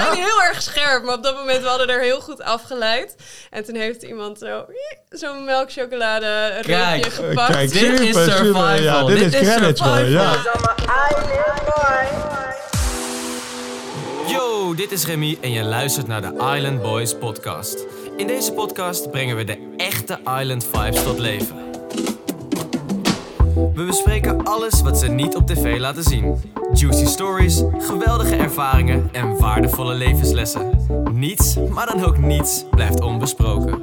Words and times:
zijn 0.00 0.14
heel 0.14 0.42
erg 0.42 0.62
scherp, 0.62 1.04
maar 1.04 1.14
op 1.14 1.22
dat 1.22 1.36
moment 1.36 1.62
we 1.62 1.68
hadden 1.68 1.88
er 1.88 2.00
heel 2.00 2.20
goed 2.20 2.42
afgeleid. 2.42 3.14
En 3.50 3.64
toen 3.64 3.74
heeft 3.74 4.02
iemand 4.02 4.38
zo 4.38 4.64
zo'n 5.08 5.44
melkchocolade 5.44 6.48
reepje 6.60 7.10
gepakt. 7.10 7.52
Kijk, 7.52 7.72
Dit 7.72 8.00
is 8.00 8.06
super. 8.06 8.22
survival. 8.32 8.78
Ja, 8.78 9.04
dit, 9.04 9.18
Dit 9.18 9.34
is 9.42 9.48
is 9.48 9.80
wel, 9.80 9.98
ja. 9.98 10.34
Yo, 14.26 14.74
dit 14.74 14.92
is 14.92 15.04
Remy 15.06 15.38
en 15.40 15.50
je 15.52 15.62
luistert 15.62 16.06
naar 16.06 16.20
de 16.20 16.32
Island 16.56 16.82
Boys 16.82 17.14
podcast. 17.18 17.84
In 18.16 18.26
deze 18.26 18.52
podcast 18.52 19.10
brengen 19.10 19.36
we 19.36 19.44
de 19.44 19.74
echte 19.76 20.18
Island 20.40 20.66
vibes 20.72 21.02
tot 21.02 21.18
leven. 21.18 21.71
We 23.54 23.84
bespreken 23.86 24.44
alles 24.44 24.82
wat 24.82 24.98
ze 24.98 25.08
niet 25.08 25.36
op 25.36 25.46
tv 25.46 25.78
laten 25.78 26.02
zien. 26.02 26.36
Juicy 26.72 27.06
stories, 27.06 27.62
geweldige 27.78 28.36
ervaringen 28.36 29.08
en 29.12 29.38
waardevolle 29.38 29.94
levenslessen. 29.94 30.78
Niets, 31.12 31.56
maar 31.70 31.86
dan 31.86 32.04
ook 32.04 32.18
niets, 32.18 32.64
blijft 32.70 33.00
onbesproken. 33.00 33.82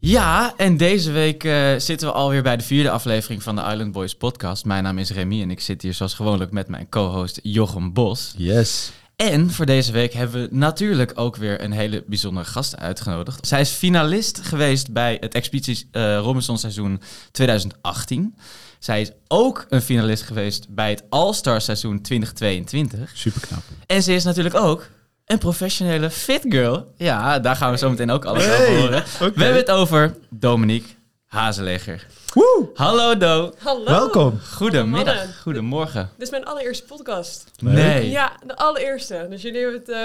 Ja, 0.00 0.54
en 0.56 0.76
deze 0.76 1.10
week 1.10 1.44
eh, 1.44 1.74
zitten 1.76 2.08
we 2.08 2.14
alweer 2.14 2.42
bij 2.42 2.56
de 2.56 2.64
vierde 2.64 2.90
aflevering 2.90 3.42
van 3.42 3.56
de 3.56 3.62
Island 3.62 3.92
Boys 3.92 4.14
podcast. 4.14 4.64
Mijn 4.64 4.82
naam 4.82 4.98
is 4.98 5.10
Remy 5.10 5.42
en 5.42 5.50
ik 5.50 5.60
zit 5.60 5.82
hier 5.82 5.94
zoals 5.94 6.14
gewoonlijk 6.14 6.50
met 6.50 6.68
mijn 6.68 6.88
co-host 6.88 7.40
Jochem 7.42 7.92
Bos. 7.92 8.34
Yes. 8.36 8.92
En 9.18 9.50
voor 9.50 9.66
deze 9.66 9.92
week 9.92 10.12
hebben 10.12 10.42
we 10.42 10.48
natuurlijk 10.56 11.12
ook 11.14 11.36
weer 11.36 11.62
een 11.62 11.72
hele 11.72 12.04
bijzondere 12.06 12.46
gast 12.46 12.76
uitgenodigd. 12.76 13.46
Zij 13.46 13.60
is 13.60 13.70
finalist 13.70 14.40
geweest 14.42 14.92
bij 14.92 15.16
het 15.20 15.34
Expeditie 15.34 15.88
eh 15.90 16.18
Robinson 16.18 16.58
seizoen 16.58 17.00
2018. 17.30 18.34
Zij 18.78 19.00
is 19.00 19.10
ook 19.28 19.66
een 19.68 19.82
finalist 19.82 20.22
geweest 20.22 20.66
bij 20.68 20.90
het 20.90 21.02
All-Star 21.08 21.60
seizoen 21.60 22.02
2022. 22.02 23.10
Super 23.14 23.40
knap. 23.40 23.62
En 23.86 24.02
ze 24.02 24.12
is 24.12 24.24
natuurlijk 24.24 24.54
ook 24.54 24.88
een 25.26 25.38
professionele 25.38 26.10
fit 26.10 26.44
girl. 26.48 26.92
Ja, 26.96 27.38
daar 27.38 27.56
gaan 27.56 27.70
we 27.70 27.78
zo 27.78 27.90
meteen 27.90 28.10
ook 28.10 28.24
alles 28.24 28.44
over 28.44 28.78
horen. 28.78 29.04
We 29.18 29.42
hebben 29.42 29.56
het 29.60 29.70
over 29.70 30.16
Dominique 30.30 30.88
Hazeleger. 31.26 32.06
Woe! 32.38 32.68
Hallo 32.74 33.16
Do. 33.16 33.52
Hallo. 33.58 33.84
Welkom. 33.84 34.38
Goedemiddag. 34.54 35.40
Goedemorgen. 35.42 36.10
Dit 36.16 36.22
is 36.26 36.30
mijn 36.30 36.44
allereerste 36.44 36.84
podcast. 36.84 37.44
Nee. 37.62 38.10
Ja, 38.10 38.32
de 38.46 38.56
allereerste. 38.56 39.26
Dus 39.30 39.42
jullie 39.42 39.60
hebben 39.60 39.80
het 39.80 39.88
eh, 39.88 40.02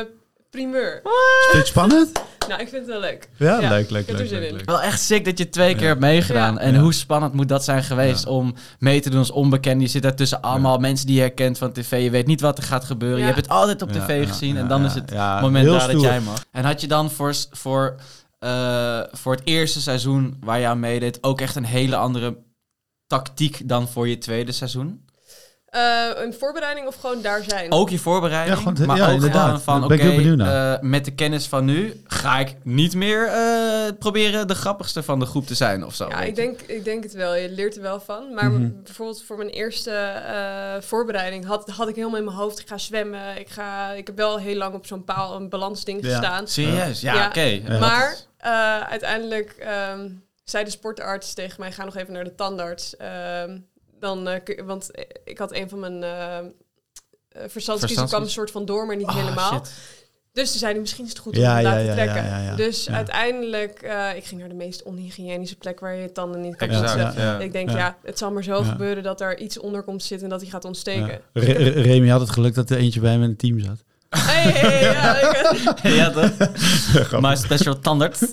primeur. 0.49 0.91
Vind 1.03 1.51
je 1.51 1.57
het 1.57 1.67
spannend? 1.67 2.11
Nou, 2.47 2.61
ik 2.61 2.67
vind 2.69 2.81
het 2.81 2.91
wel 2.91 2.99
leuk. 2.99 3.29
Ja, 3.37 3.59
Ja, 3.61 3.69
leuk, 3.69 3.89
leuk, 3.89 4.01
ik 4.01 4.07
heb 4.07 4.15
er 4.15 4.21
leuk, 4.21 4.27
zin 4.29 4.39
leuk, 4.39 4.49
in. 4.49 4.55
leuk. 4.55 4.65
Wel 4.65 4.81
echt 4.81 5.01
sick 5.01 5.25
dat 5.25 5.37
je 5.37 5.49
twee 5.49 5.75
keer 5.75 5.87
hebt 5.87 5.99
meegedaan. 5.99 6.53
Ja. 6.53 6.59
En 6.59 6.73
Ja. 6.73 6.79
hoe 6.79 6.93
spannend 6.93 7.33
moet 7.33 7.49
dat 7.49 7.63
zijn 7.63 7.83
geweest 7.83 8.23
Ja. 8.23 8.29
om 8.31 8.53
mee 8.79 9.01
te 9.01 9.09
doen 9.09 9.19
als 9.19 9.31
onbekend. 9.31 9.81
Je 9.81 9.87
zit 9.87 10.01
daar 10.03 10.15
tussen 10.15 10.41
allemaal 10.41 10.77
mensen 10.77 11.05
die 11.07 11.15
je 11.15 11.21
herkent 11.21 11.57
van 11.57 11.71
tv. 11.71 12.03
Je 12.03 12.09
weet 12.09 12.27
niet 12.27 12.41
wat 12.41 12.57
er 12.57 12.63
gaat 12.63 12.83
gebeuren. 12.85 13.19
Ja. 13.19 13.25
Je 13.27 13.33
hebt 13.33 13.45
het 13.45 13.55
altijd 13.55 13.81
op 13.81 13.91
tv 13.91 14.21
ja, 14.23 14.27
gezien. 14.27 14.53
ja, 14.55 14.59
en 14.61 14.67
dan 14.67 14.81
ja, 14.81 14.87
is 14.87 14.93
het 14.93 15.11
ja, 15.11 15.41
moment 15.41 15.65
daar 15.67 15.91
dat 15.91 16.01
jij 16.01 16.19
mag. 16.19 16.43
En 16.51 16.63
had 16.63 16.81
je 16.81 16.87
dan 16.87 17.11
voor, 17.11 17.33
voor, 17.51 17.95
eh, 18.43 19.03
voor 19.11 19.35
het 19.35 19.41
eerste 19.45 19.81
seizoen 19.81 20.37
waar 20.39 20.59
je 20.59 20.67
aan 20.67 20.79
meedeed 20.79 21.23
ook 21.23 21.41
echt 21.41 21.55
een 21.55 21.65
hele 21.65 21.95
andere 21.95 22.43
tactiek 23.07 23.67
dan 23.69 23.87
voor 23.87 24.07
je 24.07 24.17
tweede 24.17 24.51
seizoen? 24.51 25.02
Eh, 25.73 26.07
een 26.15 26.33
voorbereiding 26.33 26.87
of 26.87 26.95
gewoon 26.95 27.21
daar 27.21 27.43
zijn? 27.47 27.71
Ook 27.71 27.89
je 27.89 27.99
voorbereiding, 27.99 28.57
Ja, 28.57 28.63
gewoon- 28.63 28.87
maar 28.87 28.97
ja, 28.97 29.07
ook 29.07 29.13
inderdaad. 29.13 29.61
van, 29.61 29.83
oké, 29.83 29.95
benieuwd 29.95 30.37
naar. 30.37 30.73
eh, 30.75 30.81
met 30.81 31.05
de 31.05 31.11
kennis 31.11 31.45
van 31.47 31.65
nu 31.65 32.01
ga 32.07 32.39
ik 32.39 32.55
niet 32.63 32.95
meer 32.95 33.27
eh, 33.27 33.91
proberen 33.99 34.47
de 34.47 34.55
grappigste 34.55 35.03
van 35.03 35.19
de 35.19 35.25
groep 35.25 35.47
te 35.47 35.55
zijn 35.55 35.85
of 35.85 35.95
zo. 35.95 36.07
Ja, 36.09 36.21
ik 36.21 36.35
denk, 36.35 36.61
ik 36.61 36.83
denk 36.83 37.03
het 37.03 37.13
wel. 37.13 37.35
Je 37.35 37.49
leert 37.49 37.75
er 37.75 37.81
wel 37.81 37.99
van. 37.99 38.33
Maar 38.33 38.51
Mhm. 38.51 38.69
bijvoorbeeld 38.83 39.23
voor 39.23 39.37
mijn 39.37 39.49
eerste 39.49 39.91
eh, 39.91 40.81
voorbereiding 40.81 41.45
had, 41.45 41.69
had 41.69 41.87
ik 41.87 41.95
helemaal 41.95 42.17
in 42.17 42.25
mijn 42.25 42.37
hoofd... 42.37 42.59
ik 42.59 42.67
ga 42.67 42.77
zwemmen. 42.77 43.37
Ik, 43.39 43.49
ga, 43.49 43.91
ik 43.91 44.07
heb 44.07 44.17
wel 44.17 44.37
heel 44.37 44.55
lang 44.55 44.73
op 44.73 44.85
zo'n 44.85 45.03
paal 45.03 45.35
een 45.35 45.49
balansding 45.49 46.05
Ja. 46.05 46.09
gestaan. 46.09 46.47
Serieus? 46.47 47.01
Ja, 47.01 47.13
Ja. 47.13 47.25
oké. 47.27 47.41
Ja. 47.67 47.79
Maar 47.79 48.15
eh, 48.37 48.79
uiteindelijk 48.79 49.51
ehm, 49.59 50.09
zei 50.43 50.63
de 50.63 50.69
sportarts 50.69 51.33
tegen 51.33 51.55
mij... 51.59 51.71
ga 51.71 51.85
nog 51.85 51.95
even 51.95 52.13
naar 52.13 52.23
de 52.23 52.35
tandarts. 52.35 52.97
Ehm, 52.97 53.57
dan, 54.03 54.27
eh, 54.27 54.65
want 54.65 54.89
ik 55.25 55.37
had 55.37 55.53
een 55.53 55.69
van 55.69 55.79
mijn... 55.79 56.03
eh 56.03 56.37
uh, 57.37 57.43
verstandskiezen 57.47 58.07
kwam 58.07 58.21
een 58.21 58.29
soort 58.29 58.51
van 58.51 58.65
door, 58.65 58.85
maar 58.85 58.95
niet 58.95 59.07
Oh, 59.07 59.15
helemaal. 59.15 59.51
shit. 59.51 59.71
Dus 60.33 60.49
toen 60.49 60.59
zei 60.59 60.71
hij, 60.71 60.81
misschien 60.81 61.03
is 61.03 61.09
het 61.09 61.19
goed 61.19 61.35
Ja, 61.35 61.49
om 61.49 61.55
het 61.55 61.65
ja, 61.65 61.69
laten 61.71 61.85
ja, 61.85 61.93
trekken. 61.93 62.15
ja, 62.25 62.37
ja, 62.37 62.43
ja. 62.45 62.55
Dus 62.55 62.85
Ja. 62.85 62.93
uiteindelijk, 62.93 63.81
eh, 63.81 64.15
ik 64.15 64.25
ging 64.25 64.39
naar 64.39 64.49
de 64.49 64.55
meest 64.55 64.83
onhygiënische 64.83 65.55
plek 65.55 65.79
waar 65.79 65.95
je 65.95 66.11
tanden 66.11 66.41
niet 66.41 66.55
kan 66.55 66.67
poetsen. 66.67 67.13
ja. 67.15 67.39
Ik 67.39 67.51
denk, 67.51 67.69
Ja. 67.69 67.77
ja. 67.77 67.97
het 68.03 68.17
zal 68.17 68.31
maar 68.31 68.43
zo 68.43 68.57
Ja. 68.59 68.63
gebeuren 68.71 69.03
dat 69.03 69.21
er 69.21 69.37
iets 69.39 69.59
onder 69.59 69.83
komt 69.83 70.03
zitten 70.03 70.23
en 70.27 70.31
dat 70.33 70.41
hij 70.41 70.49
gaat 70.49 70.65
ontsteken. 70.65 71.07
Ja. 71.07 71.19
Re- 71.33 71.51
Re- 71.51 71.81
Remy 71.81 72.07
had 72.09 72.19
het 72.21 72.29
geluk 72.29 72.53
dat 72.55 72.69
er 72.69 72.77
eentje 72.77 72.99
bij 72.99 73.11
hem 73.11 73.23
in 73.23 73.29
het 73.29 73.39
team 73.39 73.59
zat. 73.59 73.83
Hey, 74.09 74.51
hey, 74.51 74.81
ja, 74.81 76.03
ja, 76.03 76.11
toch? 76.11 77.37
Special 77.45 77.79
tandarts. 77.79 78.21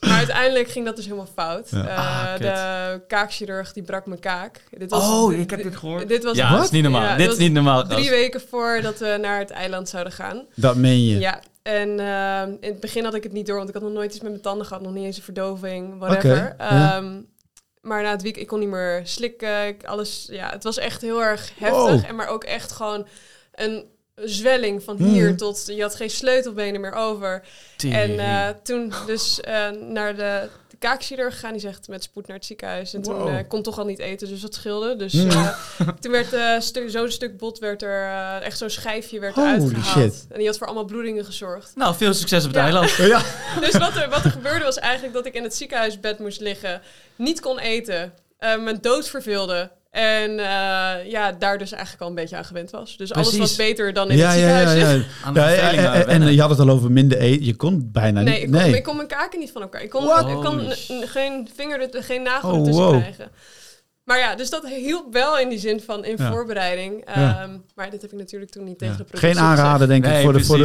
maar 0.00 0.16
uiteindelijk 0.16 0.68
ging 0.68 0.84
dat 0.84 0.96
dus 0.96 1.04
helemaal 1.04 1.28
fout. 1.34 1.70
Ja. 1.70 1.86
Eh, 1.86 1.96
Ah, 1.98 2.38
de 2.40 3.00
kaakchirurg 3.06 3.72
die 3.72 3.82
brak 3.82 4.06
mijn 4.06 4.20
kaak. 4.20 4.60
Dit 4.70 4.90
was, 4.90 5.08
Oh, 5.08 5.32
ik 5.32 5.50
heb 5.50 5.62
dit 5.62 5.76
gehoord. 5.76 6.08
Dit 6.08 6.24
was 6.24 6.36
Ja, 6.36 6.50
dat 6.56 6.64
is 6.64 6.70
niet 6.70 6.82
normaal. 6.82 7.02
Ja, 7.02 7.16
dit 7.16 7.32
is 7.32 7.38
niet 7.38 7.52
normaal. 7.52 7.82
drie 7.84 7.96
gast. 7.98 8.10
weken 8.10 8.40
voordat 8.40 8.98
we 8.98 9.18
naar 9.20 9.38
het 9.38 9.50
eiland 9.50 9.88
zouden 9.88 10.12
gaan. 10.12 10.46
Dat 10.54 10.76
meen 10.76 11.04
je. 11.04 11.18
Ja, 11.18 11.40
en 11.62 12.00
ehm, 12.00 12.50
in 12.60 12.70
het 12.70 12.80
begin 12.80 13.04
had 13.04 13.14
ik 13.14 13.22
het 13.22 13.32
niet 13.32 13.46
door, 13.46 13.56
want 13.56 13.68
ik 13.68 13.74
had 13.74 13.82
nog 13.84 13.92
nooit 13.92 14.10
iets 14.10 14.20
met 14.20 14.30
mijn 14.30 14.42
tanden 14.42 14.66
gehad, 14.66 14.82
nog 14.82 14.92
niet 14.92 15.04
eens 15.04 15.16
een 15.16 15.22
verdoving, 15.22 15.98
whatever. 15.98 16.54
Ehm, 16.58 17.20
maar 17.80 18.02
na 18.02 18.10
het 18.10 18.22
week, 18.22 18.36
ik 18.36 18.46
kon 18.46 18.58
niet 18.58 18.68
meer 18.68 19.00
slikken, 19.04 19.66
ik- 19.66 19.84
alles, 19.84 20.26
ja, 20.30 20.50
het 20.50 20.64
was 20.64 20.78
echt 20.78 21.02
heel 21.02 21.22
erg 21.22 21.50
heftig. 21.58 21.78
Wow. 21.78 22.04
En 22.06 22.14
maar 22.14 22.28
ook 22.28 22.44
echt 22.44 22.72
gewoon 22.72 23.06
een 23.54 23.84
zwelling 24.24 24.82
van 24.82 24.96
hier 24.96 25.28
Mhm. 25.28 25.36
tot, 25.36 25.62
je 25.66 25.82
had 25.82 25.94
geen 25.94 26.10
sleutelbenen 26.10 26.80
meer 26.80 26.94
over. 26.94 27.42
En 27.90 28.18
eh, 28.18 28.48
toen 28.62 28.92
dus 29.06 29.40
eh, 29.40 29.70
naar 29.70 30.16
de, 30.16 30.48
de 30.68 30.76
kaakchirurg 30.78 31.34
gegaan, 31.34 31.52
die 31.52 31.60
zegt 31.60 31.88
met 31.88 32.02
spoed 32.02 32.26
naar 32.26 32.36
het 32.36 32.46
ziekenhuis. 32.46 32.94
En 32.94 33.02
toen 33.02 33.28
eh, 33.28 33.36
kon 33.48 33.62
toch 33.62 33.78
al 33.78 33.84
niet 33.84 33.98
eten, 33.98 34.28
dus 34.28 34.40
dat 34.40 34.54
scheelde. 34.54 34.96
Dus 34.96 35.12
Mm. 35.12 35.30
eh, 35.30 35.58
toen 36.00 36.12
werd 36.12 36.32
eh, 36.32 36.60
stu- 36.60 36.90
zo'n 36.90 37.10
stuk 37.10 37.36
bot, 37.38 37.58
werd 37.58 37.82
er 37.82 38.08
echt 38.42 38.58
zo'n 38.58 38.70
schijfje 38.70 39.20
werd 39.20 39.34
Holy 39.34 39.46
eruit 39.46 39.62
gehaald. 39.74 39.86
shit. 40.12 40.26
En 40.30 40.38
die 40.38 40.46
had 40.46 40.58
voor 40.58 40.66
allemaal 40.66 40.84
bloedingen 40.84 41.24
gezorgd. 41.24 41.72
Nou, 41.74 41.94
veel 41.96 42.14
succes 42.14 42.40
op 42.44 42.48
het 42.48 42.56
Ja. 42.56 42.62
eiland. 42.62 42.90
Ja. 42.96 43.22
Dus 43.60 43.72
wat 43.76 43.96
er, 43.96 44.08
wat 44.08 44.24
er 44.24 44.30
gebeurde 44.30 44.64
was 44.64 44.78
eigenlijk 44.78 45.14
dat 45.14 45.26
ik 45.26 45.34
in 45.34 45.42
het 45.42 45.54
ziekenhuisbed 45.54 46.18
moest 46.18 46.40
liggen, 46.40 46.80
niet 47.16 47.40
kon 47.40 47.58
eten, 47.58 48.12
eh 48.38 48.58
me 48.58 48.80
dood 48.80 49.08
verveelde. 49.08 49.70
En 49.90 50.30
eh, 50.38 51.10
ja, 51.10 51.32
daar 51.38 51.58
dus 51.58 51.72
eigenlijk 51.72 52.02
al 52.02 52.08
een 52.08 52.14
beetje 52.14 52.36
aan 52.36 52.44
gewend 52.44 52.70
was. 52.70 52.96
Dus 52.96 53.12
alles 53.12 53.36
was 53.38 53.56
beter 53.56 53.92
dan 53.92 54.10
in 54.10 54.16
Ja, 54.16 54.30
het 54.30 54.40
ja, 54.40 54.46
ja, 54.48 54.68
ziekenhuis. 54.68 55.02
ja. 55.02 55.26
Aan 55.26 55.34
de 55.34 55.40
Ja, 55.40 55.48
verveling 55.48 55.82
en- 55.86 55.92
aan 56.14 56.22
en, 56.22 56.32
je 56.34 56.40
had 56.40 56.50
het 56.50 56.58
al 56.60 56.68
over 56.70 56.90
minder 56.92 57.18
eten. 57.18 57.44
Je 57.44 57.56
kon 57.56 57.88
bijna 57.92 58.20
Nee, 58.20 58.34
ik 58.40 58.46
niet. 58.46 58.54
kon, 58.56 58.64
Nee. 58.64 58.76
ik 58.76 58.82
kon 58.82 58.96
mijn 58.96 59.08
kaken 59.08 59.38
niet 59.38 59.50
van 59.52 59.62
elkaar. 59.62 59.82
Ik 59.82 59.90
kon, 59.90 60.28
ik 60.28 60.34
kon 60.44 60.72
geen 61.06 61.48
vinger, 61.56 61.80
er- 61.94 62.02
geen 62.02 62.22
nagel 62.22 62.50
Oh, 62.50 62.58
ertussen 62.58 62.84
wow. 62.84 62.98
krijgen. 63.00 63.28
Maar 64.04 64.18
ja, 64.18 64.34
dus 64.34 64.50
dat 64.50 64.66
hielp 64.68 65.12
wel 65.12 65.38
in 65.38 65.48
die 65.48 65.58
zin 65.58 65.80
van 65.80 66.04
in 66.04 66.14
Ja. 66.18 66.30
voorbereiding. 66.30 67.02
Ja. 67.14 67.40
Ehm, 67.42 67.50
maar 67.74 67.90
dit 67.90 68.02
heb 68.02 68.12
ik 68.12 68.18
natuurlijk 68.18 68.50
toen 68.50 68.64
niet 68.64 68.80
Ja. 68.80 68.86
tegen 68.86 68.96
de 68.96 69.04
productie 69.04 69.28
Geen 69.34 69.42
aanraden, 69.44 69.88
denk 69.88 70.04
ik, 70.04 70.10
Nee, 70.10 70.22
voor 70.22 70.32
de, 70.32 70.44
voor 70.44 70.58
de. 70.58 70.62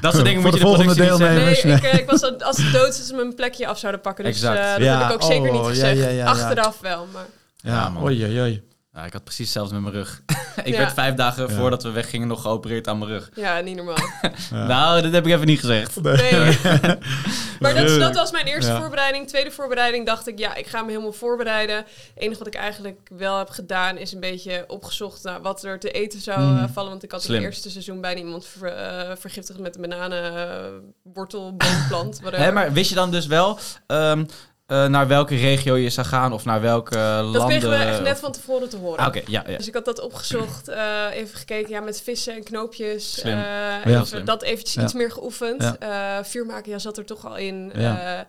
Dat 0.00 0.12
soort 0.12 0.24
dingen 0.28 0.42
Voor 0.42 0.50
moet 0.50 0.52
de 0.52 0.58
je 0.58 0.64
de 0.64 0.76
volgende 0.76 0.84
productie 0.84 0.86
niet 0.86 0.96
zeggen. 0.96 1.18
deelnemer. 1.18 1.44
Nee, 1.44 1.64
Nee. 1.64 1.76
ik, 1.76 1.82
eh, 1.82 1.98
ik 1.98 2.10
was 2.10 2.20
dat- 2.20 2.42
als 2.42 2.56
het 2.56 2.72
dood 2.72 2.88
is, 2.88 3.06
ze 3.06 3.14
me 3.14 3.22
een 3.22 3.34
plekje 3.34 3.66
af 3.66 3.78
zouden 3.78 4.00
pakken. 4.00 4.24
Dus 4.24 4.42
eh, 4.42 4.48
dat 4.48 4.82
Ja, 4.82 4.98
heb 4.98 5.06
ik 5.08 5.14
ook 5.14 5.22
zeker 5.32 5.50
niet 5.50 5.60
oh, 5.60 5.64
ja, 5.64 5.68
gezegd. 5.70 5.98
ja, 5.98 6.04
ja, 6.04 6.10
ja. 6.10 6.24
Achteraf 6.26 6.80
wel, 6.80 7.06
maar... 7.12 7.26
Ja, 7.66 7.88
man. 7.88 8.02
oei, 8.02 8.24
oei, 8.24 8.40
oei. 8.40 8.62
Ja, 8.92 9.04
ik 9.04 9.12
had 9.12 9.24
precies 9.24 9.52
zelfs 9.52 9.72
met 9.72 9.80
mijn 9.80 9.94
rug. 9.94 10.22
ik 10.64 10.66
Ja. 10.72 10.76
werd 10.78 10.92
vijf 10.92 11.14
dagen 11.14 11.48
Ja. 11.48 11.54
voordat 11.54 11.82
we 11.82 11.90
weggingen 11.90 12.28
nog 12.28 12.42
geopereerd 12.42 12.88
aan 12.88 12.98
mijn 12.98 13.10
rug. 13.10 13.30
Ja, 13.34 13.60
niet 13.60 13.76
normaal. 13.76 13.96
Ja. 14.50 14.66
Nou, 14.66 15.02
dat 15.02 15.12
heb 15.12 15.26
ik 15.26 15.32
even 15.32 15.46
niet 15.46 15.60
gezegd. 15.60 16.02
Nee. 16.02 16.32
maar 17.60 17.74
dat, 17.74 18.00
dat 18.00 18.14
was 18.14 18.30
mijn 18.32 18.46
eerste 18.46 18.70
Ja. 18.70 18.78
voorbereiding. 18.80 19.28
Tweede 19.28 19.50
voorbereiding 19.50 20.06
dacht 20.06 20.26
ik, 20.28 20.38
ja, 20.38 20.54
ik 20.54 20.66
ga 20.66 20.82
me 20.82 20.90
helemaal 20.90 21.12
voorbereiden. 21.12 21.76
Het 21.76 21.86
enige 22.14 22.38
wat 22.38 22.46
ik 22.46 22.54
eigenlijk 22.54 23.00
wel 23.16 23.38
heb 23.38 23.48
gedaan, 23.50 23.96
is 23.98 24.12
een 24.12 24.20
beetje 24.20 24.64
opgezocht 24.66 25.22
naar 25.22 25.42
wat 25.42 25.64
er 25.64 25.78
te 25.78 25.90
eten 25.90 26.20
zou 26.20 26.40
Mm. 26.40 26.58
eh, 26.58 26.64
vallen. 26.72 26.90
Want 26.90 27.02
ik 27.02 27.10
had 27.10 27.20
in 27.20 27.26
Slim. 27.26 27.42
het 27.42 27.46
eerste 27.52 27.70
seizoen 27.70 28.00
bijna 28.00 28.20
iemand 28.20 28.46
ver- 28.46 28.72
eh, 28.76 29.16
vergiftigd 29.16 29.58
met 29.58 29.74
een 29.74 29.80
bananenwortel, 29.80 31.56
boomplant, 31.56 32.20
whatever. 32.20 32.44
Hè, 32.44 32.52
maar 32.52 32.72
wist 32.72 32.88
je 32.88 32.94
dan 32.94 33.10
dus 33.10 33.26
wel 33.26 33.58
ehm, 33.86 34.24
eh, 34.66 34.86
naar 34.86 35.08
welke 35.08 35.36
regio 35.36 35.74
je 35.74 35.90
zou 35.90 36.06
gaan 36.06 36.32
of 36.32 36.44
naar 36.44 36.60
welke 36.60 36.94
dat 36.94 37.24
landen? 37.24 37.46
kregen 37.46 37.70
we 37.70 37.76
echt 37.76 38.02
net 38.02 38.18
van 38.18 38.32
tevoren 38.32 38.68
te 38.68 38.76
horen. 38.76 38.98
Ah, 38.98 39.06
Oké, 39.06 39.22
ja, 39.26 39.44
ja. 39.46 39.56
Dus 39.56 39.68
ik 39.68 39.74
had 39.74 39.84
dat 39.84 40.00
opgezocht, 40.00 40.68
eh, 40.68 41.04
even 41.12 41.38
gekeken 41.38 41.70
ja, 41.70 41.80
met 41.80 42.00
vissen 42.02 42.34
en 42.34 42.42
knoopjes. 42.44 43.12
Slim. 43.14 43.32
eh, 43.38 43.40
Ja. 43.40 43.82
even 43.84 44.06
Slim. 44.06 44.24
Dat 44.24 44.42
eventjes 44.42 44.74
Ja. 44.74 44.82
iets 44.82 44.92
meer 44.92 45.10
geoefend. 45.10 45.76
Ja. 45.80 46.24
Vuurmaken 46.24 46.70
ja, 46.70 46.78
zat 46.78 46.98
er 46.98 47.04
toch 47.04 47.26
al 47.26 47.36
in. 47.36 47.72
Ja. 47.74 48.26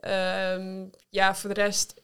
Eh, 0.00 0.52
ehm, 0.52 0.84
ja, 1.10 1.34
voor 1.34 1.54
de 1.54 1.60
rest 1.60 1.94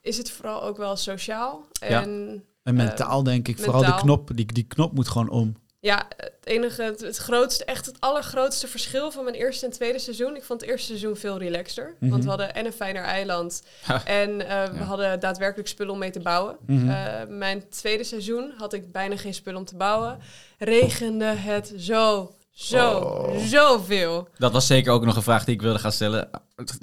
is 0.00 0.16
het 0.16 0.30
vooral 0.30 0.62
ook 0.62 0.76
wel 0.76 0.96
sociaal. 0.96 1.66
Ja. 1.72 2.02
En 2.02 2.44
En 2.62 2.74
mentaal 2.74 3.22
denk 3.22 3.48
ik, 3.48 3.58
vooral 3.58 3.84
de 3.84 3.94
knop, 3.94 4.30
die, 4.34 4.52
die 4.52 4.64
knop 4.66 4.92
moet 4.94 5.08
gewoon 5.08 5.28
om. 5.30 5.56
Ja, 5.84 6.08
het 6.16 6.32
enige, 6.44 6.82
het, 6.82 7.00
het 7.00 7.16
grootste, 7.16 7.64
echt 7.64 7.86
het 7.86 7.96
allergrootste 8.00 8.68
verschil 8.68 9.10
van 9.10 9.24
mijn 9.24 9.36
eerste 9.36 9.66
en 9.66 9.72
tweede 9.72 9.98
seizoen. 9.98 10.36
Ik 10.36 10.44
vond 10.44 10.60
het 10.60 10.70
eerste 10.70 10.86
seizoen 10.86 11.16
veel 11.16 11.38
relaxter. 11.38 11.94
Mhm. 11.98 12.10
Want 12.10 12.22
we 12.22 12.28
hadden 12.28 12.54
en 12.54 12.66
een 12.66 12.72
fijner 12.72 13.02
eiland. 13.02 13.62
Ha. 13.82 14.04
En 14.04 14.48
eh, 14.48 14.64
we 14.70 14.76
Ja. 14.78 14.82
hadden 14.84 15.20
daadwerkelijk 15.20 15.68
spullen 15.68 15.92
om 15.92 15.98
mee 15.98 16.10
te 16.10 16.20
bouwen. 16.20 16.56
Mhm. 16.66 16.88
Eh, 16.90 17.12
mijn 17.28 17.68
tweede 17.68 18.04
seizoen 18.04 18.52
had 18.58 18.72
ik 18.72 18.92
bijna 18.92 19.16
geen 19.16 19.34
spullen 19.34 19.58
om 19.58 19.64
te 19.66 19.76
bouwen. 19.76 20.18
Regende 20.58 21.24
het 21.24 21.72
zo, 21.78 22.34
zo, 22.54 22.90
Oh. 22.98 23.36
zoveel. 23.46 24.28
Dat 24.38 24.52
was 24.52 24.66
zeker 24.66 24.92
ook 24.92 25.04
nog 25.04 25.16
een 25.16 25.22
vraag 25.22 25.44
die 25.44 25.54
ik 25.54 25.62
wilde 25.62 25.78
gaan 25.78 25.92
stellen. 25.92 26.30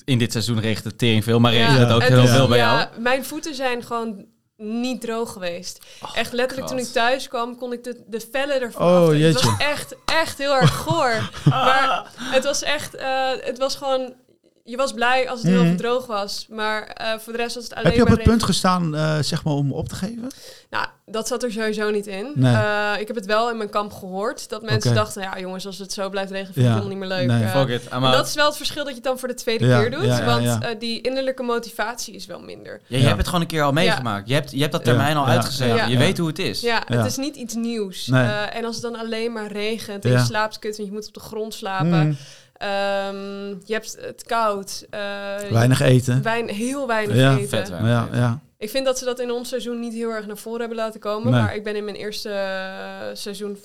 In 0.06 0.18
dit 0.18 0.32
seizoen 0.32 0.60
regent 0.60 0.86
het 0.86 0.98
tering 0.98 1.24
veel, 1.24 1.40
maar 1.40 1.52
regent 1.52 1.78
Ja, 1.78 1.84
het 1.86 1.92
ook 1.94 2.04
heel 2.04 2.28
veel 2.28 2.48
bij 2.48 2.58
ja, 2.58 2.78
jou? 2.92 3.02
Mijn 3.02 3.26
voeten 3.26 3.56
zijn 3.56 3.84
gewoon 3.84 4.26
niet 4.62 5.02
droog 5.02 5.32
geweest. 5.32 5.80
Oh, 6.02 6.18
echt 6.18 6.34
letterlijk 6.34 6.70
God. 6.70 6.78
toen 6.78 6.88
ik 6.88 6.94
thuis 6.94 7.28
kwam, 7.28 7.58
kon 7.58 7.74
ik 7.74 7.84
de, 7.84 8.04
de 8.08 8.28
vellen 8.32 8.62
ervan 8.62 8.82
Oh, 8.82 8.98
aftrekken. 8.98 9.26
Het 9.28 9.34
jeetje. 9.34 9.50
was 9.50 9.60
echt, 9.68 9.96
echt 10.06 10.38
heel 10.38 10.56
erg 10.56 10.76
goor. 10.78 11.30
maar 11.50 12.12
het 12.18 12.44
was 12.44 12.62
echt, 12.62 12.96
eh, 12.96 13.30
het 13.40 13.58
was 13.58 13.76
gewoon... 13.76 14.14
Je 14.64 14.78
was 14.78 14.94
blij 14.94 15.30
als 15.30 15.40
het 15.40 15.48
heel 15.48 15.58
Mhm. 15.60 15.68
veel 15.68 15.78
droog 15.78 16.06
was. 16.06 16.46
Maar 16.50 16.84
eh, 16.88 17.08
voor 17.20 17.34
de 17.34 17.40
rest 17.40 17.56
was 17.56 17.64
het 17.64 17.74
alleen 17.74 17.86
Heb 17.86 17.96
je 17.96 18.02
op 18.02 18.08
het 18.10 18.24
punt 18.24 18.44
gestaan, 18.44 18.96
eh, 18.96 19.18
zeg 19.22 19.44
maar, 19.44 19.54
om 19.54 19.72
op 19.74 19.88
te 19.90 19.96
geven? 19.96 20.28
Nou, 20.70 20.86
dat 21.06 21.28
zat 21.28 21.44
er 21.44 21.52
sowieso 21.52 21.90
niet 21.92 22.08
in. 22.08 22.32
Nee. 22.36 22.54
Eh, 22.56 22.92
ik 23.00 23.08
heb 23.08 23.16
het 23.16 23.26
wel 23.26 23.50
in 23.50 23.58
mijn 23.58 23.70
kamp 23.70 23.94
gehoord. 23.94 24.50
Dat 24.50 24.62
mensen 24.62 24.94
dachten, 24.94 25.22
ja 25.22 25.40
jongens, 25.40 25.66
als 25.66 25.78
het 25.78 25.94
zo 25.94 26.10
blijft 26.10 26.32
regenen, 26.32 26.54
vind 26.54 26.66
ik 26.66 26.72
Ja. 26.72 26.78
het 26.78 26.84
helemaal 26.84 27.08
niet 27.08 27.18
meer 27.20 27.28
leuk. 27.28 27.40
Nee. 27.40 27.66
Fuck 27.66 27.68
it, 27.82 27.86
I'm 27.86 27.92
en 27.92 28.04
out. 28.04 28.14
dat 28.16 28.28
is 28.28 28.34
wel 28.34 28.46
het 28.46 28.58
verschil 28.58 28.82
dat 28.84 28.90
je 28.90 28.96
het 28.96 29.04
dan 29.04 29.20
voor 29.20 29.28
de 29.28 29.34
tweede 29.34 29.66
Ja, 29.66 29.80
keer 29.82 29.92
doet. 29.92 30.06
ja, 30.06 30.18
ja, 30.18 30.26
want 30.26 30.44
ja. 30.44 30.74
die 30.80 31.02
innerlijke 31.02 31.44
motivatie 31.44 32.14
is 32.16 32.26
wel 32.26 32.40
minder. 32.40 32.82
Ja, 32.88 32.96
je 32.96 33.02
Ja. 33.02 33.06
hebt 33.06 33.18
het 33.18 33.26
gewoon 33.28 33.42
een 33.42 33.48
keer 33.48 33.64
al 33.64 33.72
meegemaakt. 33.72 34.28
Je, 34.28 34.34
hebt, 34.34 34.52
je 34.52 34.60
hebt 34.60 34.72
dat 34.72 34.84
termijn 34.84 35.18
al 35.18 35.28
ja, 35.28 35.86
je 35.88 35.98
weet 35.98 36.18
hoe 36.18 36.28
het 36.28 36.40
is. 36.40 36.62
Ja, 36.62 36.84
Ja. 36.88 36.98
het 36.98 37.06
is 37.06 37.18
niet 37.18 37.36
iets 37.36 37.54
nieuws. 37.54 38.08
Nee. 38.08 38.24
Eh, 38.24 38.56
en 38.56 38.66
als 38.66 38.76
het 38.76 38.84
dan 38.84 38.96
alleen 39.00 39.32
maar 39.32 39.52
regent 39.52 40.06
en 40.06 40.12
Ja. 40.12 40.18
je 40.18 40.24
slaapt 40.26 40.60
kut 40.60 40.78
en 40.78 40.86
je 40.86 40.92
moet 40.92 41.08
op 41.08 41.14
de 41.14 41.20
grond 41.20 41.54
slapen. 41.54 41.88
Mhm. 42.08 42.14
Ehm, 42.62 43.48
je 43.66 43.74
hebt 43.74 43.98
het 44.00 44.24
koud. 44.24 44.86
eh, 44.90 45.00
Weinig 45.52 45.80
eten. 45.80 46.22
wein- 46.22 46.50
heel 46.50 46.88
weinig 46.88 47.16
Ja. 47.16 47.36
eten. 47.38 47.50
Vet 47.50 47.70
weinig. 47.70 47.92
Ja, 47.92 48.08
ja. 48.12 48.40
Ik 48.58 48.70
vind 48.70 48.86
dat 48.86 48.98
ze 48.98 49.06
dat 49.06 49.20
in 49.20 49.32
ons 49.32 49.50
seizoen 49.50 49.80
niet 49.80 49.94
heel 49.94 50.10
erg 50.10 50.28
naar 50.28 50.38
voren 50.38 50.60
hebben 50.60 50.78
laten 50.78 51.00
komen. 51.00 51.32
Nee. 51.32 51.42
Maar 51.42 51.56
ik 51.56 51.64
ben 51.64 51.76
in 51.76 51.84
mijn 51.84 51.96
eerste 51.96 52.30
eh, 52.30 53.16
seizoen 53.16 53.58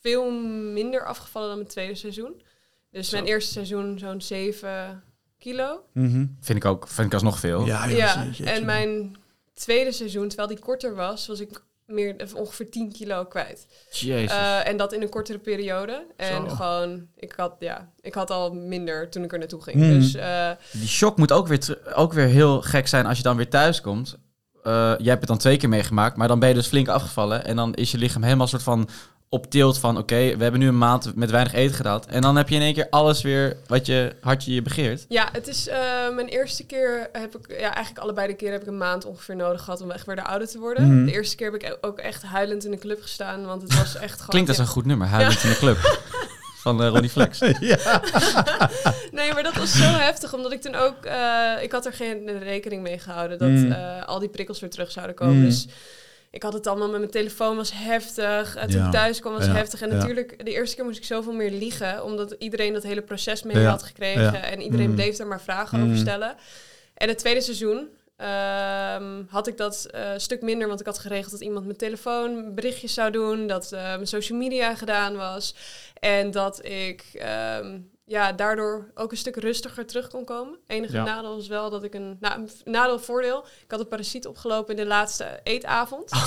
veel 0.00 0.30
minder 0.72 1.04
afgevallen 1.06 1.48
dan 1.48 1.56
mijn 1.56 1.70
tweede 1.70 1.94
seizoen. 1.94 2.42
Dus 2.90 3.08
Zo. 3.08 3.16
mijn 3.16 3.28
eerste 3.28 3.52
seizoen 3.52 3.98
zo'n 3.98 4.20
7 4.20 5.02
kilo. 5.38 5.82
Mhm. 5.92 6.26
Vind 6.40 6.58
ik 6.58 6.64
ook 6.64 6.88
vind 6.88 7.06
ik 7.06 7.12
alsnog 7.14 7.38
veel. 7.38 7.64
Ja, 7.66 7.86
ja, 7.86 8.22
jeetje. 8.24 8.44
en 8.44 8.64
mijn 8.64 9.16
tweede 9.54 9.92
seizoen, 9.92 10.28
terwijl 10.28 10.48
die 10.48 10.58
korter 10.58 10.94
was, 10.94 11.26
was 11.26 11.40
ik 11.40 11.62
meer, 11.92 12.16
ongeveer 12.34 12.70
10 12.70 12.92
kilo 12.92 13.24
kwijt. 13.24 13.66
Jezus. 13.90 14.30
Eh, 14.30 14.68
en 14.68 14.76
dat 14.76 14.92
in 14.92 15.02
een 15.02 15.08
kortere 15.08 15.38
periode. 15.38 16.06
En 16.16 16.48
Zo. 16.48 16.54
gewoon, 16.54 17.06
ik 17.16 17.32
had, 17.36 17.56
ja, 17.58 17.90
ik 18.00 18.14
had 18.14 18.30
al 18.30 18.54
minder 18.54 19.10
toen 19.10 19.24
ik 19.24 19.32
er 19.32 19.38
naartoe 19.38 19.62
ging. 19.62 19.76
Mhm. 19.76 19.88
Dus 19.92 20.14
eh, 20.14 20.50
Die 20.72 20.88
shock 20.88 21.16
moet 21.16 21.32
ook 21.32 21.46
weer, 21.46 21.78
ook 21.94 22.12
weer 22.12 22.26
heel 22.26 22.62
gek 22.62 22.88
zijn 22.88 23.06
als 23.06 23.16
je 23.16 23.22
dan 23.22 23.36
weer 23.36 23.48
thuis 23.48 23.80
komt. 23.80 24.18
Eh, 24.62 24.72
jij 24.72 25.08
hebt 25.08 25.20
het 25.20 25.28
dan 25.28 25.38
twee 25.38 25.56
keer 25.56 25.68
meegemaakt, 25.68 26.16
maar 26.16 26.28
dan 26.28 26.38
ben 26.38 26.48
je 26.48 26.54
dus 26.54 26.66
flink 26.66 26.88
afgevallen. 26.88 27.44
En 27.44 27.56
dan 27.56 27.74
is 27.74 27.90
je 27.90 27.98
lichaam 27.98 28.22
helemaal 28.22 28.46
soort 28.46 28.62
van 28.62 28.88
op 29.32 29.50
tilt 29.50 29.78
van... 29.78 29.98
oké, 29.98 30.36
we 30.36 30.42
hebben 30.42 30.60
nu 30.60 30.68
een 30.68 30.78
maand 30.78 31.14
met 31.16 31.30
weinig 31.30 31.52
eten 31.52 31.74
gehad. 31.74 32.06
En 32.06 32.20
dan 32.22 32.36
heb 32.36 32.48
je 32.48 32.54
in 32.54 32.60
één 32.60 32.74
keer 32.74 32.86
alles 32.90 33.22
weer 33.22 33.56
wat 33.66 33.86
je 33.86 34.12
hartje 34.20 34.54
je 34.54 34.62
begeert. 34.62 35.04
ja, 35.08 35.28
het 35.32 35.48
is 35.48 35.68
eh, 35.68 35.78
mijn 36.14 36.26
eerste 36.28 36.66
keer 36.66 37.08
heb 37.12 37.36
ik, 37.36 37.58
ja, 37.60 37.74
eigenlijk 37.74 37.98
allebei 37.98 38.26
de 38.26 38.34
keer 38.34 38.52
heb 38.52 38.60
ik 38.60 38.66
een 38.66 38.76
maand 38.76 39.04
ongeveer 39.04 39.36
nodig 39.36 39.62
gehad 39.62 39.80
om 39.80 39.90
echt 39.90 40.06
weer 40.06 40.16
de 40.16 40.24
ouder 40.24 40.48
te 40.48 40.58
worden. 40.58 40.96
Mhm. 40.96 41.04
De 41.06 41.12
eerste 41.12 41.36
keer 41.36 41.52
heb 41.52 41.62
ik 41.62 41.78
ook 41.80 41.98
echt 41.98 42.22
huilend 42.22 42.64
in 42.64 42.70
de 42.70 42.78
club 42.78 43.02
gestaan, 43.02 43.44
want 43.46 43.62
het 43.62 43.76
was 43.76 43.96
echt 43.96 44.14
gewoon... 44.18 44.28
Klinkt 44.28 44.48
als 44.48 44.58
een 44.58 44.66
goed 44.66 44.84
nummer, 44.86 45.06
Huilend 45.06 45.42
in 45.42 45.50
de 45.50 45.56
Club. 45.56 45.78
Van 46.62 46.82
eh, 46.82 46.88
Ronnie 46.88 47.10
Flex. 47.10 47.38
ja. 47.60 48.00
Nee, 49.12 49.32
maar 49.32 49.42
dat 49.42 49.56
was 49.56 49.72
zo 49.76 49.84
heftig, 49.84 50.34
omdat 50.34 50.52
ik 50.52 50.60
toen 50.60 50.74
ook... 50.74 51.04
eh, 51.04 51.52
ik 51.62 51.72
had 51.72 51.86
er 51.86 51.92
geen 51.92 52.38
rekening 52.38 52.82
mee 52.82 52.98
gehouden 52.98 53.38
dat 53.38 53.48
Mm. 53.48 53.72
eh, 53.72 54.02
al 54.06 54.18
die 54.18 54.28
prikkels 54.28 54.60
weer 54.60 54.70
terug 54.70 54.90
zouden 54.90 55.16
komen. 55.16 55.36
Mm. 55.36 55.44
Dus 55.44 55.66
ik 56.32 56.42
had 56.42 56.52
het 56.52 56.66
allemaal 56.66 56.88
met 56.90 56.98
mijn 56.98 57.10
telefoon, 57.10 57.56
was 57.56 57.72
heftig. 57.74 58.56
En 58.56 58.68
toen 58.70 58.78
Ja. 58.80 58.86
ik 58.86 58.92
thuis 58.92 59.20
kwam, 59.20 59.32
was 59.32 59.44
Ja. 59.46 59.52
heftig. 59.52 59.80
En 59.82 59.88
natuurlijk, 59.88 60.44
de 60.44 60.50
eerste 60.52 60.76
keer 60.76 60.84
moest 60.84 60.98
ik 60.98 61.04
zoveel 61.04 61.32
meer 61.32 61.50
liegen, 61.50 62.04
omdat 62.04 62.34
iedereen 62.38 62.72
dat 62.72 62.82
hele 62.82 63.02
proces 63.02 63.42
mee 63.42 63.64
had 63.64 63.82
gekregen. 63.82 64.42
En 64.42 64.60
iedereen 64.60 64.88
Mm. 64.88 64.94
bleef 64.94 65.16
daar 65.16 65.26
maar 65.26 65.40
vragen 65.40 65.78
Mm. 65.78 65.84
over 65.84 65.96
stellen. 65.98 66.36
En 66.94 67.08
het 67.08 67.18
tweede 67.18 67.40
seizoen 67.40 67.88
ehm, 68.16 69.22
had 69.28 69.46
ik 69.46 69.56
dat 69.56 69.86
eh, 69.90 70.12
een 70.12 70.20
stuk 70.20 70.42
minder, 70.42 70.68
want 70.68 70.80
ik 70.80 70.86
had 70.86 70.98
geregeld 70.98 71.30
dat 71.30 71.40
iemand 71.40 71.64
mijn 71.64 71.76
telefoon 71.78 72.54
berichtjes 72.54 72.94
zou 72.94 73.10
doen, 73.10 73.46
dat 73.46 73.72
eh, 73.72 73.80
mijn 73.82 74.06
social 74.06 74.38
media 74.38 74.74
gedaan 74.74 75.16
was 75.16 75.54
en 76.00 76.30
dat 76.30 76.64
ik 76.64 77.04
ehm, 77.14 77.78
ja, 78.04 78.32
daardoor 78.32 78.90
ook 78.94 79.10
een 79.10 79.16
stuk 79.16 79.36
rustiger 79.36 79.86
terug 79.86 80.08
kon 80.08 80.24
komen. 80.24 80.58
Enige 80.66 80.96
Ja. 80.96 81.04
nadeel 81.04 81.34
was 81.36 81.48
wel 81.48 81.70
dat 81.70 81.82
ik 81.84 81.94
een, 81.94 82.16
nou, 82.20 82.40
een 82.40 82.72
nadeel 82.72 82.98
voordeel, 82.98 83.44
ik 83.64 83.70
had 83.70 83.80
een 83.80 83.88
parasiet 83.88 84.26
opgelopen 84.26 84.76
in 84.76 84.82
de 84.82 84.88
laatste 84.88 85.40
eetavond. 85.42 86.10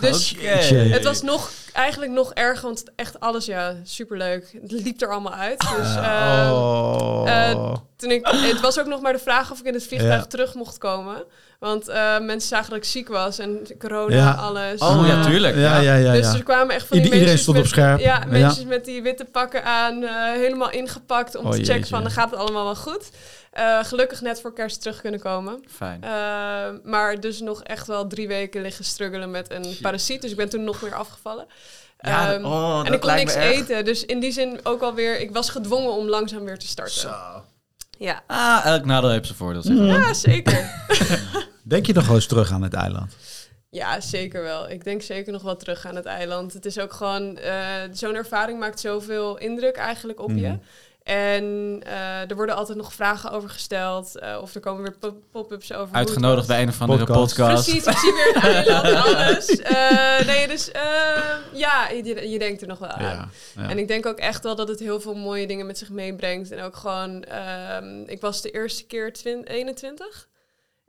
Dus 0.00 0.34
Oké. 0.34 0.46
het 0.46 1.04
was 1.04 1.22
nog, 1.22 1.50
eigenlijk 1.72 2.12
nog 2.12 2.32
erger, 2.32 2.62
want 2.64 2.84
echt 2.96 3.20
alles, 3.20 3.44
ja, 3.46 3.74
superleuk. 3.82 4.58
Het 4.62 4.70
liep 4.70 5.00
er 5.00 5.10
allemaal 5.10 5.32
uit. 5.32 5.60
Dus 5.60 5.94
ehm, 5.96 6.52
oh. 6.52 7.22
eh, 7.26 7.74
toen 7.96 8.10
ik, 8.10 8.26
het 8.26 8.60
was 8.60 8.78
ook 8.78 8.86
nog 8.86 9.00
maar 9.00 9.12
de 9.12 9.18
vraag 9.18 9.50
of 9.50 9.58
ik 9.60 9.64
in 9.66 9.74
het 9.74 9.86
vliegtuig 9.86 10.22
Ja. 10.22 10.26
terug 10.26 10.54
mocht 10.54 10.78
komen. 10.78 11.24
Want 11.64 11.88
eh, 11.88 12.18
mensen 12.18 12.48
zagen 12.48 12.68
dat 12.70 12.78
ik 12.78 12.84
ziek 12.84 13.08
was 13.08 13.38
en 13.38 13.66
corona, 13.78 14.14
Ja. 14.16 14.30
alles. 14.32 14.80
Oh, 14.80 15.04
ja, 15.06 15.14
Eh, 15.18 15.24
tuurlijk. 15.24 15.56
Ja, 15.56 15.78
ja, 15.80 15.94
ja. 15.94 16.12
dus 16.12 16.26
ja. 16.26 16.34
er 16.34 16.42
kwamen 16.42 16.74
echt 16.74 16.86
van 16.86 16.96
die 16.96 17.06
Iedereen 17.06 17.24
mensen 17.24 17.42
stond 17.42 17.56
op 17.56 17.62
met- 17.62 17.72
scherp. 17.72 18.00
Ja, 18.00 18.18
Ja. 18.18 18.26
mensen 18.26 18.66
met 18.68 18.84
die 18.84 19.02
witte 19.02 19.24
pakken 19.24 19.64
aan, 19.64 20.02
eh, 20.02 20.10
helemaal 20.32 20.70
ingepakt 20.70 21.36
om 21.36 21.44
Oh, 21.44 21.50
te 21.50 21.56
checken 21.56 21.74
jeetje. 21.74 21.90
van, 21.94 22.02
dan 22.02 22.10
gaat 22.12 22.30
het 22.30 22.38
allemaal 22.38 22.64
wel 22.64 22.74
goed. 22.76 23.10
Eh, 23.52 23.78
gelukkig 23.84 24.20
net 24.20 24.40
voor 24.40 24.52
kerst 24.52 24.80
terug 24.80 25.00
kunnen 25.00 25.20
komen. 25.20 25.64
Fijn. 25.76 26.02
Eh, 26.02 26.10
maar 26.84 27.20
dus 27.20 27.40
nog 27.40 27.62
echt 27.62 27.86
wel 27.86 28.06
drie 28.06 28.28
weken 28.28 28.62
liggen 28.62 28.84
struggelen 28.84 29.30
met 29.30 29.50
een 29.52 29.64
Shit. 29.64 29.80
parasiet. 29.80 30.22
Dus 30.22 30.30
ik 30.30 30.36
ben 30.36 30.48
toen 30.48 30.64
nog 30.64 30.82
meer 30.82 30.94
afgevallen. 30.94 31.46
Ja, 31.98 32.32
Ehm, 32.32 32.44
oh, 32.44 32.82
en 32.84 32.92
ik 32.92 33.00
kon 33.00 33.14
niks 33.14 33.34
eten. 33.34 33.84
Dus 33.84 34.04
in 34.04 34.20
die 34.20 34.32
zin 34.32 34.60
ook 34.62 34.82
alweer... 34.82 35.20
Ik 35.20 35.30
was 35.32 35.50
gedwongen 35.50 35.92
om 35.92 36.08
langzaam 36.08 36.44
weer 36.44 36.58
te 36.58 36.66
starten. 36.66 37.10
Ja. 37.98 38.22
Ah, 38.26 38.66
elk 38.66 38.84
nadeel 38.84 39.10
heeft 39.10 39.26
zijn 39.26 39.38
voordeel. 39.38 39.62
zeg 39.62 39.76
maar. 39.76 39.86
ja, 39.86 40.14
zeker. 40.14 40.70
Denk 41.64 41.86
je 41.86 41.92
nog 41.92 42.06
wel 42.06 42.14
eens 42.14 42.26
terug 42.26 42.52
aan 42.52 42.62
het 42.62 42.74
eiland? 42.74 43.12
Ja, 43.70 44.00
zeker 44.00 44.42
wel. 44.42 44.70
Ik 44.70 44.84
denk 44.84 45.02
zeker 45.02 45.32
nog 45.32 45.42
wel 45.42 45.56
terug 45.56 45.86
aan 45.86 45.96
het 45.96 46.04
eiland. 46.06 46.52
Het 46.52 46.66
is 46.66 46.78
ook 46.78 46.92
gewoon... 46.92 47.36
eh, 47.38 47.54
Zo'n 47.92 48.14
ervaring 48.14 48.58
maakt 48.58 48.80
zoveel 48.80 49.38
indruk 49.38 49.76
eigenlijk 49.76 50.20
op 50.20 50.30
je. 50.30 50.34
Mhm. 50.48 50.56
En 51.02 51.80
eh, 51.86 52.30
er 52.30 52.34
worden 52.36 52.54
altijd 52.56 52.78
nog 52.78 52.92
vragen 52.94 53.30
over 53.30 53.50
gesteld. 53.50 54.18
eh, 54.18 54.38
of 54.42 54.54
er 54.54 54.60
komen 54.60 54.82
weer 54.82 54.96
pop- 54.98 55.22
pop-ups 55.30 55.72
over. 55.72 55.86
het 55.86 55.96
Uitgenodigd 55.96 56.46
bij 56.46 56.62
een 56.62 56.68
of 56.68 56.80
andere 56.80 57.04
Podcast. 57.04 57.34
podcast. 57.36 57.64
Precies, 57.64 57.86
ik 57.86 57.96
zie 57.98 58.12
weer 58.12 58.36
een 58.36 58.42
eiland 58.42 58.84
en 58.86 58.96
alles. 59.14 59.46
Eh, 59.60 60.26
nee, 60.26 60.48
dus 60.48 60.70
eh, 60.70 60.82
ja, 61.52 61.88
je, 61.88 62.28
je 62.30 62.38
denkt 62.38 62.60
er 62.62 62.68
nog 62.68 62.78
wel 62.78 62.88
aan. 62.88 63.02
Ja. 63.02 63.28
ja. 63.56 63.68
En 63.68 63.78
ik 63.78 63.88
denk 63.88 64.06
ook 64.06 64.18
echt 64.18 64.42
wel 64.42 64.54
dat 64.56 64.68
het 64.68 64.80
heel 64.80 65.00
veel 65.00 65.14
mooie 65.14 65.46
dingen 65.46 65.66
met 65.66 65.78
zich 65.78 65.90
meebrengt. 65.90 66.50
En 66.50 66.62
ook 66.62 66.76
gewoon, 66.76 67.22
ehm, 67.24 68.02
ik 68.06 68.20
was 68.20 68.40
de 68.42 68.50
eerste 68.50 68.84
keer 68.86 69.12
twin- 69.12 69.44
21. 69.44 70.28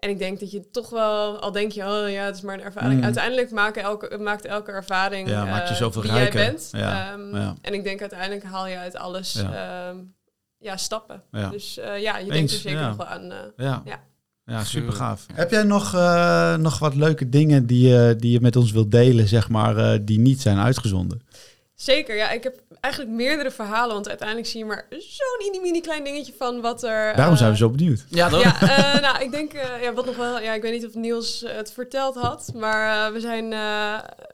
En 0.06 0.12
ik 0.12 0.18
denk 0.20 0.40
dat 0.40 0.52
je 0.52 0.70
toch 0.72 0.90
wel, 0.90 1.40
al 1.40 1.52
denk 1.52 1.72
je, 1.72 1.82
oh 1.84 2.10
ja, 2.10 2.24
het 2.26 2.36
is 2.36 2.42
maar 2.42 2.54
een 2.58 2.64
ervaring. 2.64 2.98
Mm. 2.98 3.04
Uiteindelijk 3.04 3.52
maakt 3.52 3.78
elke, 3.78 4.18
maakt 4.18 4.46
elke 4.46 4.72
ervaring 4.72 5.30
Ja, 5.30 5.46
maakt 5.46 5.68
je 5.68 5.74
eh, 5.74 5.80
zoveel 5.80 6.02
wie 6.02 6.12
rijker. 6.12 6.40
jij 6.40 6.50
bent. 6.52 6.70
Ja, 6.72 7.12
Ehm, 7.14 7.36
ja. 7.36 7.54
En 7.62 7.74
ik 7.74 7.84
denk 7.84 8.02
uiteindelijk 8.02 8.44
haal 8.44 8.68
je 8.68 8.78
uit 8.78 8.96
alles 8.96 9.34
Ja. 9.34 9.52
ja. 9.54 9.94
ja, 10.58 10.78
stappen. 10.78 11.22
Ja. 11.32 11.50
Dus 11.50 11.78
eh, 11.78 12.02
ja, 12.02 12.18
je 12.18 12.32
denkt 12.32 12.52
er 12.52 12.58
zeker 12.58 12.80
ja. 12.80 12.88
nog 12.88 12.98
wel 12.98 13.06
aan. 13.06 13.32
eh, 13.32 13.38
Ja. 13.58 13.82
Ja. 13.86 14.00
Ja, 14.46 14.64
super 14.64 14.94
gaaf. 14.94 15.26
Heb 15.34 15.52
jij 15.52 15.64
nog, 15.64 15.94
eh, 15.94 16.56
nog 16.56 16.80
wat 16.80 16.96
leuke 16.96 17.30
dingen 17.30 17.66
die, 17.66 17.88
je 17.88 18.16
die 18.20 18.32
je 18.32 18.42
met 18.42 18.56
ons 18.56 18.72
wilt 18.72 18.92
delen, 18.92 19.28
zeg 19.28 19.50
maar, 19.50 19.78
eh, 19.78 20.00
die 20.02 20.20
niet 20.20 20.42
zijn 20.42 20.58
uitgezonden? 20.58 21.22
Zeker, 21.76 22.16
ja. 22.16 22.32
Ik 22.32 22.44
heb 22.44 22.60
eigenlijk 22.80 23.14
meerdere 23.14 23.52
verhalen, 23.52 23.94
want 23.94 24.08
uiteindelijk 24.10 24.48
zie 24.48 24.60
je 24.60 24.66
maar 24.66 24.86
zo'n 24.90 25.38
mini 25.52 25.60
mini 25.60 25.82
klein 25.82 26.04
dingetje 26.04 26.34
van 26.38 26.62
wat 26.62 26.84
er... 26.84 27.16
Daarom 27.16 27.34
eh, 27.34 27.40
zijn 27.40 27.52
we 27.52 27.58
zo 27.58 27.70
benieuwd. 27.70 28.06
Ja, 28.10 28.30
toch? 28.30 28.42
Ja, 28.44 28.62
eh, 28.62 29.02
nou, 29.02 29.24
ik 29.24 29.32
denk, 29.32 29.54
eh, 29.54 29.82
ja, 29.84 29.94
wat 29.94 30.06
nog 30.06 30.16
wel, 30.16 30.40
ja, 30.40 30.54
ik 30.54 30.62
weet 30.62 30.72
niet 30.74 30.86
of 30.86 30.94
Niels 30.94 31.44
eh, 31.44 31.56
het 31.56 31.72
verteld 31.72 32.16
had, 32.16 32.52
maar 32.54 33.08
eh, 33.08 33.14
we 33.14 33.20
zijn, 33.20 33.54
eh, 33.54 33.60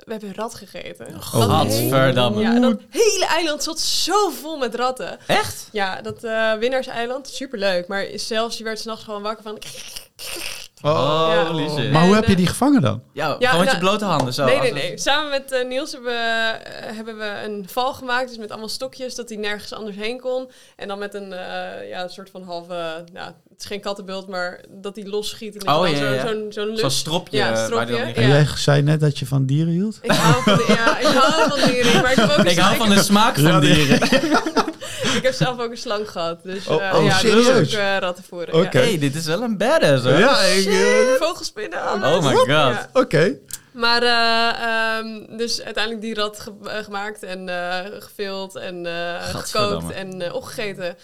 we 0.03 0.11
hebben 0.11 0.35
rat 0.35 0.55
gegeten. 0.55 1.11
Dat 1.11 1.23
Gadverdamme. 1.23 2.39
hele- 2.39 2.53
Ja, 2.53 2.59
dat 2.59 2.79
hele 2.89 3.25
eiland 3.25 3.63
zat 3.63 3.79
zo 3.79 4.29
vol 4.29 4.57
met 4.57 4.75
ratten. 4.75 5.17
Echt? 5.27 5.67
Ja, 5.71 6.01
dat 6.01 6.23
eh 6.23 6.53
winnaarseiland, 6.53 7.27
superleuk, 7.27 7.87
maar 7.87 8.05
zelfs 8.15 8.57
je 8.57 8.63
werd 8.63 8.79
s'nachts 8.79 9.03
gewoon 9.03 9.21
wakker 9.21 9.43
van... 9.43 9.57
Oh, 10.81 11.27
Ja. 11.33 11.45
holy 11.45 11.69
shit. 11.69 11.91
Maar 11.91 12.03
hoe 12.05 12.15
heb 12.15 12.25
je 12.25 12.31
eh, 12.31 12.37
die 12.37 12.47
gevangen 12.47 12.81
dan? 12.81 13.01
Ja, 13.13 13.35
Ja, 13.39 13.49
gewoon 13.49 13.65
met 13.65 13.73
je 13.73 13.79
nou, 13.79 13.89
blote 13.89 14.05
handen 14.05 14.33
zo. 14.33 14.45
nee, 14.45 14.59
nee, 14.59 14.73
nee. 14.73 14.97
Samen 14.97 15.29
met 15.29 15.51
eh, 15.51 15.67
Niels 15.67 15.91
hebben 15.91 16.11
we, 16.11 16.17
eh, 16.17 16.95
hebben 16.95 17.17
we 17.17 17.41
een 17.45 17.65
val 17.69 17.93
gemaakt, 17.93 18.27
dus 18.27 18.37
met 18.37 18.49
allemaal 18.49 18.69
stokjes, 18.69 19.15
dat 19.15 19.29
hij 19.29 19.37
nergens 19.37 19.73
anders 19.73 19.95
heen 19.95 20.19
kon. 20.19 20.49
En 20.75 20.87
dan 20.87 20.99
met 20.99 21.13
een, 21.13 21.33
eh, 21.33 21.89
ja, 21.89 22.03
een 22.03 22.09
soort 22.09 22.29
van 22.29 22.43
halve, 22.43 23.03
ja, 23.13 23.35
is 23.57 23.65
geen 23.65 23.81
kattenbeeld, 23.81 24.27
maar 24.27 24.63
dat 24.69 24.95
die 24.95 25.09
losschiet. 25.09 25.63
En 25.63 25.73
oh, 25.73 25.89
ja, 25.89 25.95
zo'n 25.95 26.13
ja. 26.13 26.21
zo'n 26.27 26.45
zo'n 26.49 26.77
zo 26.77 26.89
stropje. 26.89 27.37
Ja, 27.37 27.65
stropje. 27.65 27.95
En 27.97 28.27
jij 28.27 28.47
zei 28.55 28.81
net 28.81 28.99
dat 28.99 29.19
je 29.19 29.25
van 29.25 29.45
dieren 29.45 29.73
hield? 29.73 29.99
Ik 30.01 30.11
hou 30.11 30.43
van, 30.43 30.75
ja, 30.75 30.97
ik 30.99 31.05
hou 31.07 31.49
van 31.49 31.69
dieren. 31.69 32.01
Maar 32.01 32.11
ik, 32.11 32.17
ik 32.51 32.57
hou 32.59 32.75
van 32.77 32.89
de 32.89 33.03
smaak 33.03 33.37
van 33.39 33.59
dieren. 33.61 33.99
ik 35.19 35.23
heb 35.23 35.33
zelf 35.33 35.59
ook 35.59 35.71
een 35.71 35.77
slang 35.77 36.09
gehad. 36.09 36.43
Dus 36.43 36.67
uh, 36.67 36.71
oh, 36.71 36.93
oh, 36.95 37.03
ja, 37.05 37.17
serieus? 37.17 37.47
ook 37.57 37.69
uh. 37.69 38.53
Oké, 38.53 38.77
hey, 38.77 38.99
dit 38.99 39.15
is 39.15 39.25
wel 39.25 39.41
een 39.41 39.57
badass 39.57 40.03
hoor. 40.03 40.19
Ja, 40.19 40.41
ik, 40.41 40.65
uh, 40.65 41.13
Vogelspinnen. 41.19 41.79
Oh 41.79 42.23
my 42.23 42.35
god. 42.35 42.87
Oké. 42.93 43.37
Maar 43.71 44.03
uh, 44.03 44.97
um, 44.97 45.37
dus 45.37 45.61
uiteindelijk 45.61 46.03
die 46.03 46.13
rat 46.13 46.39
ge 46.39 46.51
gemaakt 46.63 47.23
en 47.23 47.47
uh, 47.47 47.79
gevild 47.99 48.55
en 48.55 48.85
uh, 48.85 49.23
gekookt 49.23 49.91
en 49.91 50.33
opgegeten. 50.33 50.95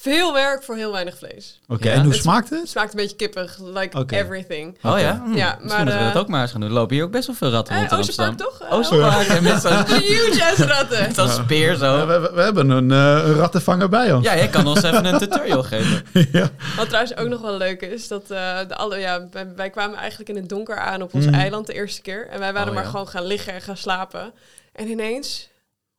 Veel 0.00 0.32
werk 0.32 0.62
voor 0.62 0.76
heel 0.76 0.92
weinig 0.92 1.18
vlees. 1.18 1.58
Oké, 1.68 1.88
en 1.88 2.04
hoe 2.04 2.14
smaakt 2.14 2.50
het? 2.50 2.60
Het 2.60 2.68
smaakt 2.68 2.90
een 2.90 2.96
beetje 2.96 3.16
kippig, 3.16 3.58
like 3.58 4.16
everything. 4.16 4.78
Oh 4.82 5.00
ja? 5.00 5.22
Ja 5.34 5.58
maar, 5.62 5.76
moeten 5.84 5.98
we 5.98 6.04
dat 6.12 6.22
ook 6.22 6.28
maar 6.28 6.42
eens 6.42 6.50
gaan 6.50 6.60
doen. 6.60 6.68
Er 6.68 6.74
lopen 6.74 6.94
hier 6.94 7.04
ook 7.04 7.10
best 7.10 7.26
wel 7.26 7.36
veel 7.36 7.50
ratten 7.50 7.76
rond 7.76 7.90
in 7.90 7.96
Amsterdam. 7.96 8.36
toch? 8.36 8.70
Oosterpark 8.70 9.28
en 9.28 9.42
met 9.42 9.60
zo'n... 9.60 9.84
Huge 9.86 10.44
ass 10.50 10.58
ratten. 10.58 11.14
Zo'n 11.14 11.28
speer 11.28 11.74
zo. 11.74 12.06
we, 12.06 12.30
we, 12.34 12.40
hebben 12.40 12.70
een 12.70 12.90
uh, 12.90 13.36
rattenvanger 13.36 13.88
bij 13.88 14.12
ons. 14.12 14.24
Ja, 14.24 14.36
jij 14.36 14.48
kan 14.48 14.66
ons 14.66 14.82
even 14.82 15.04
een 15.04 15.18
tutorial 15.18 15.62
geven. 15.62 16.04
ja. 16.32 16.48
Wat 16.76 16.86
trouwens 16.86 17.16
ook 17.16 17.28
nog 17.28 17.40
wel 17.40 17.56
leuk 17.56 17.82
is, 17.82 18.08
dat 18.08 18.22
uh, 18.22 18.58
de 18.68 18.74
alle, 18.76 18.98
ja, 18.98 19.28
wij, 19.56 19.70
kwamen 19.70 19.98
eigenlijk 19.98 20.30
in 20.30 20.36
het 20.36 20.48
donker 20.48 20.78
aan 20.78 21.02
op 21.02 21.14
ons 21.14 21.26
mm. 21.26 21.34
eiland 21.34 21.66
de 21.66 21.74
eerste 21.74 22.02
keer. 22.02 22.28
En 22.28 22.38
wij 22.38 22.52
waren 22.52 22.68
oh, 22.68 22.74
maar 22.74 22.84
gewoon 22.84 23.08
gaan 23.08 23.24
liggen 23.26 23.52
en 23.52 23.60
gaan 23.60 23.76
slapen. 23.76 24.32
En 24.72 24.88
ineens 24.88 25.48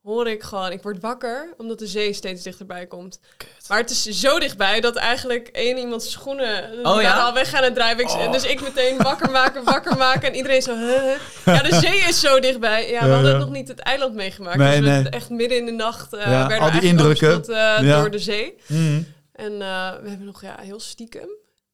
hoor 0.03 0.27
ik 0.27 0.43
gewoon, 0.43 0.71
ik 0.71 0.81
word 0.81 0.99
wakker 0.99 1.53
omdat 1.57 1.79
de 1.79 1.87
zee 1.87 2.13
steeds 2.13 2.43
dichterbij 2.43 2.87
komt. 2.87 3.19
Maar 3.67 3.77
het 3.77 3.89
is 3.89 4.03
zo 4.03 4.39
dichtbij 4.39 4.81
dat 4.81 4.95
eigenlijk 4.95 5.47
één 5.47 5.77
iemands 5.77 6.11
schoenen 6.11 6.85
oh, 6.85 7.01
ja? 7.01 7.19
al 7.19 7.33
weg 7.33 7.49
gaan 7.49 7.63
het 7.63 7.75
drijven. 7.75 8.05
Oh. 8.05 8.31
Dus 8.31 8.43
ik 8.43 8.61
meteen 8.61 8.97
wakker 8.97 9.31
maken, 9.31 9.63
wakker 9.63 9.97
maken 9.97 10.29
en 10.29 10.35
iedereen 10.35 10.61
zo, 10.61 10.75
huh? 10.75 11.15
Ja, 11.45 11.61
de 11.61 11.75
zee 11.75 11.97
is 11.97 12.19
zo 12.19 12.39
dichtbij. 12.39 12.89
Ja, 12.89 13.05
we 13.05 13.13
hadden 13.13 13.39
nog 13.39 13.49
niet 13.49 13.67
het 13.67 13.79
eiland 13.79 14.13
meegemaakt. 14.13 14.57
Nee, 14.57 14.81
dus 14.81 15.03
we 15.03 15.09
echt 15.09 15.29
midden 15.29 15.57
in 15.57 15.65
de 15.65 15.71
nacht 15.71 16.13
uh, 16.13 16.21
ja, 16.21 16.47
werden 16.47 16.59
al 16.59 16.79
die 16.79 16.89
indrukken 16.89 17.43
uh, 17.49 17.99
door 17.99 18.11
de 18.11 18.19
zee. 18.19 18.55
Mm. 18.67 19.07
En 19.31 19.51
uh, 19.51 19.91
we 20.01 20.09
hebben 20.09 20.25
nog 20.25 20.41
ja, 20.41 20.55
heel 20.61 20.79
stiekem, 20.79 21.29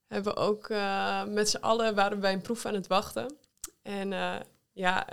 hebben 0.07 0.35
ook 0.35 0.69
met 1.27 1.49
z'n 1.49 1.57
allen 1.61 1.95
waren 1.95 2.15
we 2.15 2.21
bij 2.21 2.33
een 2.33 2.41
proef 2.41 2.65
aan 2.65 2.73
het 2.73 2.87
wachten. 2.87 3.35
En 3.83 4.13
ja, 4.73 5.07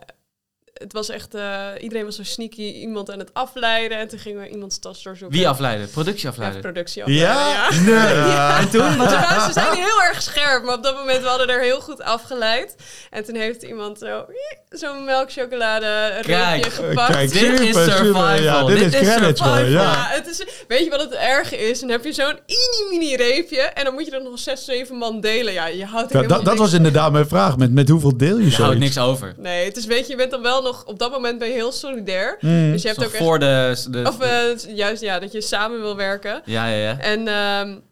het 0.82 0.92
was 0.92 1.08
echt, 1.08 1.34
uh, 1.34 1.66
iedereen 1.80 2.04
was 2.04 2.16
zo 2.16 2.22
sneaky, 2.22 2.62
iemand 2.62 3.10
aan 3.10 3.18
het 3.18 3.34
afleiden. 3.34 3.98
En 3.98 4.08
toen 4.08 4.18
gingen 4.18 4.40
we 4.40 4.48
iemands 4.48 4.78
tas 4.78 5.02
doorzoeken. 5.02 5.38
Wie 5.38 5.48
afleiden? 5.48 5.90
Productie 5.90 6.28
afleiden? 6.28 6.60
Ja, 6.62 6.68
productie 6.70 7.02
afleiden, 7.02 7.28
ja? 7.28 7.68
ja. 7.70 7.80
Nee. 7.80 8.16
ja. 8.34 8.58
En 8.58 8.70
toen? 8.70 8.96
Want 8.96 9.10
ze 9.10 9.50
zijn 9.52 9.74
heel 9.74 10.02
erg 10.02 10.22
scherp, 10.22 10.64
maar 10.64 10.74
op 10.74 10.82
dat 10.82 10.96
moment 10.96 11.22
we 11.22 11.28
hadden 11.28 11.48
er 11.48 11.60
heel 11.60 11.80
goed 11.80 12.02
afgeleid. 12.02 12.76
En 13.10 13.24
toen 13.24 13.34
heeft 13.34 13.62
iemand 13.62 13.98
zo, 13.98 14.24
zo'n 14.68 15.04
melkchocolade 15.04 16.08
reepje 16.20 16.70
gepakt. 16.70 17.12
Kijk, 17.12 17.32
dit 17.32 17.60
is 17.60 17.74
survival. 17.74 18.34
Ja, 18.34 18.64
dit, 18.64 18.78
dit, 18.78 19.02
is 19.02 19.08
survival. 19.08 19.58
Ja. 19.58 19.66
ja. 19.66 20.06
het 20.08 20.26
is, 20.26 20.64
weet 20.68 20.84
je 20.84 20.90
wat 20.90 21.00
het 21.00 21.14
erge 21.14 21.56
is? 21.68 21.80
Dan 21.80 21.88
heb 21.88 22.04
je 22.04 22.12
zo'n 22.12 22.38
mini-mini 22.46 23.16
reepje 23.16 23.60
en 23.60 23.84
dan 23.84 23.94
moet 23.94 24.06
je 24.06 24.10
er 24.10 24.22
nog 24.22 24.38
zes, 24.38 24.64
zeven 24.64 24.96
man 24.96 25.20
delen. 25.20 25.52
Ja, 25.52 25.66
je 25.66 25.84
houdt 25.84 26.14
er 26.14 26.28
Dat, 26.28 26.44
dat 26.44 26.58
was 26.58 26.72
inderdaad 26.72 27.12
mijn 27.12 27.28
vraag. 27.28 27.56
Met, 27.56 27.72
met 27.72 27.88
hoeveel 27.88 28.16
deel 28.16 28.38
je, 28.38 28.50
zo? 28.50 28.56
Je 28.56 28.62
houdt 28.62 28.78
niks 28.78 28.98
over. 28.98 29.34
Nee, 29.36 29.64
het 29.64 29.76
is, 29.76 29.86
weet 29.86 30.06
je, 30.06 30.10
je 30.12 30.16
bent 30.16 30.30
dan 30.30 30.42
wel 30.42 30.62
nog 30.62 30.71
op 30.86 30.98
dat 30.98 31.10
moment 31.10 31.38
ben 31.38 31.48
je 31.48 31.54
heel 31.54 31.72
solidair. 31.72 32.36
Mm. 32.40 32.72
Dus 32.72 32.82
je 32.82 32.88
hebt 32.88 33.04
ook 33.04 33.10
voor 33.10 33.38
de, 33.38 33.86
de, 33.90 34.02
Of 34.06 34.22
uh, 34.22 34.76
juist, 34.76 35.02
ja, 35.02 35.18
dat 35.18 35.32
je 35.32 35.40
samen 35.40 35.80
wil 35.80 35.96
werken. 35.96 36.42
Ja, 36.44 36.66
ja, 36.66 36.76
ja. 36.76 36.98
En 36.98 37.28
um, 37.28 37.82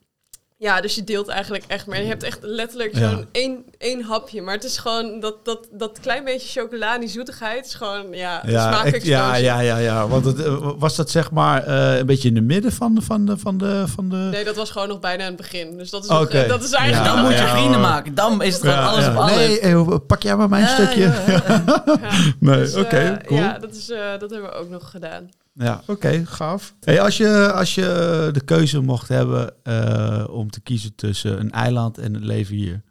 ja, 0.61 0.81
dus 0.81 0.95
je 0.95 1.05
deelt 1.05 1.29
eigenlijk 1.29 1.65
echt 1.67 1.87
maar 1.87 2.01
Je 2.01 2.07
hebt 2.07 2.23
echt 2.23 2.39
letterlijk 2.43 2.97
zo'n 2.97 3.27
één, 3.33 3.65
één 3.79 4.03
hapje. 4.03 4.43
Maar 4.43 4.55
het 4.55 4.65
is 4.65 4.79
gewoon 4.79 5.21
dat, 5.21 5.45
dat, 5.45 5.69
dat 5.71 6.01
klein 6.01 6.25
beetje 6.25 6.61
chocola, 6.61 6.99
die 6.99 7.09
zoetigheid, 7.09 7.67
is 7.67 7.75
gewoon, 7.75 8.07
ja, 8.11 8.43
ja, 8.47 8.85
ik, 8.85 9.03
ja, 9.03 9.35
ja, 9.35 9.61
ja, 9.61 9.77
ja. 9.77 10.09
Want 10.09 10.25
het, 10.25 10.45
eh, 10.45 10.73
was 10.79 10.97
dat 10.97 11.11
zeg 11.11 11.31
maar 11.31 11.69
uh, 11.69 11.99
een 11.99 12.07
beetje 12.07 12.29
in 12.29 12.35
de 12.35 12.41
midden 12.41 12.73
van 12.73 12.95
de, 12.95 13.03
van 13.03 13.27
de, 13.27 13.39
van 13.39 13.59
de, 13.59 13.85
van 13.87 14.09
de... 14.09 14.17
Nee, 14.17 14.45
dat 14.45 14.57
was 14.57 14.71
gewoon 14.71 14.89
nog 14.89 15.01
bijna 15.01 15.23
aan 15.23 15.29
het 15.29 15.37
begin. 15.37 15.77
Dus 15.77 15.91
dat 15.91 16.03
is, 16.05 16.11
nog, 16.11 16.31
dat 16.31 16.63
is 16.63 16.73
eigenlijk... 16.73 17.11
Ja, 17.11 17.15
dan 17.15 17.25
moet 17.25 17.39
je 17.39 17.47
vrienden 17.47 17.81
maken. 17.81 18.15
Dan 18.15 18.43
is 18.43 18.55
het 18.55 18.63
gewoon 18.63 18.79
alles 18.79 19.07
op 19.07 19.17
alles. 19.17 19.61
Nee, 19.61 20.01
pak 20.01 20.23
jij 20.23 20.37
maar 20.37 20.49
mijn 20.49 20.69
stukje. 20.69 21.13
nee, 22.39 22.57
dus, 22.57 22.75
oké, 22.75 22.81
okay, 22.81 23.21
uh, 23.29 23.39
Ja, 23.39 23.59
dat, 23.59 23.75
is, 23.75 23.87
dat 24.19 24.31
hebben 24.31 24.51
we 24.51 24.53
ook 24.53 24.69
nog 24.69 24.91
gedaan. 24.91 25.29
Ja, 25.53 25.83
oké, 25.87 26.27
gaaf. 26.27 26.75
Hey, 26.81 27.01
als, 27.01 27.17
je, 27.17 27.53
als 27.53 27.75
je 27.75 28.29
de 28.33 28.45
keuze 28.45 28.81
mocht 28.81 29.09
hebben 29.09 29.55
uh, 29.65 30.27
om 30.31 30.51
te 30.51 30.61
kiezen 30.61 30.95
tussen 30.95 31.41
een 31.41 31.51
eiland 31.51 31.99
en 31.99 32.15
het 32.15 32.25
leven 32.25 32.57
hier, 32.57 32.83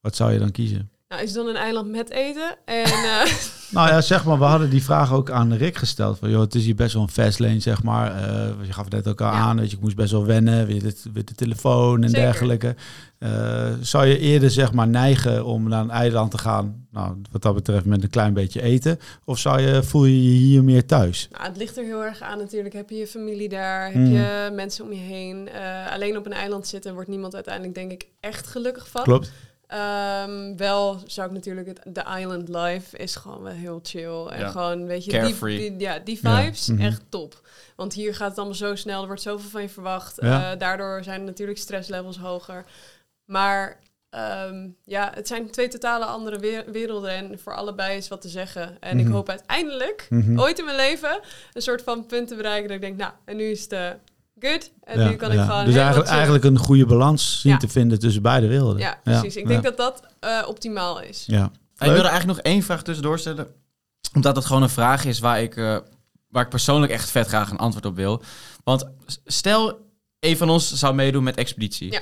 wat 0.00 0.16
zou 0.16 0.32
je 0.32 0.38
dan 0.38 0.50
kiezen? 0.50 0.90
Nou, 1.08 1.22
is 1.22 1.32
dan 1.32 1.46
een 1.46 1.56
eiland 1.56 1.90
met 1.90 2.10
eten? 2.10 2.56
En, 2.64 2.88
uh... 2.88 3.24
nou 3.76 3.88
ja, 3.88 4.00
zeg 4.00 4.24
maar, 4.24 4.38
we 4.38 4.44
hadden 4.44 4.70
die 4.70 4.82
vraag 4.82 5.12
ook 5.12 5.30
aan 5.30 5.52
Rick 5.52 5.76
gesteld. 5.76 6.18
Van, 6.18 6.30
joh, 6.30 6.40
het 6.40 6.54
is 6.54 6.64
hier 6.64 6.74
best 6.74 6.92
wel 6.92 7.02
een 7.02 7.08
fast 7.08 7.38
lane, 7.38 7.60
zeg 7.60 7.82
maar. 7.82 8.14
Uh, 8.14 8.66
je 8.66 8.72
gaf 8.72 8.84
het 8.84 8.92
net 8.92 9.08
ook 9.08 9.20
al 9.20 9.28
aan, 9.28 9.56
weet 9.58 9.70
je, 9.70 9.76
ik 9.76 9.82
moest 9.82 9.96
best 9.96 10.12
wel 10.12 10.24
wennen, 10.24 10.66
weer 10.66 10.82
de, 10.82 10.94
weer 11.12 11.24
de 11.24 11.34
telefoon 11.34 12.04
en 12.04 12.12
dergelijke. 12.12 12.74
Uh, 13.18 13.72
zou 13.80 14.06
je 14.06 14.18
eerder, 14.18 14.50
zeg 14.50 14.72
maar, 14.72 14.88
neigen 14.88 15.44
om 15.44 15.68
naar 15.68 15.82
een 15.82 15.90
eiland 15.90 16.30
te 16.30 16.38
gaan, 16.38 16.86
nou, 16.90 17.20
wat 17.30 17.42
dat 17.42 17.54
betreft 17.54 17.84
met 17.84 18.02
een 18.02 18.10
klein 18.10 18.34
beetje 18.34 18.62
eten? 18.62 18.98
Of 19.24 19.38
zou 19.38 19.60
je, 19.60 19.82
voel 19.82 20.04
je 20.04 20.22
je 20.24 20.38
hier 20.38 20.64
meer 20.64 20.86
thuis? 20.86 21.28
Nou, 21.32 21.44
het 21.44 21.56
ligt 21.56 21.76
er 21.76 21.84
heel 21.84 22.04
erg 22.04 22.20
aan 22.20 22.38
natuurlijk. 22.38 22.74
Heb 22.74 22.90
je 22.90 22.96
je 22.96 23.06
familie 23.06 23.48
daar? 23.48 23.84
Heb 23.84 23.94
mm. 23.94 24.12
je 24.12 24.50
mensen 24.52 24.84
om 24.84 24.92
je 24.92 25.00
heen? 25.00 25.48
alleen 25.92 26.16
op 26.16 26.26
een 26.26 26.32
eiland 26.32 26.66
zitten 26.66 26.94
wordt 26.94 27.08
niemand 27.08 27.34
uiteindelijk, 27.34 27.74
denk 27.74 27.92
ik, 27.92 28.06
echt 28.20 28.46
gelukkig 28.46 28.88
van. 28.88 29.02
Klopt. 29.02 29.32
Um, 29.74 30.56
wel 30.56 31.00
zou 31.06 31.28
ik 31.28 31.34
natuurlijk 31.34 31.66
het, 31.66 31.80
de 31.84 32.04
island 32.18 32.48
life 32.48 32.96
is 32.96 33.16
gewoon 33.16 33.42
wel 33.42 33.52
heel 33.52 33.80
chill. 33.82 34.26
En 34.26 34.50
gewoon, 34.50 34.86
weet 34.86 35.04
je, 35.04 35.10
Carefree. 35.10 35.58
die, 35.58 35.78
ja, 35.78 35.98
die 35.98 36.18
vibes, 36.18 36.68
mhm. 36.68 36.80
echt 36.80 37.02
top. 37.08 37.40
Want 37.76 37.92
hier 37.92 38.14
gaat 38.14 38.28
het 38.28 38.36
allemaal 38.36 38.56
zo 38.56 38.74
snel, 38.74 39.00
er 39.00 39.06
wordt 39.06 39.22
zoveel 39.22 39.50
van 39.50 39.62
je 39.62 39.68
verwacht. 39.68 40.22
Uh, 40.22 40.50
daardoor 40.58 41.02
zijn 41.02 41.24
natuurlijk 41.24 41.58
stresslevels 41.58 42.18
hoger. 42.18 42.64
Maar 43.24 43.80
um, 44.10 44.76
ja, 44.84 45.10
het 45.14 45.26
zijn 45.26 45.50
twee 45.50 45.68
totale 45.68 46.04
andere 46.04 46.64
werelden 46.70 47.10
en 47.10 47.38
voor 47.38 47.54
allebei 47.54 47.96
is 47.96 48.08
wat 48.08 48.20
te 48.20 48.28
zeggen. 48.28 48.76
En 48.80 48.98
ik 48.98 49.04
mhm. 49.04 49.14
hoop 49.14 49.28
uiteindelijk, 49.28 50.06
mm 50.10 50.40
ooit 50.40 50.58
in 50.58 50.64
mijn 50.64 50.76
leven, 50.76 51.20
een 51.52 51.62
soort 51.62 51.82
van 51.82 52.06
punt 52.06 52.28
te 52.28 52.36
bereiken 52.36 52.68
dat 52.68 52.76
ik 52.76 52.82
denk, 52.82 52.96
nou, 52.96 53.12
en 53.24 53.36
nu 53.36 53.44
is 53.44 53.62
het... 53.62 53.72
Uh, 53.72 53.90
good. 54.40 54.70
En 54.82 55.08
nu 55.08 55.16
kan 55.16 55.32
ik 55.32 55.40
gewoon. 55.40 55.64
Dus 55.64 55.74
eigenlijk, 55.74 56.08
eigenlijk 56.08 56.44
een 56.44 56.58
goede 56.58 56.86
balans 56.86 57.40
zien 57.40 57.58
te 57.58 57.68
vinden 57.68 57.98
tussen 57.98 58.22
beide 58.22 58.46
werelden. 58.46 58.78
Ja, 58.78 59.00
precies. 59.04 59.36
Ik 59.36 59.46
denk 59.46 59.62
dat 59.62 59.76
dat 59.76 60.02
uh, 60.24 60.48
optimaal 60.48 61.00
is. 61.00 61.24
Ja. 61.26 61.44
Ik 61.78 61.86
wilde 61.86 62.08
eigenlijk 62.08 62.26
nog 62.26 62.38
één 62.38 62.62
vraag 62.62 62.82
tussendoor 62.82 63.18
stellen. 63.18 63.46
Omdat 64.14 64.36
het 64.36 64.44
gewoon 64.44 64.62
een 64.62 64.68
vraag 64.68 65.04
is 65.04 65.18
waar 65.18 65.42
ik, 65.42 65.56
uh, 65.56 65.78
waar 66.28 66.42
ik 66.42 66.48
persoonlijk 66.48 66.92
echt 66.92 67.10
vet 67.10 67.26
graag 67.26 67.50
een 67.50 67.58
antwoord 67.58 67.86
op 67.86 67.96
wil. 67.96 68.22
Want 68.64 68.86
stel, 69.24 69.78
een 70.20 70.36
van 70.36 70.50
ons 70.50 70.72
zou 70.72 70.94
meedoen 70.94 71.22
met 71.22 71.36
expeditie. 71.36 71.92
Ja. 71.92 72.00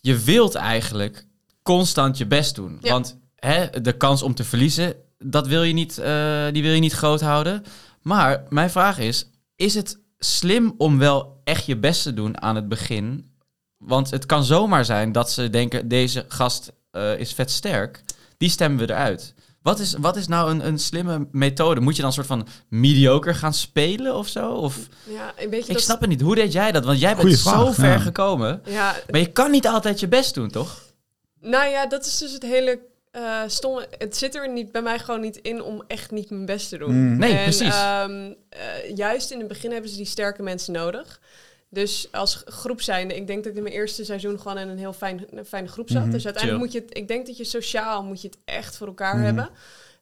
Je 0.00 0.18
wilt 0.18 0.54
eigenlijk 0.54 1.26
constant 1.62 2.18
je 2.18 2.26
best 2.26 2.54
doen. 2.54 2.78
Want 2.80 3.18
hè, 3.36 3.80
de 3.82 3.92
kans 3.92 4.22
om 4.22 4.34
te 4.34 4.44
verliezen, 4.44 4.94
dat 5.18 5.46
wil 5.46 5.62
je 5.62 5.72
niet, 5.72 5.98
uh, 5.98 6.44
die 6.52 6.62
wil 6.62 6.72
je 6.72 6.80
niet 6.80 6.92
groot 6.92 7.20
houden. 7.20 7.64
Maar 8.02 8.44
mijn 8.48 8.70
vraag 8.70 8.98
is, 8.98 9.30
is 9.56 9.74
het 9.74 9.98
slim 10.24 10.74
om 10.78 10.98
wel 10.98 11.40
echt 11.44 11.66
je 11.66 11.76
best 11.76 12.02
te 12.02 12.14
doen 12.14 12.42
aan 12.42 12.56
het 12.56 12.68
begin. 12.68 13.34
Want 13.76 14.10
het 14.10 14.26
kan 14.26 14.44
zomaar 14.44 14.84
zijn 14.84 15.12
dat 15.12 15.30
ze 15.30 15.50
denken, 15.50 15.88
deze 15.88 16.24
gast 16.28 16.72
uh, 16.92 17.18
is 17.18 17.32
vet 17.32 17.50
sterk. 17.50 18.02
Die 18.36 18.48
stemmen 18.48 18.86
we 18.86 18.92
eruit. 18.92 19.34
Wat 19.62 19.78
is, 19.78 19.94
wat 19.98 20.16
is 20.16 20.26
nou 20.26 20.50
een, 20.50 20.66
een 20.66 20.78
slimme 20.78 21.28
methode? 21.32 21.80
Moet 21.80 21.96
je 21.96 21.98
dan 22.00 22.08
een 22.08 22.14
soort 22.16 22.26
van 22.26 22.46
mediocre 22.68 23.34
gaan 23.34 23.54
spelen 23.54 24.14
of 24.14 24.28
zo? 24.28 24.50
Of... 24.52 24.78
Ja, 25.04 25.32
een 25.36 25.50
beetje 25.50 25.72
ik 25.72 25.78
snap 25.78 26.00
het 26.00 26.08
niet. 26.08 26.20
Hoe 26.20 26.34
deed 26.34 26.52
jij 26.52 26.72
dat? 26.72 26.84
Want 26.84 27.00
jij 27.00 27.16
bent 27.16 27.38
zo 27.38 27.72
ver 27.72 28.00
gekomen. 28.00 28.62
Ja. 28.64 28.96
Maar 29.10 29.20
je 29.20 29.32
kan 29.32 29.50
niet 29.50 29.66
altijd 29.66 30.00
je 30.00 30.08
best 30.08 30.34
doen, 30.34 30.50
toch? 30.50 30.82
Nou 31.40 31.68
ja, 31.70 31.86
dat 31.86 32.06
is 32.06 32.18
dus 32.18 32.32
het 32.32 32.42
hele 32.42 32.80
uh, 33.12 33.42
stom, 33.46 33.82
het 33.98 34.16
zit 34.16 34.34
er 34.34 34.52
niet, 34.52 34.72
bij 34.72 34.82
mij 34.82 34.98
gewoon 34.98 35.20
niet 35.20 35.36
in 35.36 35.62
om 35.62 35.82
echt 35.86 36.10
niet 36.10 36.30
mijn 36.30 36.46
best 36.46 36.68
te 36.68 36.78
doen. 36.78 36.94
Mm. 36.94 37.18
Nee, 37.18 37.36
en, 37.36 37.42
precies. 37.42 37.82
Um, 38.02 38.36
juist 38.94 39.30
in 39.30 39.38
het 39.38 39.48
begin 39.48 39.72
hebben 39.72 39.90
ze 39.90 39.96
die 39.96 40.06
sterke 40.06 40.42
mensen 40.42 40.72
nodig. 40.72 41.20
Dus 41.68 42.08
als 42.12 42.42
groep 42.46 42.80
zijnde, 42.80 43.16
ik 43.16 43.26
denk 43.26 43.42
dat 43.42 43.52
ik 43.52 43.58
in 43.58 43.62
mijn 43.62 43.74
eerste 43.74 44.04
seizoen 44.04 44.40
gewoon 44.40 44.58
in 44.58 44.68
een 44.68 44.78
heel 44.78 44.92
fijn, 44.92 45.26
een 45.30 45.44
fijne 45.44 45.68
groep 45.68 45.90
zat. 45.90 46.02
Mhm. 46.02 46.10
Dus 46.10 46.24
uiteindelijk 46.24 46.64
moet 46.64 46.72
je 46.72 46.80
het, 46.80 46.96
ik 46.96 47.08
denk 47.08 47.26
dat 47.26 47.36
je 47.36 47.44
sociaal 47.44 48.04
moet 48.04 48.22
je 48.22 48.28
het 48.28 48.38
echt 48.44 48.76
voor 48.76 48.86
elkaar 48.86 49.16
mhm. 49.16 49.24
hebben. 49.24 49.50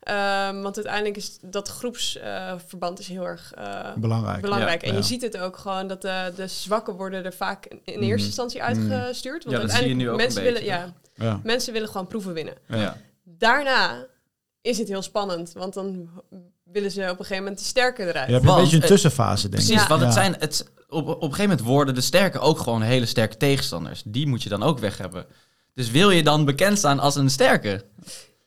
Um, 0.09 0.63
want 0.63 0.77
uiteindelijk 0.77 1.17
is 1.17 1.39
dat 1.41 1.69
groepsverband 1.69 2.99
uh, 2.99 3.05
is 3.05 3.09
heel 3.09 3.27
erg 3.27 3.53
uh, 3.59 3.95
belangrijk. 3.97 4.41
belangrijk. 4.41 4.83
en 4.83 4.95
je 4.95 5.03
ziet 5.03 5.23
het 5.23 5.39
ook 5.39 5.57
gewoon 5.57 5.89
dat 5.89 6.03
de, 6.03 6.33
de 6.37 6.47
zwakken 6.47 6.95
worden 6.95 7.25
er 7.25 7.33
vaak 7.33 7.67
in, 7.67 7.81
eerste 7.85 8.05
mhm. 8.05 8.25
instantie 8.25 8.63
uitgestuurd. 8.63 9.45
Want 9.45 9.57
ja, 9.57 9.63
dat 9.63 9.73
zie 9.73 9.89
je 9.89 9.95
nu 9.95 10.11
ook 10.11 10.17
mensen 10.17 10.47
een 10.47 10.53
willen, 10.53 10.65
ja, 10.65 10.93
ja. 11.19 11.41
Mensen 11.43 11.73
willen 11.73 11.89
gewoon 11.89 12.07
proeven 12.07 12.33
winnen. 12.33 12.55
Ja. 12.67 12.97
Daarna 13.25 14.07
is 14.61 14.79
het 14.79 14.89
heel 14.89 15.03
spannend, 15.03 15.53
want 15.53 15.75
dan 15.75 16.09
willen 16.65 16.91
ze 16.91 17.01
op 17.01 17.09
een 17.09 17.17
gegeven 17.17 17.43
moment 17.43 17.59
de 17.59 17.65
sterke 17.65 18.03
eruit. 18.03 18.27
Je 18.27 18.33
hebt 18.33 18.47
een 18.47 18.55
beetje 18.55 18.77
een 18.77 18.83
tussenfase, 18.83 19.49
denk 19.49 19.63
ik. 19.63 19.69
Precies, 19.69 19.89
want 19.89 20.03
het 20.03 20.13
zijn, 20.13 20.37
het, 20.39 20.71
op, 20.89 21.09
op 21.09 21.09
een 21.09 21.21
gegeven 21.21 21.49
moment 21.49 21.61
worden 21.61 21.95
de 21.95 22.01
sterke 22.01 22.39
ook 22.39 22.59
gewoon 22.59 22.83
hele 22.83 23.07
sterke 23.07 23.37
tegenstanders. 23.37 24.03
Die 24.05 24.27
moet 24.27 24.43
je 24.43 24.49
dan 24.49 24.63
ook 24.63 24.79
weg 24.79 24.99
hebben. 24.99 25.27
Dus 25.75 25.91
wil 25.91 26.11
je 26.11 26.23
dan 26.23 26.45
bekend 26.45 26.79
staan 26.79 26.99
als 26.99 27.15
een 27.17 27.31
sterke? 27.31 27.85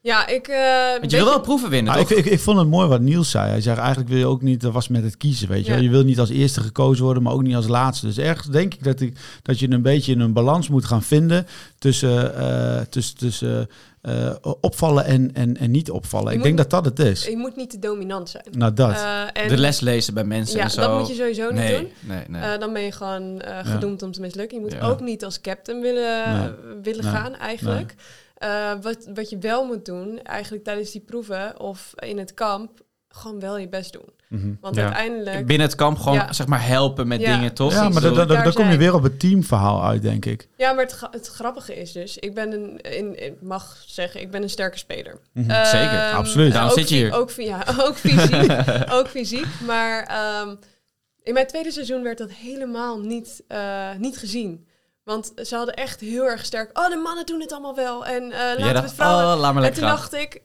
Ja, 0.04 0.28
ik... 0.28 0.48
Uh, 0.48 0.56
Want 1.00 1.12
je 1.12 1.18
wil 1.18 1.26
wel 1.26 1.42
proeven 1.42 1.70
winnen, 1.70 1.94
toch? 1.94 2.12
Ik, 2.12 2.18
ik, 2.18 2.26
ik, 2.26 2.40
vond 2.40 2.58
het 2.58 2.68
mooi 2.68 2.88
wat 2.88 3.02
Niels 3.02 3.30
zei. 3.30 3.50
Hij 3.50 3.62
zei 3.62 3.78
eigenlijk 3.78 4.10
wil 4.10 4.18
je 4.18 4.26
ook 4.26 4.42
niet, 4.42 4.62
dat 4.62 4.74
was 4.74 4.88
met 4.88 5.04
het 5.04 5.18
kiezen, 5.18 5.48
weet 5.48 5.66
je 5.66 5.82
Je 5.82 5.90
wil 5.90 6.04
niet 6.04 6.20
als 6.20 6.30
eerste 6.30 6.62
gekozen 6.62 7.04
worden, 7.04 7.24
maar 7.24 7.34
ook 7.34 7.42
niet 7.42 7.56
als 7.56 7.68
laatste. 7.68 8.06
Dus 8.06 8.18
ergens 8.18 8.48
denk 8.48 8.74
ik 8.74 8.84
dat, 8.84 9.00
ik, 9.00 9.18
dat 9.42 9.60
je 9.60 9.72
een 9.72 9.82
beetje 9.82 10.16
een 10.16 10.34
balans 10.34 10.70
moet 10.70 10.86
gaan 10.86 11.04
vinden 11.04 11.48
tussen, 11.78 12.34
uh, 12.38 12.80
tussen, 12.80 13.18
tussen 13.18 13.70
uh, 14.02 14.36
opvallen 14.62 15.06
en, 15.06 15.34
en, 15.34 15.58
en 15.58 15.72
niet 15.72 15.92
opvallen. 15.92 16.34
ik 16.34 16.44
denk 16.44 16.58
dat 16.58 16.70
dat 16.70 16.86
het 16.86 17.00
is. 17.00 17.26
Je 17.26 17.38
moet 17.38 17.56
niet 17.56 17.70
te 17.70 17.80
dominant 17.80 18.30
zijn. 18.30 18.46
Nou, 18.52 18.74
dat. 18.74 19.06
en 19.34 19.48
de 19.48 19.58
les 19.58 19.80
lezen 19.80 20.14
bij 20.14 20.24
mensen 20.24 20.58
ja, 20.58 20.64
en 20.64 20.72
zo. 20.72 20.82
dat 20.82 21.00
moet 21.00 21.08
je 21.08 21.14
sowieso 21.14 21.46
niet 21.46 21.54
nee, 21.54 21.78
doen. 21.78 21.92
Nee, 22.00 22.24
nee. 22.28 22.58
dan 22.58 22.74
ben 22.74 22.82
je 22.82 22.92
gewoon 22.92 23.42
gedoemd 23.64 24.04
om 24.04 24.12
te 24.12 24.22
mislukken. 24.22 24.58
Je 24.58 24.64
moet 24.64 24.82
ook 24.82 25.00
niet 25.00 25.24
als 25.24 25.42
captain 25.42 25.82
willen, 25.82 26.56
willen 26.82 27.04
gaan, 27.04 27.36
eigenlijk. 27.36 27.96
Uh, 28.44 28.72
wat, 28.82 29.10
wat 29.14 29.30
je 29.30 29.38
wel 29.38 29.66
moet 29.66 29.86
doen, 29.86 30.22
eigenlijk 30.22 30.64
tijdens 30.64 30.92
die 30.92 31.02
proeven 31.02 31.60
of 31.60 31.94
in 31.96 32.18
het 32.18 32.34
kamp, 32.34 32.82
gewoon 33.10 33.40
wel 33.40 33.58
je 33.58 33.70
best 33.70 33.94
doen. 33.94 34.10
Mhm. 34.28 34.54
Want 34.62 34.78
uiteindelijk... 34.78 35.46
Binnen 35.46 35.68
het 35.68 35.76
kamp 35.76 35.98
gewoon, 35.98 36.34
zeg 36.34 36.48
maar, 36.48 36.66
helpen 36.66 37.08
met 37.08 37.20
dingen, 37.20 37.54
toch? 37.54 37.72
Ja, 37.72 37.90
maar 37.90 38.02
dan 38.02 38.54
kom 38.54 38.70
je 38.70 38.78
weer 38.78 38.94
op 38.94 39.04
het 39.04 39.20
teamverhaal 39.20 39.84
uit, 39.84 40.02
denk 40.02 40.26
ik. 40.26 40.48
Ja, 40.58 40.74
maar 40.74 40.84
het, 40.84 41.00
het 41.12 41.28
grappige 41.28 41.76
is 41.76 41.92
dus, 41.92 42.18
ik 42.18 42.34
ben 42.34 42.52
een, 42.52 42.82
in, 42.82 43.26
ik 43.26 43.42
mag 43.42 43.84
zeggen, 43.86 44.22
ik 44.22 44.32
ben 44.32 44.44
een 44.44 44.50
sterke 44.50 44.78
speler. 44.78 45.20
Mm 45.34 45.50
-hmm. 45.50 45.66
Zeker, 45.66 46.12
absoluut. 46.12 46.54
Daarom 46.54 46.72
zit 46.72 46.90
je 46.90 46.96
hier. 46.96 47.14
Ook, 47.14 47.32
ja, 47.32 47.64
ook 47.86 47.96
fysiek, 47.96 48.52
ook 48.98 49.08
fysiek. 49.08 49.48
Maar 49.66 50.12
um, 50.42 50.60
in 51.24 51.34
mijn 51.34 51.48
tweede 51.48 51.72
seizoen 51.72 52.04
werd 52.04 52.18
dat 52.18 52.32
helemaal 52.32 53.00
niet, 53.00 53.44
uh, 53.48 53.90
niet 53.98 54.18
gezien. 54.18 54.68
Want 55.04 55.32
ze 55.44 55.56
hadden 55.56 55.76
echt 55.76 56.00
heel 56.00 56.26
erg 56.26 56.46
sterk. 56.46 56.78
Oh, 56.78 56.90
de 56.90 56.96
mannen 56.96 57.26
doen 57.26 57.40
het 57.40 57.52
allemaal 57.52 57.76
wel. 57.76 58.06
En 58.06 58.24
uh, 58.24 58.32
laten 58.32 58.74
we 58.74 58.80
het 58.80 58.94
vrouwen. 58.94 59.34
Oh, 59.34 59.40
laat 59.40 59.54
maar 59.54 59.64
en 59.64 59.74
toen 59.74 59.84
dacht 59.84 60.14
ik, 60.14 60.42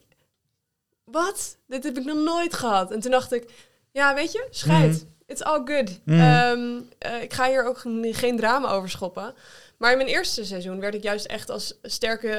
wat? 1.03 1.57
Dit 1.67 1.83
heb 1.83 1.97
ik 1.97 2.05
nog 2.05 2.17
nooit 2.17 2.53
gehad. 2.53 2.91
En 2.91 2.99
toen 2.99 3.11
dacht 3.11 3.31
ik, 3.31 3.51
ja, 3.91 4.13
weet 4.13 4.31
je, 4.31 4.47
scheid. 4.49 5.03
Mm. 5.03 5.15
It's 5.25 5.41
all 5.41 5.61
good. 5.65 5.99
Mm. 6.05 6.21
Um, 6.21 6.89
uh, 7.05 7.21
ik 7.21 7.33
ga 7.33 7.47
hier 7.47 7.65
ook 7.65 7.83
geen 8.11 8.37
drama 8.37 8.69
over 8.69 8.89
schoppen. 8.89 9.33
Maar 9.77 9.91
in 9.91 9.97
mijn 9.97 10.09
eerste 10.09 10.45
seizoen 10.45 10.79
werd 10.79 10.93
ik 10.93 11.03
juist 11.03 11.25
echt 11.25 11.49
als 11.49 11.73
sterke 11.81 12.37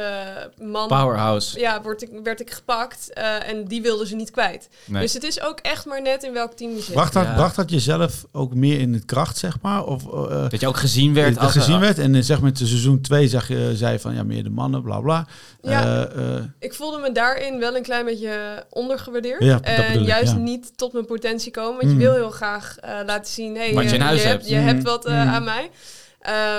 man... 0.62 0.88
Powerhouse. 0.88 1.60
Ja, 1.60 1.82
word 1.82 2.02
ik, 2.02 2.10
werd 2.22 2.40
ik 2.40 2.50
gepakt 2.50 3.10
uh, 3.14 3.48
en 3.48 3.64
die 3.64 3.82
wilden 3.82 4.06
ze 4.06 4.14
niet 4.14 4.30
kwijt. 4.30 4.68
Nee. 4.84 5.02
Dus 5.02 5.14
het 5.14 5.22
is 5.22 5.42
ook 5.42 5.58
echt 5.58 5.86
maar 5.86 6.02
net 6.02 6.22
in 6.22 6.32
welk 6.32 6.52
team 6.52 6.74
je 6.74 6.82
zit. 6.82 6.94
Bracht 6.94 7.12
dat, 7.12 7.24
ja. 7.24 7.34
bracht 7.34 7.56
dat 7.56 7.70
jezelf 7.70 8.24
ook 8.32 8.54
meer 8.54 8.80
in 8.80 8.92
het 8.92 9.04
kracht, 9.04 9.38
zeg 9.38 9.60
maar? 9.60 9.84
Of, 9.84 10.04
uh, 10.04 10.48
dat 10.48 10.60
je 10.60 10.66
ook 10.66 10.76
gezien 10.76 11.14
werd? 11.14 11.34
Dat 11.34 11.42
als 11.42 11.52
gezien 11.52 11.80
werd 11.80 11.98
en 11.98 12.24
zeg 12.24 12.40
maar, 12.40 12.50
in 12.50 12.56
seizoen 12.56 13.00
2 13.00 13.28
zag 13.28 13.48
je, 13.48 13.70
zei 13.74 13.98
van 13.98 14.14
ja, 14.14 14.22
meer 14.22 14.42
de 14.42 14.50
mannen, 14.50 14.82
bla 14.82 15.00
bla. 15.00 15.26
Ja, 15.60 16.08
uh, 16.16 16.42
ik 16.58 16.74
voelde 16.74 16.98
me 16.98 17.12
daarin 17.12 17.58
wel 17.58 17.76
een 17.76 17.82
klein 17.82 18.04
beetje 18.04 18.64
ondergewaardeerd. 18.70 19.44
Ja, 19.44 19.60
en 19.60 20.02
juist 20.02 20.32
ik, 20.32 20.36
ja. 20.36 20.42
niet 20.42 20.72
tot 20.76 20.92
mijn 20.92 21.06
potentie 21.06 21.50
komen. 21.50 21.80
Want 21.80 21.92
mm. 21.92 22.00
je 22.00 22.04
wil 22.04 22.14
heel 22.14 22.30
graag 22.30 22.76
laten 23.06 23.32
zien, 23.32 23.56
hey, 23.56 23.74
wat 23.74 23.84
je 23.84 23.94
in 23.94 24.00
huis 24.00 24.22
je 24.22 24.28
hebt. 24.28 24.48
Je 24.48 24.54
hebt 24.54 24.82
wat 24.82 25.08
mm. 25.08 25.12
aan 25.12 25.44
mij. 25.44 25.70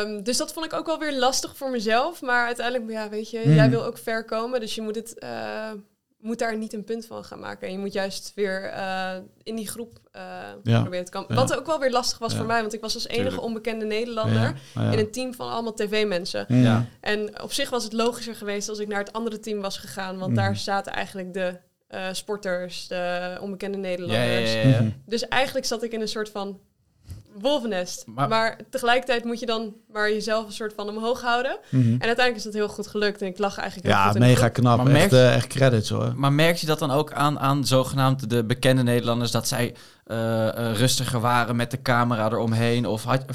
Um, 0.03 0.23
dus 0.23 0.37
dat 0.37 0.53
vond 0.53 0.65
ik 0.65 0.73
ook 0.73 0.85
wel 0.85 0.99
weer 0.99 1.17
lastig 1.17 1.57
voor 1.57 1.69
mezelf. 1.69 2.21
Maar 2.21 2.45
uiteindelijk, 2.45 2.91
ja, 2.91 3.09
weet 3.09 3.29
je, 3.29 3.41
mm. 3.45 3.53
jij 3.53 3.69
wil 3.69 3.83
ook 3.83 3.97
ver 3.97 4.25
komen. 4.25 4.59
Dus 4.59 4.75
je 4.75 4.81
moet, 4.81 4.95
het, 4.95 5.15
uh, 5.23 5.71
moet 6.19 6.39
daar 6.39 6.57
niet 6.57 6.73
een 6.73 6.83
punt 6.83 7.05
van 7.05 7.23
gaan 7.23 7.39
maken. 7.39 7.67
En 7.67 7.73
je 7.73 7.79
moet 7.79 7.93
juist 7.93 8.31
weer 8.35 8.73
uh, 8.73 9.15
in 9.43 9.55
die 9.55 9.67
groep 9.67 9.99
uh, 10.15 10.21
ja. 10.63 10.81
proberen 10.81 11.05
te 11.05 11.11
komen. 11.11 11.27
Ja. 11.29 11.35
Wat 11.35 11.57
ook 11.57 11.65
wel 11.65 11.79
weer 11.79 11.91
lastig 11.91 12.17
was 12.17 12.31
ja. 12.31 12.37
voor 12.37 12.47
mij. 12.47 12.61
Want 12.61 12.73
ik 12.73 12.81
was 12.81 12.93
als 12.93 13.07
enige 13.07 13.23
Tuurlijk. 13.23 13.43
onbekende 13.43 13.85
Nederlander 13.85 14.53
in 14.75 14.99
een 14.99 15.11
team 15.11 15.33
van 15.33 15.49
allemaal 15.49 15.73
tv-mensen. 15.73 16.47
En 17.01 17.41
op 17.41 17.51
zich 17.51 17.69
was 17.69 17.83
het 17.83 17.93
logischer 17.93 18.35
geweest 18.35 18.69
als 18.69 18.79
ik 18.79 18.87
naar 18.87 18.99
het 18.99 19.13
andere 19.13 19.39
team 19.39 19.61
was 19.61 19.77
gegaan. 19.77 20.17
Want 20.17 20.29
mm. 20.29 20.35
daar 20.35 20.55
zaten 20.55 20.93
eigenlijk 20.93 21.33
de 21.33 21.57
sporters, 22.11 22.87
de 22.87 23.37
onbekende 23.41 23.77
Nederlanders. 23.77 24.55
Dus 25.05 25.27
eigenlijk 25.27 25.65
zat 25.65 25.83
ik 25.83 25.91
in 25.91 26.01
een 26.01 26.07
soort 26.07 26.29
van 26.29 26.59
wolvennest. 27.41 28.03
Maar, 28.05 28.27
maar, 28.27 28.59
tegelijkertijd 28.69 29.23
moet 29.23 29.39
je 29.39 29.45
dan 29.45 29.73
maar 29.91 30.11
jezelf 30.11 30.45
een 30.45 30.53
soort 30.53 30.73
van 30.73 30.89
omhoog 30.89 31.21
houden. 31.21 31.57
Mm 31.69 31.81
-hmm. 31.81 31.91
En 31.91 32.07
uiteindelijk 32.07 32.35
is 32.35 32.43
dat 32.43 32.53
heel 32.53 32.69
goed 32.69 32.87
gelukt. 32.87 33.21
En 33.21 33.27
ik 33.27 33.37
lach 33.37 33.57
eigenlijk 33.57 33.89
Ja, 33.89 34.13
mega 34.17 34.49
knap. 34.49 34.83
Maar 34.83 34.95
echt, 34.95 35.13
uh, 35.13 35.35
echt 35.35 35.47
credits 35.47 35.89
hoor. 35.89 36.13
Maar 36.15 36.33
merk 36.33 36.57
je 36.57 36.65
dat 36.65 36.79
dan 36.79 36.91
ook 36.91 37.13
aan, 37.13 37.39
aan 37.39 37.65
zogenaamd 37.65 38.29
de 38.29 38.43
bekende 38.43 38.83
Nederlanders... 38.83 39.31
dat 39.31 39.47
zij 39.47 39.75
uh, 40.07 40.17
uh, 40.17 40.71
rustiger 40.73 41.19
waren 41.19 41.55
met 41.55 41.71
de 41.71 41.81
camera 41.81 42.25
eromheen? 42.25 42.85
Of 42.85 43.03
had, 43.03 43.25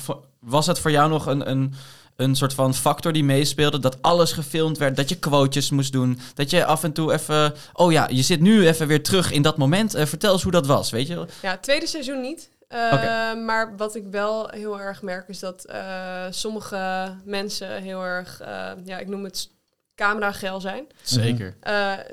was 0.41 0.67
het 0.67 0.79
voor 0.79 0.91
jou 0.91 1.09
nog 1.09 1.27
een... 1.27 1.51
een 1.51 1.75
een 2.17 2.35
soort 2.35 2.55
van 2.55 2.75
factor 2.75 3.13
die 3.13 3.25
meespeelde. 3.25 3.79
Dat 3.79 4.03
alles 4.03 4.33
gefilmd 4.33 4.79
werd. 4.79 4.97
Dat 4.97 5.09
je 5.09 5.19
quotejes 5.19 5.71
moest 5.71 5.93
doen. 5.93 6.19
Dat 6.35 6.51
je 6.51 6.65
af 6.65 6.85
en 6.85 6.93
toe 6.93 7.13
even. 7.13 7.55
Oh 7.73 7.93
ja, 7.93 8.09
je 8.11 8.23
zit 8.23 8.41
nu 8.41 8.67
even 8.67 8.87
weer 8.87 9.03
terug 9.03 9.33
in 9.33 9.43
dat 9.43 9.57
moment. 9.57 9.97
Uh, 9.97 10.05
vertel 10.05 10.33
eens 10.33 10.43
hoe 10.43 10.53
dat 10.53 10.67
was, 10.67 10.91
weet 10.91 11.07
je? 11.07 11.27
Ja, 11.43 11.57
tweede 11.57 11.87
seizoen 11.87 12.21
niet. 12.21 12.49
Uh, 12.75 12.93
okay. 12.93 13.35
Maar 13.35 13.77
wat 13.77 13.95
ik 13.95 14.07
wel 14.11 14.49
heel 14.49 14.81
erg 14.81 15.03
merk 15.03 15.29
is 15.29 15.39
dat 15.39 15.67
uh, 15.71 16.27
sommige 16.31 17.15
mensen 17.25 17.83
heel 17.83 18.03
erg, 18.03 18.41
uh, 18.41 18.71
ja, 18.85 18.99
ik 18.99 19.09
noem 19.09 19.25
het 19.25 19.51
camera-gel 19.95 20.61
zijn. 20.61 20.87
Zeker. 21.03 21.57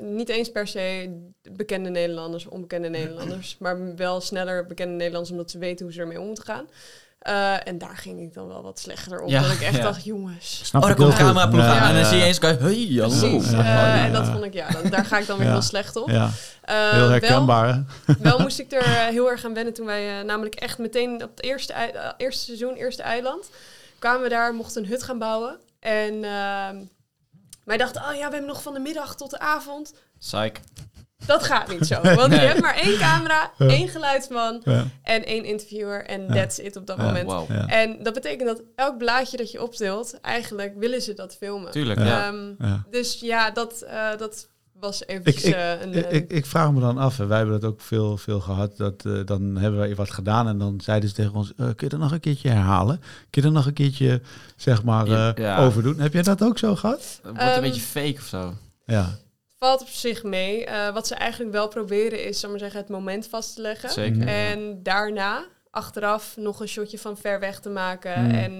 niet 0.00 0.28
eens 0.28 0.52
per 0.52 0.66
se 0.66 1.16
bekende 1.52 1.90
Nederlanders, 1.90 2.46
onbekende 2.46 2.88
Nederlanders, 2.88 3.56
maar 3.58 3.96
wel 3.96 4.20
sneller 4.20 4.66
bekende 4.66 4.94
Nederlanders 4.94 5.30
omdat 5.30 5.50
ze 5.50 5.58
weten 5.58 5.84
hoe 5.84 5.94
ze 5.94 6.00
ermee 6.00 6.20
om 6.20 6.26
moeten 6.26 6.44
gaan. 6.44 6.68
Uh, 7.28 7.66
en 7.66 7.78
daar 7.78 7.96
ging 7.96 8.20
ik 8.20 8.34
dan 8.34 8.48
wel 8.48 8.62
wat 8.62 8.78
slechter 8.78 9.20
op. 9.20 9.28
Ja, 9.28 9.42
dat 9.42 9.50
ik 9.50 9.60
echt 9.60 9.76
ja. 9.76 9.82
dacht, 9.82 10.04
jongens. 10.04 10.60
Snap 10.64 10.82
oh, 10.82 10.88
daar 10.88 10.96
komt 10.96 11.12
een 11.12 11.18
cameraploeg 11.18 11.64
ja, 11.64 11.88
en 11.88 11.94
dan 11.94 12.04
zie 12.04 12.18
je 12.18 12.24
eens, 12.24 12.38
hey, 12.38 12.58
hallo. 12.58 13.08
Precies. 13.08 13.52
Uh, 13.52 14.04
en 14.04 14.12
dat 14.12 14.26
vond 14.26 14.44
ik, 14.44 14.52
ja, 14.52 14.70
dan, 14.70 14.90
daar 14.90 15.04
ga 15.04 15.18
ik 15.18 15.26
dan 15.26 15.38
weer 15.38 15.50
heel 15.50 15.62
slecht 15.62 15.96
op. 15.96 16.10
Ja. 16.10 16.30
Uh, 16.70 16.90
heel 16.90 17.08
herkenbaar. 17.08 17.84
Wel, 18.06 18.16
wel, 18.30 18.38
moest 18.38 18.58
ik 18.58 18.72
er 18.72 18.84
heel 18.84 19.30
erg 19.30 19.44
aan 19.44 19.54
wennen 19.54 19.74
toen 19.74 19.86
wij 19.86 20.22
namelijk 20.22 20.54
echt 20.54 20.78
meteen 20.78 21.14
op 21.14 21.30
het 21.30 21.42
eerste, 21.42 21.74
eerste 22.16 22.44
seizoen, 22.44 22.74
eerste 22.74 23.02
eiland, 23.02 23.50
kwamen 23.98 24.22
we 24.22 24.28
daar, 24.28 24.54
mochten 24.54 24.82
een 24.82 24.88
hut 24.88 25.02
gaan 25.02 25.18
bouwen. 25.18 25.56
En 25.80 26.24
ehm, 26.24 26.76
wij 27.64 27.76
dachten, 27.76 28.02
oh 28.02 28.14
ja, 28.14 28.26
we 28.26 28.32
hebben 28.32 28.46
nog 28.46 28.62
van 28.62 28.74
de 28.74 28.80
middag 28.80 29.14
tot 29.14 29.30
de 29.30 29.38
avond. 29.38 29.94
Psych. 30.18 30.52
Dat 31.26 31.42
gaat 31.42 31.68
niet 31.68 31.86
zo. 31.86 32.00
Want 32.20 32.28
nee. 32.28 32.40
je 32.40 32.46
hebt 32.46 32.60
maar 32.60 32.76
één 32.76 32.98
camera, 32.98 33.50
ja. 33.58 33.66
één 33.66 33.88
geluidsman 33.88 34.60
ja. 34.64 34.84
en 35.02 35.24
één 35.24 35.44
interviewer. 35.44 36.04
En 36.04 36.22
ja. 36.22 36.32
that's 36.32 36.58
it 36.58 36.76
op 36.76 36.86
dat 36.86 36.96
moment. 36.96 37.30
Wow. 37.30 37.50
En 37.66 38.02
dat 38.02 38.14
betekent 38.14 38.48
dat 38.48 38.62
elk 38.76 38.98
blaadje 38.98 39.36
dat 39.36 39.50
je 39.50 39.62
optilt, 39.62 40.20
eigenlijk 40.20 40.74
willen 40.76 41.02
ze 41.02 41.14
dat 41.14 41.36
filmen. 41.36 41.70
Tuurlijk, 41.70 42.00
um, 42.00 42.56
Dus 42.90 43.20
ja, 43.20 43.50
dat, 43.50 43.84
uh, 43.84 44.16
dat 44.18 44.48
was 44.72 45.06
even 45.06 45.24
ik, 45.24 45.40
ik, 45.40 45.54
uh, 45.54 45.80
een, 45.80 45.94
ik, 45.94 46.10
ik, 46.10 46.30
ik, 46.30 46.46
vraag 46.46 46.72
me 46.72 46.80
dan 46.80 46.98
af, 46.98 47.18
en 47.18 47.28
wij 47.28 47.38
hebben 47.38 47.60
dat 47.60 47.70
ook 47.70 47.80
veel, 47.80 48.16
veel 48.16 48.40
gehad, 48.40 48.76
dat 48.76 49.04
uh, 49.06 49.24
dan 49.24 49.56
hebben 49.56 49.80
wij 49.80 49.94
wat 49.94 50.10
gedaan 50.10 50.48
en 50.48 50.58
dan 50.58 50.80
zeiden 50.80 51.08
ze 51.08 51.14
tegen 51.14 51.34
ons, 51.34 51.52
kun 51.56 51.74
je 51.76 51.88
dat 51.88 52.00
nog 52.00 52.12
een 52.12 52.20
keertje 52.20 52.48
herhalen? 52.48 52.98
Kun 53.30 53.42
je 53.42 53.42
dat 53.42 53.52
nog 53.52 53.66
een 53.66 53.72
keertje, 53.72 54.20
zeg 54.56 54.82
maar, 54.82 55.34
overdoen? 55.58 55.98
Heb 55.98 56.12
jij 56.12 56.22
dat 56.22 56.42
ook 56.42 56.58
zo 56.58 56.76
gehad? 56.76 57.20
Wordt 57.22 57.42
um, 57.42 57.48
een 57.48 57.60
beetje 57.60 57.80
fake 57.80 58.16
of 58.18 58.26
zo. 58.26 58.54
Ja 58.86 59.18
valt 59.62 59.80
op 59.80 59.88
zich 59.88 60.22
mee. 60.22 60.66
Uh, 60.66 60.92
wat 60.92 61.06
ze 61.06 61.14
eigenlijk 61.14 61.52
wel 61.52 61.68
proberen 61.68 62.24
is, 62.24 62.40
zal 62.40 62.50
maar 62.50 62.58
zeggen, 62.58 62.80
het 62.80 62.88
moment 62.88 63.26
vast 63.26 63.54
te 63.54 63.60
leggen. 63.60 63.90
Zeker. 63.90 64.26
En 64.26 64.82
daarna, 64.82 65.44
achteraf, 65.70 66.36
nog 66.36 66.60
een 66.60 66.68
shotje 66.68 66.98
van 66.98 67.16
ver 67.16 67.40
weg 67.40 67.60
te 67.60 67.68
maken. 67.68 68.24
Mm. 68.24 68.30
En 68.30 68.52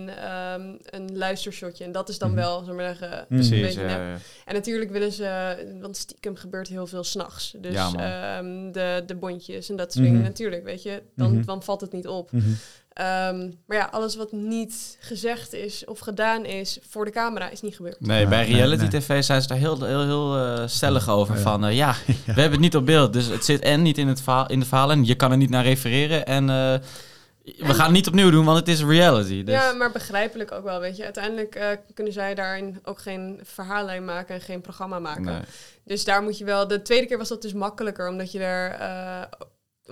um, 0.53 0.79
een 0.85 1.17
luistershotje. 1.17 1.85
En 1.85 1.93
dat 1.93 2.09
is 2.09 2.19
dan 2.19 2.31
mm. 2.31 2.37
wel, 2.37 2.65
zal 2.65 2.75
maar 2.75 2.97
zeggen, 2.97 3.27
Precies, 3.29 3.51
een 3.51 3.63
beetje 3.63 3.81
ja, 3.81 3.89
ja. 3.89 4.17
En 4.45 4.55
natuurlijk 4.55 4.91
willen 4.91 5.13
ze, 5.13 5.57
want 5.81 5.97
stiekem 5.97 6.37
gebeurt 6.37 6.69
heel 6.69 6.87
veel 6.87 7.05
s'nachts. 7.05 7.55
Dus 7.59 7.75
ja, 7.75 8.39
um, 8.39 8.73
de, 8.73 9.03
de 9.07 9.15
bondjes 9.15 9.69
en 9.69 9.77
dat 9.77 9.93
soort 9.93 10.05
dingen, 10.05 10.23
natuurlijk, 10.23 10.65
weet 10.65 10.83
je. 10.83 11.03
Dan, 11.17 11.33
Mhm. 11.33 11.45
dan 11.45 11.63
valt 11.63 11.81
het 11.81 11.93
niet 11.93 12.09
op. 12.09 12.31
-hmm. 12.31 12.57
Um, 13.01 13.59
maar 13.67 13.77
ja, 13.77 13.89
alles 13.91 14.17
wat 14.17 14.33
niet 14.33 14.97
gezegd 15.01 15.53
is 15.53 15.85
of 15.85 15.99
gedaan 15.99 16.45
is 16.45 16.79
voor 16.89 17.05
de 17.05 17.11
camera 17.11 17.51
is 17.51 17.61
niet 17.61 17.77
gebeurd. 17.77 18.01
Nee, 18.01 18.27
bij 18.27 18.47
reality 18.47 18.83
nee, 18.83 18.91
nee. 18.91 19.01
tv 19.01 19.23
zijn 19.23 19.43
ze 19.43 19.49
daar 19.49 19.59
heel, 19.59 19.85
heel, 19.85 20.05
heel 20.05 20.39
uh, 20.39 20.63
stellig 20.67 21.09
over. 21.09 21.35
Ja. 21.35 21.41
Van 21.41 21.65
uh, 21.65 21.77
ja, 21.77 21.95
ja, 22.07 22.15
we 22.35 22.41
hebben 22.41 22.51
het 22.51 22.61
niet 22.61 22.77
op 22.77 22.87
beeld. 22.87 23.13
Dus 23.13 23.27
het 23.27 23.45
zit 23.45 23.61
en 23.61 23.83
niet 23.83 23.99
in, 23.99 24.09
het 24.09 24.23
verhaal, 24.23 24.49
in 24.49 24.61
de 24.61 24.67
verhaal 24.67 24.91
en 24.91 25.05
je 25.05 25.15
kan 25.15 25.31
er 25.31 25.37
niet 25.37 25.51
naar 25.51 25.65
refereren. 25.65 26.27
En 26.27 26.43
uh, 26.43 26.49
we 26.49 26.81
en, 27.59 27.75
gaan 27.75 27.85
het 27.85 27.95
niet 27.95 28.07
opnieuw 28.07 28.31
doen, 28.31 28.45
want 28.45 28.59
het 28.59 28.69
is 28.69 28.83
reality. 28.83 29.45
Dus. 29.45 29.55
Ja, 29.55 29.73
maar 29.73 29.93
begrijpelijk 29.93 30.53
ook 30.53 30.65
wel, 30.65 30.81
weet 30.81 30.97
je. 30.97 31.05
Uiteindelijk 31.05 31.57
uh, 31.57 31.67
kunnen 31.95 32.13
zij 32.13 32.35
daarin 32.35 32.81
ook 32.85 33.01
geen 33.01 33.41
verhaallijn 33.43 34.05
maken 34.05 34.35
en 34.35 34.41
geen 34.41 34.61
programma 34.61 34.99
maken. 34.99 35.25
Nee. 35.25 35.41
Dus 35.85 36.05
daar 36.05 36.23
moet 36.23 36.39
je 36.39 36.45
wel... 36.45 36.69
De 36.69 36.83
tweede 36.83 37.07
keer 37.07 37.19
was 37.19 37.29
dat 37.29 37.43
dus 37.43 37.53
makkelijker, 37.53 38.09
omdat 38.09 38.33
je 38.33 38.39
er... 38.39 38.81
Uh, 38.81 39.23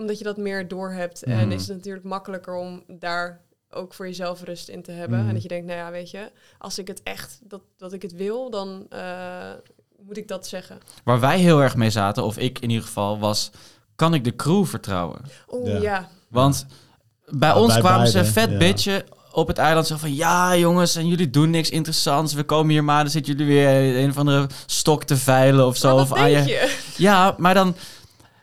omdat 0.00 0.18
je 0.18 0.24
dat 0.24 0.36
meer 0.36 0.68
door 0.68 0.92
hebt. 0.92 1.26
Mm. 1.26 1.32
En 1.32 1.52
is 1.52 1.68
het 1.68 1.76
natuurlijk 1.76 2.04
makkelijker 2.04 2.54
om 2.54 2.82
daar 2.86 3.40
ook 3.70 3.94
voor 3.94 4.06
jezelf 4.06 4.42
rust 4.42 4.68
in 4.68 4.82
te 4.82 4.92
hebben. 4.92 5.20
Mm. 5.20 5.28
En 5.28 5.34
dat 5.34 5.42
je 5.42 5.48
denkt, 5.48 5.66
nou 5.66 5.78
ja, 5.78 5.90
weet 5.90 6.10
je, 6.10 6.30
als 6.58 6.78
ik 6.78 6.86
het 6.86 7.02
echt, 7.02 7.38
dat, 7.42 7.60
dat 7.76 7.92
ik 7.92 8.02
het 8.02 8.12
wil, 8.12 8.50
dan 8.50 8.86
uh, 8.92 9.52
moet 10.06 10.16
ik 10.16 10.28
dat 10.28 10.46
zeggen. 10.46 10.78
Waar 11.04 11.20
wij 11.20 11.38
heel 11.38 11.62
erg 11.62 11.76
mee 11.76 11.90
zaten, 11.90 12.24
of 12.24 12.38
ik 12.38 12.58
in 12.58 12.70
ieder 12.70 12.84
geval, 12.84 13.18
was 13.18 13.50
kan 13.96 14.14
ik 14.14 14.24
de 14.24 14.36
crew 14.36 14.64
vertrouwen? 14.64 15.20
Oeh, 15.48 15.82
ja. 15.82 16.08
Want 16.28 16.66
bij 17.28 17.52
Oh, 17.52 17.62
ons 17.62 17.72
bij 17.72 17.82
kwamen 17.82 18.08
ze 18.08 18.24
vet 18.24 18.50
ja. 18.50 18.56
bitchen 18.56 19.04
op 19.32 19.46
het 19.46 19.58
eiland. 19.58 19.86
Zo 19.86 19.96
van, 19.96 20.14
ja 20.14 20.56
jongens, 20.56 20.96
en 20.96 21.08
jullie 21.08 21.30
doen 21.30 21.50
niks 21.50 21.70
interessants. 21.70 22.34
We 22.34 22.44
komen 22.44 22.70
hier 22.70 22.84
maar, 22.84 23.02
dan 23.02 23.12
zitten 23.12 23.36
jullie 23.36 23.54
weer 23.54 24.02
een 24.02 24.10
of 24.10 24.18
andere 24.18 24.46
stok 24.66 25.04
te 25.04 25.16
veilen 25.16 25.66
of 25.66 25.76
zo. 25.76 25.96
Of 25.96 26.12
aan 26.12 26.30
je? 26.30 26.78
Ja, 26.96 27.34
maar 27.38 27.54
dan... 27.54 27.74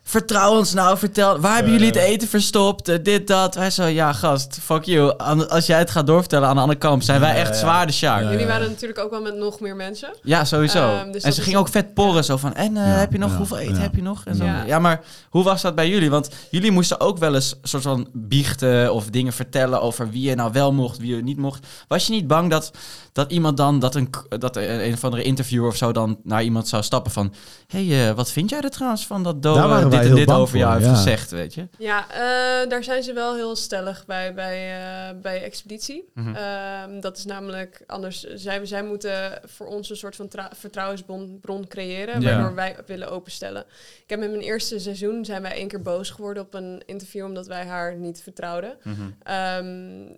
Vertrouw 0.09 0.57
ons 0.57 0.73
nou, 0.73 0.97
vertel. 0.97 1.39
Waar 1.39 1.53
hebben 1.53 1.71
Ja, 1.73 1.77
jullie 1.77 1.93
het 1.93 2.03
ja. 2.03 2.11
eten 2.13 2.27
verstopt? 2.27 2.87
Eh, 2.89 2.95
dit, 3.03 3.27
dat. 3.27 3.55
Wij 3.55 3.69
zo, 3.69 3.85
ja, 3.85 4.13
gast, 4.13 4.59
fuck 4.61 4.83
you. 4.83 5.17
Als 5.47 5.65
jij 5.65 5.79
het 5.79 5.91
gaat 5.91 6.07
doorvertellen 6.07 6.47
aan 6.47 6.55
de 6.55 6.61
andere 6.61 6.79
kant, 6.79 7.05
zijn 7.05 7.19
wij 7.19 7.33
Ja, 7.33 7.35
echt 7.39 7.47
ja. 7.53 7.55
zwaar 7.55 7.87
de. 7.87 7.93
Ja, 7.99 8.19
Ja, 8.19 8.23
Jullie 8.29 8.39
ja. 8.39 8.47
waren 8.47 8.69
natuurlijk 8.69 8.99
ook 8.99 9.09
wel 9.11 9.21
met 9.21 9.35
nog 9.35 9.59
meer 9.59 9.75
mensen. 9.75 10.15
sowieso. 10.43 10.79
Ehm, 10.79 11.11
dus 11.11 11.23
en 11.23 11.33
ze 11.33 11.41
gingen 11.41 11.59
ook 11.59 11.67
vet 11.69 11.93
porren, 11.93 12.23
zo 12.23 12.37
van, 12.37 12.53
en 12.53 12.77
eh, 12.77 12.87
Ja, 12.87 12.89
heb 12.93 13.11
je 13.11 13.17
nog, 13.17 13.31
ja, 13.31 13.37
hoeveel 13.37 13.57
eten 13.57 13.75
ja. 13.75 13.81
heb 13.81 13.95
je 13.95 14.01
nog? 14.01 14.21
En 14.25 14.35
zo. 14.35 14.43
Ja. 14.43 14.63
Ja. 14.63 14.79
maar 14.79 15.01
hoe 15.29 15.43
was 15.43 15.61
dat 15.61 15.75
bij 15.75 15.89
jullie? 15.89 16.09
Want 16.09 16.29
jullie 16.51 16.71
moesten 16.71 16.99
ook 16.99 17.17
wel 17.17 17.35
eens 17.35 17.55
soort 17.63 17.83
van 17.83 18.07
biechten 18.13 18.93
of 18.93 19.05
dingen 19.09 19.33
vertellen 19.33 19.81
over 19.81 20.09
wie 20.09 20.29
je 20.29 20.35
nou 20.35 20.51
wel 20.51 20.73
mocht, 20.73 20.97
wie 20.97 21.15
je 21.15 21.23
niet 21.23 21.37
mocht. 21.37 21.65
Was 21.87 22.07
je 22.07 22.13
niet 22.13 22.27
bang 22.27 22.49
dat, 22.49 22.71
dat 23.13 23.31
iemand 23.31 23.57
dan, 23.57 23.79
dat 23.79 23.95
een, 23.95 24.09
dat 24.39 24.55
een, 24.55 24.85
een 24.85 24.93
of 24.93 25.03
andere 25.03 25.23
interviewer 25.23 25.69
of 25.69 25.75
zo 25.75 25.91
dan 25.91 26.17
naar 26.23 26.43
iemand 26.43 26.67
zou 26.67 26.83
stappen 26.83 27.11
van, 27.11 27.33
hé, 27.67 27.87
hey, 27.87 28.09
eh, 28.09 28.15
wat 28.15 28.31
vind 28.31 28.49
jij 28.49 28.61
er 28.61 28.69
trouwens 28.69 29.05
van 29.05 29.23
dat 29.23 29.43
waren 29.43 29.89
dit 30.01 30.09
en 30.09 30.15
dit 30.15 30.31
over 30.31 30.57
jou 30.57 30.71
voor, 30.71 30.81
heeft 30.81 30.95
ja. 30.95 31.03
gezegd, 31.03 31.31
weet 31.31 31.53
je? 31.53 31.67
Ja, 31.77 32.05
eh, 32.11 32.69
daar 32.69 32.83
zijn 32.83 33.03
ze 33.03 33.13
wel 33.13 33.35
heel 33.35 33.55
stellig 33.55 34.05
bij, 34.05 34.33
bij, 34.33 34.75
eh, 34.79 35.15
bij 35.21 35.43
Expeditie. 35.43 36.09
Mhm. 36.13 36.35
Ehm, 36.35 36.99
dat 36.99 37.17
is 37.17 37.25
namelijk 37.25 37.83
anders. 37.87 38.23
Zij, 38.23 38.65
zij 38.65 38.83
moeten 38.83 39.39
voor 39.45 39.67
ons 39.67 39.89
een 39.89 39.95
soort 39.97 40.15
van 40.15 40.27
tra- 40.27 40.51
vertrouwensbron 40.55 41.37
bron 41.41 41.67
creëren, 41.67 42.21
Ja. 42.21 42.29
waardoor 42.29 42.55
wij 42.55 42.75
willen 42.85 43.09
openstellen. 43.11 43.65
Ik 44.03 44.09
heb 44.09 44.21
in 44.21 44.29
mijn 44.29 44.41
eerste 44.41 44.79
seizoen 44.79 45.25
zijn 45.25 45.41
wij 45.41 45.51
één 45.51 45.67
keer 45.67 45.81
boos 45.81 46.09
geworden 46.09 46.43
op 46.43 46.53
een 46.53 46.81
interview 46.85 47.25
omdat 47.25 47.47
wij 47.47 47.65
haar 47.65 47.95
niet 47.95 48.21
vertrouwden. 48.23 48.77
Mhm. 48.83 48.95
Ehm, 49.23 49.65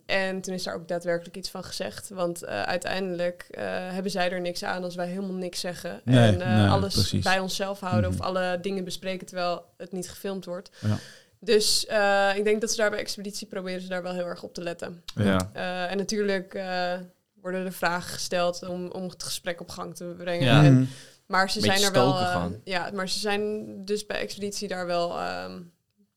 en 0.05 0.41
toen 0.41 0.53
is 0.53 0.63
daar 0.63 0.75
ook 0.75 0.87
daadwerkelijk 0.87 1.37
iets 1.37 1.49
van 1.49 1.63
gezegd. 1.63 2.09
Want 2.09 2.43
eh, 2.43 2.61
uiteindelijk 2.61 3.45
eh, 3.51 3.63
hebben 3.67 4.11
zij 4.11 4.31
er 4.31 4.41
niks 4.41 4.63
aan 4.63 4.83
als 4.83 4.95
wij 4.95 5.07
helemaal 5.07 5.35
niks 5.35 5.59
zeggen. 5.59 6.01
Nee, 6.03 6.27
en 6.27 6.41
eh, 6.41 6.55
nee, 6.57 6.67
alles 6.69 6.93
precies. 6.93 7.23
bij 7.23 7.39
onszelf 7.39 7.79
houden 7.79 8.09
Mhm. 8.11 8.19
of 8.19 8.25
alle 8.25 8.57
dingen 8.61 8.83
bespreken 8.83 9.27
terwijl 9.27 9.65
het 9.79 9.91
niet 9.91 10.09
gefilmd 10.09 10.45
wordt. 10.45 10.69
Ja. 10.81 10.97
Dus 11.39 11.85
eh, 11.85 12.31
ik 12.37 12.43
denk 12.43 12.61
dat 12.61 12.69
ze 12.71 12.77
daar 12.77 12.89
bij 12.89 12.99
Expeditie 12.99 13.47
proberen 13.47 13.81
ze 13.81 13.87
daar 13.87 14.03
wel 14.03 14.13
heel 14.13 14.25
erg 14.25 14.43
op 14.43 14.53
te 14.53 14.61
letten. 14.61 15.03
Ja. 15.15 15.49
Eh, 15.53 15.91
en 15.91 15.97
natuurlijk 15.97 16.53
eh, 16.53 16.93
worden 17.41 17.65
er 17.65 17.73
vragen 17.73 18.13
gesteld 18.13 18.67
om, 18.67 18.87
om 18.87 19.03
het 19.09 19.23
gesprek 19.23 19.61
op 19.61 19.69
gang 19.69 19.95
te 19.95 20.13
brengen. 20.17 20.45
Ja. 20.45 20.63
En, 20.63 20.73
Mhm. 20.73 20.83
maar 21.25 21.49
ze 21.49 21.59
Beetje 21.59 21.77
zijn 21.77 21.85
er 21.87 21.99
wel. 21.99 22.59
ja, 22.63 22.89
maar 22.93 23.09
ze 23.09 23.19
zijn 23.19 23.65
dus 23.85 24.05
bij 24.05 24.19
Expeditie 24.19 24.67
daar 24.67 24.85
wel, 24.85 25.19
ehm, 25.19 25.61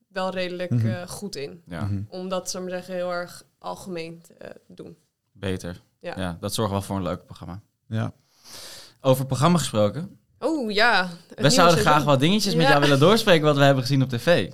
wel 0.09 0.31
redelijk 0.31 0.71
Mhm. 0.71 0.87
eh, 0.87 1.09
goed 1.09 1.37
in. 1.37 1.63
Ja, 1.67 1.85
Mhm. 1.85 2.03
Om 2.09 2.29
dat, 2.29 2.51
zou 2.51 2.65
ik 2.65 2.71
maar 2.71 2.79
zeggen, 2.79 2.97
heel 2.99 3.13
erg 3.13 3.45
algemeen 3.59 4.23
te 4.23 4.35
eh, 4.35 4.51
doen. 4.67 4.97
beter. 5.33 5.83
Ja. 6.01 6.13
Ja. 6.17 6.37
dat 6.41 6.55
zorgt 6.55 6.71
wel 6.73 6.83
voor 6.83 6.97
een 6.97 7.03
leuk 7.03 7.25
programma. 7.25 7.61
Ja. 7.89 8.13
Over 9.01 9.27
programma 9.27 9.59
gesproken. 9.59 10.21
Oh 10.45 10.71
ja. 10.71 11.09
het 11.29 11.41
We 11.41 11.51
zouden 11.51 11.79
graag 11.79 12.05
wat 12.05 12.21
dingetjes 12.21 12.55
met 12.55 12.63
Ja. 12.63 12.69
jou 12.69 12.81
willen 12.81 12.99
doorspreken 12.99 13.45
wat 13.45 13.57
we 13.57 13.63
hebben 13.63 13.83
gezien 13.83 14.03
op 14.03 14.09
tv. 14.09 14.51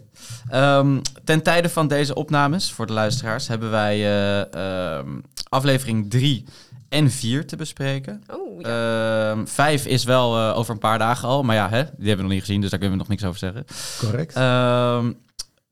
Ehm, 0.49 1.01
ten 1.25 1.43
tijde 1.43 1.69
van 1.69 1.89
deze 1.89 2.15
opnames, 2.15 2.73
voor 2.73 2.87
de 2.87 2.93
luisteraars, 2.93 3.49
hebben 3.49 3.71
wij 3.71 3.95
eh, 3.97 4.97
ehm, 4.99 5.09
aflevering 5.49 6.11
3 6.11 6.45
en 6.89 7.11
4 7.11 7.47
te 7.47 7.57
bespreken. 7.57 8.23
Oh 8.31 8.61
ja. 8.61 9.31
Ehm, 9.31 9.47
vijf 9.47 9.87
is 9.87 10.05
wel 10.05 10.37
eh, 10.37 10.59
over 10.59 10.73
een 10.73 10.79
paar 10.79 10.99
dagen 10.99 11.29
al, 11.29 11.43
maar 11.43 11.57
ja, 11.57 11.69
hè, 11.69 11.83
die 11.83 12.09
hebben 12.09 12.17
we 12.17 12.23
nog 12.23 12.31
niet 12.31 12.41
gezien, 12.41 12.61
dus 12.61 12.71
daar 12.71 12.79
kunnen 12.79 12.97
we 12.99 13.03
nog 13.05 13.13
niks 13.13 13.25
over 13.25 13.39
zeggen. 13.39 13.65
Correct. 13.99 14.35
Ehm, 14.35 15.13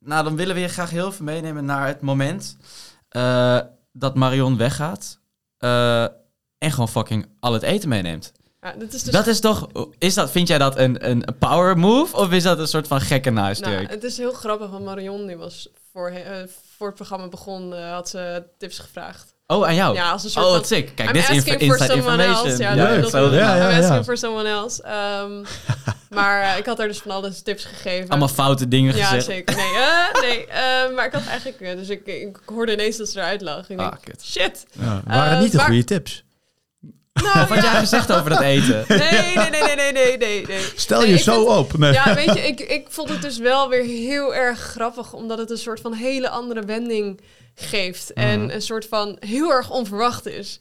nou, 0.01 0.25
dan 0.25 0.37
willen 0.37 0.55
we 0.55 0.61
je 0.61 0.69
graag 0.69 0.91
heel 0.91 1.13
veel 1.13 1.25
meenemen 1.25 1.65
naar 1.65 1.87
het 1.87 2.01
moment 2.01 2.57
eh, 3.09 3.59
dat 3.93 4.15
Marion 4.15 4.57
weggaat 4.57 5.19
eh, 5.59 6.03
en 6.59 6.71
gewoon 6.71 6.89
fucking 6.89 7.27
al 7.41 7.53
het 7.53 7.63
eten 7.63 7.89
meeneemt. 7.89 8.33
Ja 8.67 8.75
dat 8.79 8.93
is 8.93 9.03
dus 9.03 9.13
Dat 9.13 9.27
is 9.27 9.41
toch, 9.41 9.69
is 9.99 10.15
dat, 10.15 10.31
vind 10.31 10.49
jij 10.49 10.59
dat 10.59 10.79
een, 10.79 11.09
een 11.11 11.25
power 11.39 11.79
move 11.79 12.17
of 12.17 12.33
is 12.33 12.43
dat 12.43 12.59
een 12.59 12.69
soort 12.69 12.87
van 12.87 13.01
gekke 13.01 13.31
nou, 13.31 13.47
naastreek? 13.47 13.91
het 13.91 14.05
is 14.05 14.17
heel 14.19 14.33
grappig, 14.33 14.71
want 14.71 14.85
Marion 14.85 15.27
die 15.27 15.37
was 15.37 15.69
voor, 15.93 16.09
eh, 16.09 16.23
voor 16.77 16.87
het 16.87 16.97
programma 16.97 17.29
begon, 17.29 17.75
eh, 17.75 17.93
had 17.93 18.09
ze 18.09 18.43
tips 18.59 18.79
gevraagd. 18.79 19.35
oh, 19.47 19.67
aan 19.67 19.75
jou? 19.75 19.95
Ja, 19.95 20.11
als 20.11 20.25
een 20.25 20.31
soort 20.31 20.47
oh, 20.47 20.53
wat 20.53 20.67
sick. 20.67 20.93
Kijk, 20.95 21.13
dit 21.13 21.23
is 21.23 21.29
inf- 21.29 21.39
asking 21.39 21.59
for 21.61 21.79
inside 21.81 21.93
someone 21.93 22.25
information. 22.25 22.51
else. 22.51 22.63
Ja, 22.63 22.75
Leuk. 22.75 23.11
dat, 23.11 23.33
Ja, 23.33 23.57
ja, 23.57 23.71
I'm 23.71 23.71
ja. 23.71 23.79
asking 23.79 24.05
for 24.05 24.17
someone 24.17 24.49
else. 24.49 24.83
Ehm, 24.83 25.45
maar 26.19 26.43
eh, 26.43 26.59
ik 26.59 26.67
had 26.67 26.79
haar 26.79 26.89
dus 26.89 26.99
van 26.99 27.11
alles 27.11 27.43
tips 27.43 27.65
gegeven. 27.65 28.09
Allemaal 28.09 28.29
foute 28.29 28.69
dingen 28.69 28.97
ja, 28.97 29.05
gezegd. 29.07 29.25
zeker. 29.25 29.57
Nee, 29.57 29.75
eh, 29.75 30.21
nee 30.23 30.47
eh, 30.47 30.95
maar 30.95 31.07
ik 31.07 31.13
had 31.13 31.27
eigenlijk... 31.27 31.77
dus 31.77 31.89
ik, 31.89 32.07
ik 32.07 32.39
hoorde 32.47 32.73
ineens 32.73 32.97
dat 32.97 33.09
ze 33.09 33.19
eruit 33.19 33.41
lag. 33.41 33.61
Ik 33.61 33.67
denk, 33.79 33.81
Ah, 33.81 34.01
kut. 34.03 34.25
shit. 34.25 34.67
Ja, 34.73 35.03
waren 35.07 35.39
niet 35.43 35.53
de 35.53 35.61
goede 35.61 35.85
tips. 35.85 36.25
Nou, 37.23 37.39
Wat 37.39 37.49
had 37.49 37.63
ja. 37.65 37.71
jij 37.71 37.81
gezegd 37.81 38.13
over 38.13 38.31
dat 38.31 38.41
eten? 38.41 38.85
Nee, 38.89 38.99
nee, 38.99 39.35
nee, 39.37 39.51
nee, 39.51 39.75
nee, 39.77 39.93
nee, 39.93 40.17
nee, 40.19 40.47
nee. 40.47 40.59
Stel 40.77 41.05
je 41.05 41.17
zo 41.19 41.35
vind- 41.45 41.57
op. 41.59 41.79
Nee. 41.79 41.93
Ja, 41.93 42.15
weet 42.25 42.35
je, 42.35 42.41
ik, 42.47 42.61
ik 42.61 42.87
vond 42.89 43.09
het 43.09 43.23
dus 43.23 43.39
wel 43.39 43.69
weer 43.69 43.85
heel 43.85 44.35
erg 44.35 44.59
grappig, 44.59 45.13
omdat 45.13 45.39
het 45.39 45.51
een 45.51 45.59
soort 45.59 45.81
van 45.81 45.93
hele 45.93 46.29
andere 46.29 46.63
wending 46.65 47.21
geeft. 47.55 48.13
En 48.13 48.41
Mhm. 48.43 48.51
een 48.51 48.63
soort 48.63 48.87
van 48.89 49.17
heel 49.21 49.51
erg 49.51 49.71
onverwacht 49.71 50.27
is. 50.27 50.59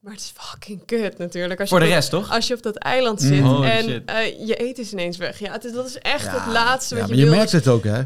Maar 0.00 0.12
het 0.12 0.20
is 0.22 0.32
fucking 0.36 0.84
kut 0.86 1.18
natuurlijk. 1.18 1.60
Als 1.60 1.68
je 1.68 1.74
Voor 1.74 1.84
de 1.84 1.90
op- 1.90 1.96
rest, 1.96 2.10
toch? 2.10 2.30
Als 2.30 2.46
je 2.46 2.54
op 2.54 2.62
dat 2.62 2.76
eiland 2.76 3.20
zit 3.20 3.40
Mm. 3.40 3.46
Holy 3.46 3.68
en 3.68 4.06
eh, 4.06 4.46
je 4.46 4.54
eten 4.56 4.82
is 4.82 4.92
ineens 4.92 5.16
weg. 5.16 5.38
Ja, 5.38 5.52
het 5.52 5.64
is, 5.64 5.72
dat 5.72 5.86
is 5.86 5.98
echt 5.98 6.24
Ja. 6.24 6.32
het 6.44 6.52
laatste 6.52 6.94
Ja, 6.94 7.00
wat 7.00 7.08
maar 7.10 7.18
je 7.18 7.24
je 7.24 7.28
wil. 7.30 7.38
merkt 7.38 7.52
het 7.52 7.68
ook, 7.68 7.84
hè? 7.84 8.00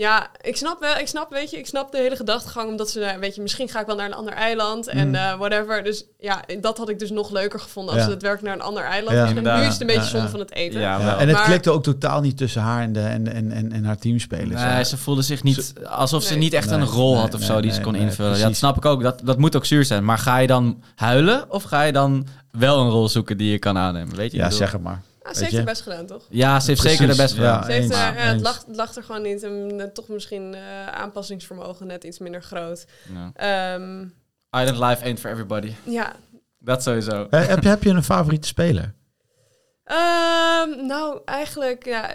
Ja, 0.00 0.26
ik 0.40 0.56
snap 0.56 0.80
wel, 0.80 0.96
ik 0.96 1.06
snap, 1.08 1.30
weet 1.30 1.50
je, 1.50 1.58
ik 1.58 1.66
snap 1.66 1.92
de 1.92 1.98
hele 1.98 2.16
gedachtegang, 2.16 2.68
omdat 2.70 2.90
ze, 2.90 3.00
daar, 3.00 3.18
weet 3.20 3.34
je, 3.34 3.42
misschien 3.42 3.68
ga 3.68 3.80
ik 3.80 3.86
wel 3.86 3.96
naar 3.96 4.06
een 4.06 4.14
ander 4.14 4.32
eiland 4.32 4.86
en 4.86 5.08
Mm. 5.08 5.14
eh, 5.14 5.34
whatever. 5.38 5.82
Dus 5.84 6.04
ja, 6.18 6.44
dat 6.60 6.78
had 6.78 6.88
ik 6.88 6.98
dus 6.98 7.10
nog 7.10 7.30
leuker 7.30 7.60
gevonden 7.60 7.92
als 7.94 8.02
Ja. 8.02 8.08
ze 8.08 8.14
het 8.14 8.22
werk 8.22 8.42
naar 8.42 8.52
een 8.54 8.60
ander 8.60 8.82
eiland 8.82 9.16
Ja. 9.16 9.26
gingen. 9.26 9.42
Nu 9.42 9.50
is 9.66 9.72
het 9.72 9.80
een 9.80 9.86
beetje 9.86 10.02
Ja, 10.02 10.08
zonde 10.08 10.24
ja. 10.24 10.30
van 10.30 10.40
het 10.40 10.52
eten. 10.52 10.80
Ja, 10.80 10.98
Ja, 10.98 11.04
wel. 11.04 11.18
en 11.18 11.28
het 11.28 11.36
Maar- 11.36 11.44
klikte 11.46 11.70
ook 11.70 11.82
totaal 11.82 12.20
niet 12.20 12.36
tussen 12.36 12.62
haar 12.62 12.82
en, 12.82 12.92
de, 12.92 13.00
en, 13.00 13.32
en, 13.32 13.52
en, 13.52 13.72
en 13.72 13.84
haar 13.84 13.98
teamspelers. 13.98 14.62
Nee, 14.62 14.84
ze 14.84 14.96
voelde 14.96 15.22
zich 15.22 15.42
niet 15.42 15.72
alsof 15.88 16.22
ze 16.22 16.30
Nee. 16.32 16.38
niet 16.38 16.52
echt 16.52 16.70
een 16.70 16.84
rol 16.84 17.16
had 17.16 17.34
of 17.34 17.40
nee, 17.40 17.48
zo 17.48 17.60
die 17.60 17.72
ze 17.72 17.80
kon 17.80 17.92
nee, 17.92 18.00
invullen. 18.02 18.38
Ja, 18.38 18.46
dat 18.46 18.56
snap 18.56 18.76
ik 18.76 18.84
ook. 18.84 19.02
Dat, 19.02 19.20
dat 19.24 19.38
moet 19.38 19.56
ook 19.56 19.64
zuur 19.66 19.84
zijn. 19.84 20.04
Maar 20.04 20.18
ga 20.18 20.36
je 20.38 20.46
dan 20.46 20.82
huilen 20.94 21.50
of 21.52 21.62
ga 21.62 21.82
je 21.82 21.92
dan 21.92 22.26
wel 22.50 22.80
een 22.80 22.90
rol 22.90 23.08
zoeken 23.08 23.36
die 23.36 23.50
je 23.50 23.58
kan 23.58 23.78
aannemen? 23.78 24.16
Weet 24.16 24.32
je? 24.32 24.38
ja, 24.38 24.50
zeg 24.50 24.72
het 24.72 24.82
maar. 24.82 25.02
Ah, 25.28 25.34
ze 25.34 25.40
heeft 25.40 25.50
je? 25.50 25.56
het 25.56 25.66
best 25.66 25.82
gedaan, 25.82 26.06
toch? 26.06 26.26
Ja, 26.30 26.60
ze 26.60 26.70
heeft 26.70 26.80
zeker 26.80 27.06
de 27.06 27.16
best 27.16 27.34
gedaan. 27.34 27.60
ja. 27.60 27.64
Ze 27.64 27.72
heeft, 27.72 27.90
eh, 27.90 27.98
ja, 27.98 28.12
het, 28.12 28.40
lag, 28.40 28.64
het 28.66 28.76
lag 28.76 28.96
er 28.96 29.02
gewoon 29.02 29.22
niet. 29.22 29.42
En 29.42 29.80
eh, 29.80 29.86
toch 29.86 30.08
misschien 30.08 30.54
eh, 30.54 30.86
aanpassingsvermogen 30.86 31.86
net 31.86 32.04
iets 32.04 32.18
minder 32.18 32.42
groot. 32.42 32.86
Ja. 33.14 33.30
Ehm, 33.34 34.06
Island 34.50 34.78
Life 34.78 35.04
ain't 35.04 35.20
for 35.20 35.30
everybody. 35.30 35.72
ja. 35.84 36.12
Dat 36.58 36.82
sowieso. 36.82 37.26
Heb, 37.30 37.62
je, 37.62 37.68
heb 37.68 37.82
je 37.82 37.90
een 37.90 38.02
favoriete 38.02 38.46
speler? 38.46 38.94
Ehm, 39.84 40.86
nou, 40.86 41.20
eigenlijk, 41.24 41.84
ja... 41.84 42.10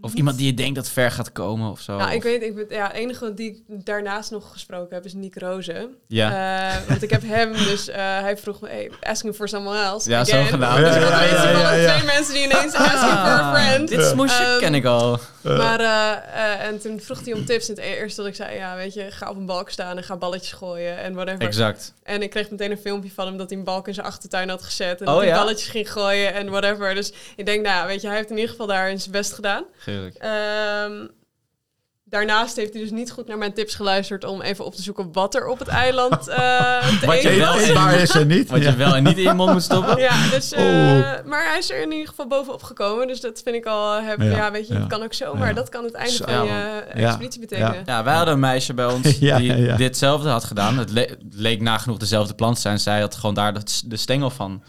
Of 0.00 0.12
iemand 0.14 0.36
die 0.36 0.46
je 0.46 0.54
denkt 0.54 0.74
dat 0.74 0.88
ver 0.88 1.10
gaat 1.10 1.32
komen 1.32 1.70
of 1.70 1.80
zo. 1.80 1.96
Nou, 1.96 2.10
ik 2.10 2.16
Of- 2.16 2.22
weet, 2.22 2.42
ik, 2.42 2.54
ben- 2.54 2.66
ja, 2.68 2.92
enige 2.92 3.34
die 3.34 3.50
ik 3.68 3.84
daarnaast 3.86 4.30
nog 4.30 4.52
gesproken 4.52 4.94
heb 4.94 5.04
is 5.04 5.14
Nick 5.14 5.38
Rozen. 5.40 5.94
Ja. 6.06 6.30
Eh, 6.70 6.88
want 6.88 7.02
ik 7.02 7.10
heb 7.10 7.22
hem, 7.24 7.52
dus 7.52 7.88
eh, 7.88 7.96
hij 8.20 8.36
vroeg 8.36 8.60
me, 8.60 8.68
hey, 8.68 8.90
asking 9.02 9.34
for 9.34 9.48
someone 9.48 9.82
else. 9.82 10.10
Ja, 10.10 10.24
zo 10.24 10.42
gedaan. 10.44 10.80
Dus 10.80 10.94
Ja, 10.94 10.96
ik 10.96 11.02
had 11.02 11.12
ja, 11.12 11.24
ja, 11.24 11.58
ja, 11.58 11.72
ja. 11.72 11.92
twee 11.94 12.04
mensen 12.06 12.34
die 12.34 12.42
ineens 12.44 12.74
asking 12.74 13.12
for 13.12 13.30
a 13.30 13.54
friend. 13.54 13.88
Dit 13.88 14.04
smoesje 14.04 14.42
Ehm, 14.42 14.58
ken 14.58 14.74
ik 14.74 14.84
al. 14.84 15.18
Maar, 15.42 15.80
eh, 15.80 16.66
en 16.66 16.80
toen 16.80 17.00
vroeg 17.00 17.24
hij 17.24 17.32
om 17.32 17.44
tips. 17.44 17.68
En 17.68 17.74
het 17.74 17.84
eerste 17.84 18.20
dat 18.20 18.30
ik 18.30 18.36
zei, 18.36 18.56
ja, 18.56 18.76
weet 18.76 18.94
je, 18.94 19.10
ga 19.10 19.30
op 19.30 19.36
een 19.36 19.46
balk 19.46 19.70
staan 19.70 19.96
en 19.96 20.02
ga 20.02 20.16
balletjes 20.16 20.52
gooien 20.52 20.98
en 20.98 21.14
whatever. 21.14 21.40
Exact. 21.42 21.94
En 22.02 22.22
ik 22.22 22.30
kreeg 22.30 22.50
meteen 22.50 22.70
een 22.70 22.78
filmpje 22.78 23.10
van 23.14 23.26
hem 23.26 23.36
dat 23.36 23.48
hij 23.50 23.58
een 23.58 23.64
balk 23.64 23.88
in 23.88 23.94
zijn 23.94 24.06
achtertuin 24.06 24.48
had 24.48 24.62
gezet. 24.62 25.00
En 25.00 25.06
Oh, 25.06 25.12
dat 25.12 25.22
hij 25.22 25.32
ja? 25.32 25.38
balletjes 25.38 25.68
ging 25.68 25.92
gooien 25.92 26.34
en 26.34 26.50
whatever. 26.50 26.94
Dus 26.94 27.12
ik 27.36 27.46
denk, 27.46 27.64
nou, 27.66 27.86
weet 27.86 28.00
je, 28.00 28.06
hij 28.06 28.16
heeft 28.16 28.30
in 28.30 28.34
ieder 28.36 28.50
geval 28.50 28.66
daar 28.66 28.98
zijn 28.98 29.10
best 29.12 29.32
gedaan. 29.32 29.64
Ehm, 29.86 31.06
daarnaast 32.04 32.56
heeft 32.56 32.72
hij 32.72 32.82
dus 32.82 32.90
niet 32.90 33.10
goed 33.10 33.26
naar 33.28 33.38
mijn 33.38 33.52
tips 33.54 33.74
geluisterd 33.74 34.24
om 34.24 34.40
even 34.42 34.64
op 34.64 34.74
te 34.74 34.82
zoeken 34.82 35.12
wat 35.12 35.34
er 35.34 35.46
op 35.46 35.58
het 35.58 35.68
eiland 35.68 36.28
eh 36.28 36.88
te 37.00 37.06
Wat 37.06 37.22
je 37.22 37.28
eten 37.28 37.38
wel 37.40 37.52
was. 37.54 37.62
in- 37.68 37.74
Waar 37.74 37.94
is 37.94 38.14
er 38.14 38.26
niet? 38.26 38.50
Wat 38.50 38.62
Ja. 38.62 38.70
je 38.70 38.76
wel 38.76 38.94
en 38.96 39.02
niet 39.02 39.16
in 39.16 39.22
je 39.22 39.32
mond 39.32 39.52
moet 39.52 39.62
stoppen. 39.62 39.98
Ja, 40.08 40.28
dus, 40.30 40.52
eh, 40.52 40.62
Oeh. 40.62 41.22
maar 41.24 41.48
hij 41.48 41.58
is 41.58 41.70
er 41.70 41.80
in 41.82 41.92
ieder 41.92 42.08
geval 42.08 42.26
bovenop 42.26 42.62
gekomen. 42.62 43.06
Dus 43.06 43.20
dat 43.20 43.40
vind 43.44 43.56
ik 43.56 43.66
al, 43.66 43.96
eh, 43.96 44.06
heb, 44.06 44.20
ja, 44.20 44.26
Ja, 44.30 44.50
weet 44.50 44.66
je, 44.68 44.74
ja. 44.74 44.78
het 44.80 44.88
kan 44.88 45.02
ook 45.02 45.14
zomaar. 45.14 45.48
Ja. 45.48 45.54
Dat 45.54 45.68
kan 45.68 45.84
het 45.84 45.94
einde 45.94 46.12
Zo, 46.12 46.24
van 46.24 46.44
je 46.46 46.50
Ja. 46.52 46.82
expeditie 46.92 47.40
betekenen. 47.40 47.82
Ja, 47.84 48.04
wij 48.04 48.14
hadden 48.14 48.34
een 48.34 48.40
meisje 48.40 48.74
bij 48.74 48.86
ons 48.86 49.18
Ja, 49.18 49.38
die 49.38 49.56
ja. 49.56 49.76
ditzelfde 49.76 50.28
had 50.28 50.44
gedaan. 50.44 50.78
Het 50.78 50.90
le- 50.90 51.16
leek 51.30 51.60
nagenoeg 51.60 51.98
dezelfde 51.98 52.34
plant 52.34 52.54
te 52.54 52.60
zijn. 52.60 52.80
Zij 52.80 53.00
had 53.00 53.14
gewoon 53.14 53.34
daar 53.34 53.54
de, 53.54 53.60
de 53.84 53.96
stengel 53.96 54.30
van 54.30 54.62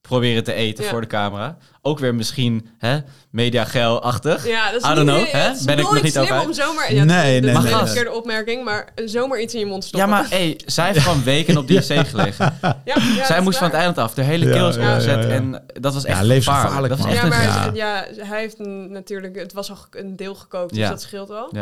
proberen 0.00 0.44
te 0.44 0.52
eten 0.52 0.84
voor 0.84 1.00
de 1.00 1.06
camera. 1.06 1.56
Ook 1.82 1.98
weer 1.98 2.14
misschien 2.14 2.68
hè, 2.78 2.98
mediageil-achtig. 3.30 4.46
Ja, 4.46 4.72
dat 4.72 4.82
is 4.82 4.90
I 4.90 4.94
don't 4.94 5.08
know. 5.08 5.26
Hè? 5.26 5.50
Ben 5.64 5.78
ik 5.78 5.84
nog 5.84 6.02
niet 6.02 6.18
over 6.18 6.40
om 6.40 6.52
zomaar... 6.52 6.94
Ja, 6.94 7.04
nee, 7.04 7.40
nee, 7.40 7.52
nee. 7.52 7.72
een 7.72 7.86
verkeerde 7.86 8.12
opmerking, 8.12 8.64
maar 8.64 8.88
zomaar 9.04 9.40
iets 9.40 9.54
in 9.54 9.60
je 9.60 9.66
mond 9.66 9.84
stoppen. 9.84 10.08
Ja, 10.08 10.14
maar 10.14 10.30
hey, 10.30 10.60
zij 10.66 10.86
heeft 10.86 10.98
gewoon 10.98 11.22
weken 11.22 11.56
op 11.56 11.66
die 11.66 11.78
IC 11.78 12.06
gelegen. 12.08 12.58
Ja, 12.84 13.24
zij 13.24 13.40
moest 13.40 13.58
van 13.58 13.66
het 13.66 13.76
eiland 13.76 13.98
af. 13.98 14.14
De 14.14 14.22
hele 14.22 14.50
keel 14.50 14.68
is 14.68 14.76
opgezet 14.76 15.24
en 15.24 15.62
dat 15.80 15.94
was 15.94 16.04
echt 16.04 16.22
levensgevaarlijk. 16.22 16.88
Dat 16.88 16.98
was 16.98 17.12
echt 17.12 17.22
ja, 17.22 17.28
maar 17.28 17.74
ja. 17.74 18.06
hij 18.16 18.40
heeft 18.40 18.58
natuurlijk... 18.88 19.36
Het 19.36 19.52
was 19.52 19.70
al 19.70 19.78
een 19.90 20.16
deel 20.16 20.34
gekookt, 20.34 20.74
dus 20.74 20.88
dat 20.88 21.02
scheelt 21.02 21.28
wel. 21.28 21.52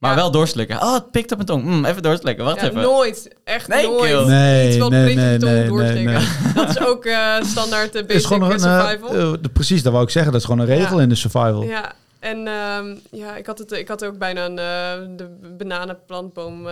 Ja. 0.00 0.08
Maar 0.08 0.16
wel 0.16 0.30
doorslikken. 0.30 0.76
Oh, 0.76 0.94
het 0.94 1.10
pikt 1.10 1.30
op 1.30 1.36
mijn 1.36 1.48
tong. 1.48 1.64
Mm, 1.64 1.84
even 1.84 2.02
doorslikken. 2.02 2.44
Wacht 2.44 2.62
even. 2.62 2.82
Nooit. 2.82 3.36
Echt 3.44 3.68
nee, 3.68 3.86
nooit. 3.86 4.26
Nee, 4.26 4.68
Iets 4.68 4.78
wat 4.78 4.90
nee, 4.90 5.14
nee, 5.14 5.38
tong 5.38 5.66
doorslikken. 5.66 6.22
Dat 6.54 6.68
is 6.68 6.80
ook 6.80 7.04
uh, 7.04 7.42
standaard 7.42 7.92
de 7.92 8.04
basic 8.04 8.26
gewoon 8.26 8.50
een, 8.50 8.60
survival. 8.60 9.16
Uh, 9.16 9.32
precies, 9.52 9.82
dat 9.82 9.92
wou 9.92 10.04
ik 10.04 10.10
zeggen. 10.10 10.32
Dat 10.32 10.40
is 10.40 10.46
gewoon 10.46 10.60
een 10.60 10.76
regel 10.76 11.00
in 11.00 11.08
de 11.08 11.14
survival. 11.14 11.62
Ja. 11.62 11.92
En 12.18 12.48
um, 12.48 13.00
ja, 13.10 13.36
ik 13.36 13.46
had, 13.46 13.58
het, 13.58 13.72
ik 13.72 13.88
had 13.88 14.04
ook 14.04 14.18
bijna 14.18 14.44
een, 14.44 14.58
uh, 15.10 15.16
de 15.16 15.56
bananenplantboom 15.56 16.68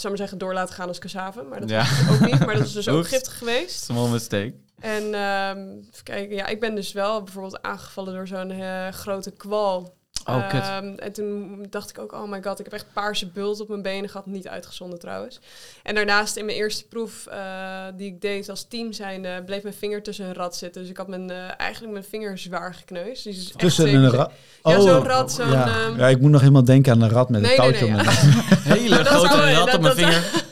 zou 0.00 0.08
maar 0.08 0.16
zeggen, 0.16 0.38
door 0.38 0.54
laten 0.54 0.74
gaan 0.74 0.88
als 0.88 0.98
cassave. 0.98 1.42
Maar 1.42 1.60
dat 1.60 1.70
ja. 1.70 1.84
was 2.08 2.20
ook 2.20 2.30
niet. 2.30 2.46
Maar 2.46 2.56
dat 2.56 2.66
is 2.66 2.72
dus 2.72 2.88
ook 2.88 3.08
giftig 3.14 3.38
geweest. 3.38 3.82
Small 3.82 4.08
mistake. 4.08 4.54
En 4.80 5.02
um, 5.02 5.86
even 5.92 6.04
kijken, 6.04 6.36
ja, 6.36 6.46
ik 6.46 6.60
ben 6.60 6.74
dus 6.74 6.92
wel 6.92 7.22
bijvoorbeeld 7.22 7.62
aangevallen 7.62 8.14
door 8.14 8.26
zo'n 8.26 8.50
uh, 8.50 8.88
grote 8.88 9.30
kwal. 9.30 9.94
Oh, 10.36 10.48
kut. 10.48 10.84
Um, 10.84 10.98
en 10.98 11.12
toen 11.12 11.66
dacht 11.70 11.90
ik 11.90 11.98
ook, 11.98 12.12
oh 12.12 12.30
my 12.30 12.42
god, 12.42 12.58
ik 12.58 12.64
heb 12.64 12.74
echt 12.74 12.86
paarse 12.92 13.26
bult 13.26 13.60
op 13.60 13.68
mijn 13.68 13.82
benen 13.82 14.10
gehad. 14.10 14.26
Niet 14.26 14.48
uitgezonden 14.48 14.98
trouwens. 14.98 15.40
En 15.82 15.94
daarnaast 15.94 16.36
in 16.36 16.44
mijn 16.44 16.56
eerste 16.56 16.84
proef 16.84 17.26
uh, 17.28 17.84
die 17.96 18.06
ik 18.06 18.20
deed 18.20 18.48
als 18.48 18.66
team 18.68 18.92
zijn, 18.92 19.44
bleef 19.44 19.62
mijn 19.62 19.74
vinger 19.74 20.02
tussen 20.02 20.26
een 20.26 20.34
rat 20.34 20.56
zitten. 20.56 20.80
Dus 20.80 20.90
ik 20.90 20.96
had 20.96 21.08
mijn, 21.08 21.30
uh, 21.30 21.36
eigenlijk 21.56 21.92
mijn 21.92 22.04
vinger 22.04 22.38
zwaar 22.38 22.74
gekneusd. 22.74 23.24
Dus 23.24 23.52
tussen 23.56 23.94
een 23.94 24.10
rat? 24.10 24.32
Oh, 24.62 24.72
ja, 24.72 24.80
zo'n 24.80 25.04
rat. 25.04 25.32
Zo'n, 25.32 25.50
ja. 25.50 25.84
Um... 25.86 25.98
ja. 25.98 26.08
ik 26.08 26.20
moet 26.20 26.30
nog 26.30 26.40
helemaal 26.40 26.64
denken 26.64 26.92
aan 26.92 27.02
een 27.02 27.10
rat 27.10 27.28
met 27.28 27.42
een 27.42 27.56
touwtje 27.56 27.86
nee, 27.86 27.94
nee, 27.94 28.04
ja. 28.04 28.74
Hele 28.74 29.04
grote 29.04 29.52
rat 29.52 29.74
op 29.74 29.80
mijn 29.80 29.94
vinger. 29.94 30.22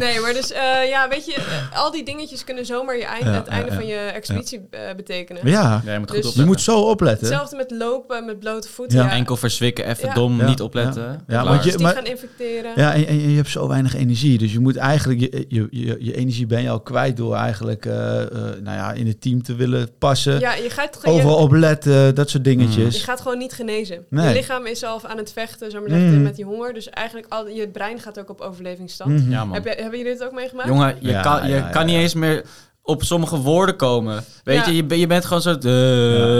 nee, 0.06 0.20
maar 0.20 0.32
dus 0.32 0.52
uh, 0.52 0.88
ja, 0.88 1.08
weet 1.08 1.26
je, 1.26 1.34
eh, 1.34 1.78
al 1.82 1.90
die 1.90 2.04
dingetjes 2.04 2.44
kunnen 2.44 2.66
zomaar 2.66 2.96
je 2.96 3.04
eind, 3.04 3.24
het 3.24 3.46
einde 3.46 3.72
van 3.72 3.86
je 3.86 3.96
expeditie 3.96 4.58
uh, 4.58 4.80
betekenen. 4.96 5.48
Ja, 5.48 5.82
je 5.84 5.98
moet, 5.98 6.10
dus, 6.10 6.34
je 6.34 6.44
moet 6.44 6.60
zo 6.60 6.80
opletten. 6.80 7.26
Hetzelfde 7.26 7.56
met 7.56 7.70
lopen, 7.70 8.24
met 8.24 8.38
blote 8.38 8.68
voeten. 8.68 8.98
Ja. 8.98 9.10
Enkel 9.10 9.36
verzwikken, 9.36 9.86
even 9.86 10.14
dom, 10.14 10.44
niet 10.44 10.60
opletten. 10.60 11.24
Ja, 11.26 11.44
want 11.44 11.64
je 11.64 11.78
maar, 11.78 11.94
gaan 11.94 12.04
infecteren. 12.04 12.72
Ja, 12.76 12.94
en, 12.94 13.06
en, 13.06 13.30
je 13.30 13.36
hebt 13.36 13.48
zo 13.48 13.68
weinig 13.68 13.94
energie. 13.94 14.38
Dus 14.38 14.52
je 14.52 14.60
moet 14.60 14.76
eigenlijk, 14.76 15.20
je, 15.20 15.44
je, 15.48 15.68
je, 15.70 15.96
je 16.00 16.16
energie 16.16 16.46
ben 16.46 16.62
je 16.62 16.70
al 16.70 16.80
kwijt 16.80 17.16
door 17.16 17.34
eigenlijk 17.34 17.84
nou 17.84 18.76
ja, 18.76 18.92
in 18.92 19.06
het 19.06 19.20
team 19.20 19.42
te 19.42 19.54
willen 19.54 19.88
passen. 19.98 20.40
Ja, 20.40 20.54
je 20.54 20.70
gaat 20.70 21.06
overal 21.06 21.36
opletten, 21.36 22.14
dat 22.14 22.30
soort 22.30 22.44
dingetjes. 22.44 22.96
Je 22.96 23.02
gaat 23.02 23.20
gewoon 23.20 23.38
niet 23.38 23.52
genezen. 23.52 24.04
Je 24.10 24.32
lichaam 24.32 24.66
is 24.66 24.84
al 24.84 25.06
aan 25.06 25.16
het 25.16 25.32
vechten, 25.32 25.70
zo 25.70 25.80
maar 25.80 25.88
zeggen, 25.88 26.14
mm. 26.14 26.22
met 26.22 26.36
die 26.36 26.44
honger. 26.44 26.72
Dus 26.72 26.90
eigenlijk 26.90 27.26
al 27.32 27.48
je 27.48 27.68
brein 27.68 28.00
gaat 28.00 28.18
ook 28.18 28.30
op 28.30 28.40
overlevingsstand. 28.40 29.10
Mm 29.10 29.16
-hmm. 29.16 29.30
Ja, 29.30 29.44
man. 29.44 29.54
Heb 29.54 29.64
je, 29.64 29.87
hebben 29.88 29.98
jullie 29.98 30.18
dit 30.18 30.24
ook 30.24 30.32
meegemaakt? 30.34 30.68
Jongen, 30.68 30.96
je 31.00 31.20
kan, 31.20 31.48
je 31.48 31.68
kan 31.70 31.86
niet 31.86 31.96
eens 31.96 32.14
meer 32.14 32.44
op 32.82 33.02
sommige 33.02 33.36
woorden 33.36 33.76
komen. 33.76 34.24
Weet 34.44 34.66
je, 34.66 34.76
je, 34.76 34.98
je 34.98 35.06
bent 35.06 35.24
gewoon 35.24 35.42
zo... 35.42 35.50
Uh, 35.50 35.62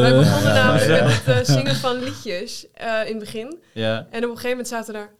Wij 0.00 0.18
begonnen 0.18 0.54
namelijk 0.54 1.04
met 1.04 1.24
het 1.24 1.48
uh, 1.48 1.54
zingen 1.56 1.76
van 1.76 1.98
liedjes 1.98 2.66
uh, 2.80 3.00
in 3.04 3.14
het 3.14 3.18
begin. 3.18 3.58
Ja. 3.72 3.96
En 3.96 4.24
op 4.24 4.30
een 4.30 4.36
gegeven 4.36 4.50
moment 4.50 4.68
zaten 4.68 4.94
daar... 4.94 5.10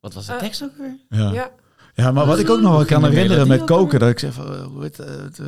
Wat 0.00 0.14
was 0.14 0.26
de 0.26 0.36
tekst 0.36 0.62
ook 0.62 0.76
weer? 0.78 0.96
Ja. 1.08 1.32
ja. 1.32 1.50
Ja, 1.94 2.12
maar 2.12 2.26
wat 2.26 2.38
ik 2.38 2.50
ook 2.50 2.60
nog 2.60 2.72
wel 2.72 2.84
kan 2.84 3.04
herinneren 3.04 3.48
met 3.48 3.64
koken, 3.64 3.98
dat 4.00 4.08
ik 4.08 4.18
zeg 4.18 4.32
van, 4.32 4.56
hoe 4.62 4.82
heet 4.82 4.96
het, 4.96 5.40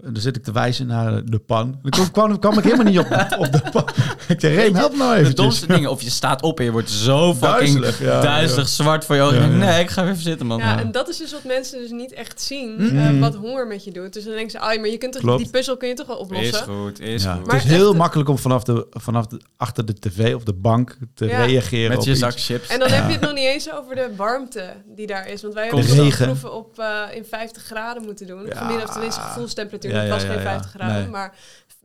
dan 0.00 0.22
zit 0.22 0.36
ik 0.36 0.42
te 0.42 0.52
wijzen 0.52 0.86
naar 0.86 1.24
de 1.24 1.38
pan. 1.38 1.78
Dan 1.82 2.10
kwam, 2.10 2.38
kwam 2.38 2.58
ik 2.58 2.64
helemaal 2.64 2.84
niet 2.84 2.98
op, 2.98 3.06
op 3.38 3.52
de 3.52 3.62
pan. 3.72 3.84
Ik 4.28 4.40
zei, 4.40 4.54
Reem, 4.54 4.74
help 4.74 4.96
nou 4.96 5.14
even. 5.14 5.24
De 5.24 5.34
domste 5.34 5.66
dingen, 5.66 5.90
of 5.90 6.02
je 6.02 6.10
staat 6.10 6.42
op 6.42 6.58
en 6.58 6.64
je 6.64 6.72
wordt 6.72 6.90
zo 6.90 7.34
fucking 7.34 7.86
duizelig, 7.98 8.68
zwart 8.68 9.04
voor 9.04 9.14
je 9.14 9.22
ogen. 9.22 9.58
Nee, 9.58 9.82
ik 9.82 9.90
ga 9.90 10.02
even 10.02 10.22
zitten, 10.22 10.46
man. 10.46 10.58
Ja, 10.58 10.78
en 10.78 10.92
dat 10.92 11.08
is 11.08 11.16
dus 11.16 11.32
wat 11.32 11.44
mensen 11.44 11.78
dus 11.78 11.90
niet 11.90 12.12
echt 12.12 12.40
zien, 12.40 12.74
mm. 12.78 12.98
uh, 12.98 13.20
wat 13.20 13.34
honger 13.34 13.66
met 13.66 13.84
je 13.84 13.92
doet. 13.92 14.12
Dus 14.12 14.24
dan 14.24 14.32
denken 14.32 14.50
ze, 14.50 14.58
ah, 14.58 14.80
maar 14.80 14.88
je 14.88 14.98
kunt 14.98 15.12
toch, 15.12 15.36
die 15.36 15.50
puzzel 15.50 15.76
kun 15.76 15.88
je 15.88 15.94
toch 15.94 16.06
wel 16.06 16.16
oplossen. 16.16 16.58
Is 16.58 16.60
goed, 16.60 17.00
is 17.00 17.24
goed. 17.24 17.46
Maar 17.46 17.54
het 17.54 17.64
is 17.64 17.70
heel 17.70 17.94
makkelijk 17.94 18.28
om 18.28 18.38
vanaf, 18.38 18.62
de, 18.62 18.86
vanaf 18.90 19.26
de, 19.26 19.40
achter 19.56 19.86
de 19.86 19.98
tv 19.98 20.34
of 20.34 20.42
de 20.42 20.54
bank 20.54 20.96
te 21.14 21.26
reageren 21.26 21.96
Met 21.96 22.04
je 22.04 22.16
zak 22.16 22.32
chips. 22.36 22.68
En 22.68 22.78
dan 22.78 22.88
heb 22.88 23.06
je 23.06 23.12
het 23.12 23.20
nog 23.20 23.32
niet 23.34 23.44
eens 23.44 23.72
over 23.72 23.94
de 23.94 24.08
warmte 24.16 24.72
die 24.86 25.06
daar 25.06 25.28
is. 25.28 25.42
Want 25.42 25.54
wij 25.54 25.66
hebben 25.66 26.10
proeven 26.16 26.54
op 26.54 26.78
uh, 26.78 27.16
in 27.16 27.24
50 27.24 27.62
graden 27.62 28.02
moeten 28.02 28.26
doen. 28.26 28.46
Gemiddeld, 28.50 28.92
tenminste 28.92 29.20
gevoelstemperatuur. 29.20 29.87
Ja, 29.92 30.08
was 30.08 30.24
geen 30.24 30.40
50 30.40 30.70
graden, 30.70 31.10
maar 31.10 31.34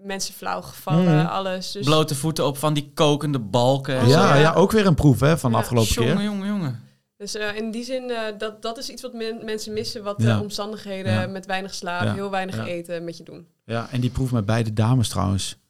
mensen 0.04 0.34
flauw 0.34 0.62
gevallen, 0.62 1.20
mm. 1.20 1.26
alles. 1.26 1.72
Dus... 1.72 1.86
Blote 1.86 2.16
voeten 2.16 2.46
op 2.46 2.58
van 2.58 2.74
die 2.74 2.92
kokende 2.94 3.40
balken. 3.40 4.08
Ja, 4.08 4.36
ja, 4.36 4.54
ook 4.54 4.72
weer 4.72 4.86
een 4.86 4.96
proef 4.96 5.20
hè, 5.20 5.38
van 5.38 5.52
de 5.52 5.58
afgelopen 5.58 5.94
jongen, 5.94 6.16
keer. 6.16 6.26
Jongen, 6.26 6.48
jongen, 6.48 6.80
Dus 7.18 7.36
uh, 7.36 7.56
in 7.56 7.72
die 7.72 7.84
zin, 7.84 8.10
uh, 8.10 8.18
dat, 8.38 8.62
dat 8.62 8.78
is 8.78 8.90
iets 8.90 9.02
wat 9.02 9.14
mensen 9.44 9.74
missen, 9.74 10.04
wat 10.04 10.20
de 10.20 10.40
omstandigheden 10.42 11.32
met 11.32 11.46
weinig 11.46 11.74
slaap, 11.74 12.16
heel 12.16 12.30
weinig 12.30 12.68
eten 12.68 13.04
met 13.04 13.18
je 13.18 13.24
doen. 13.24 13.48
Ja, 13.66 13.88
en 13.92 14.02
die 14.02 14.10
proef 14.10 14.32
met 14.32 14.46
beide 14.46 14.74
dames 14.74 15.10
trouwens. 15.10 15.62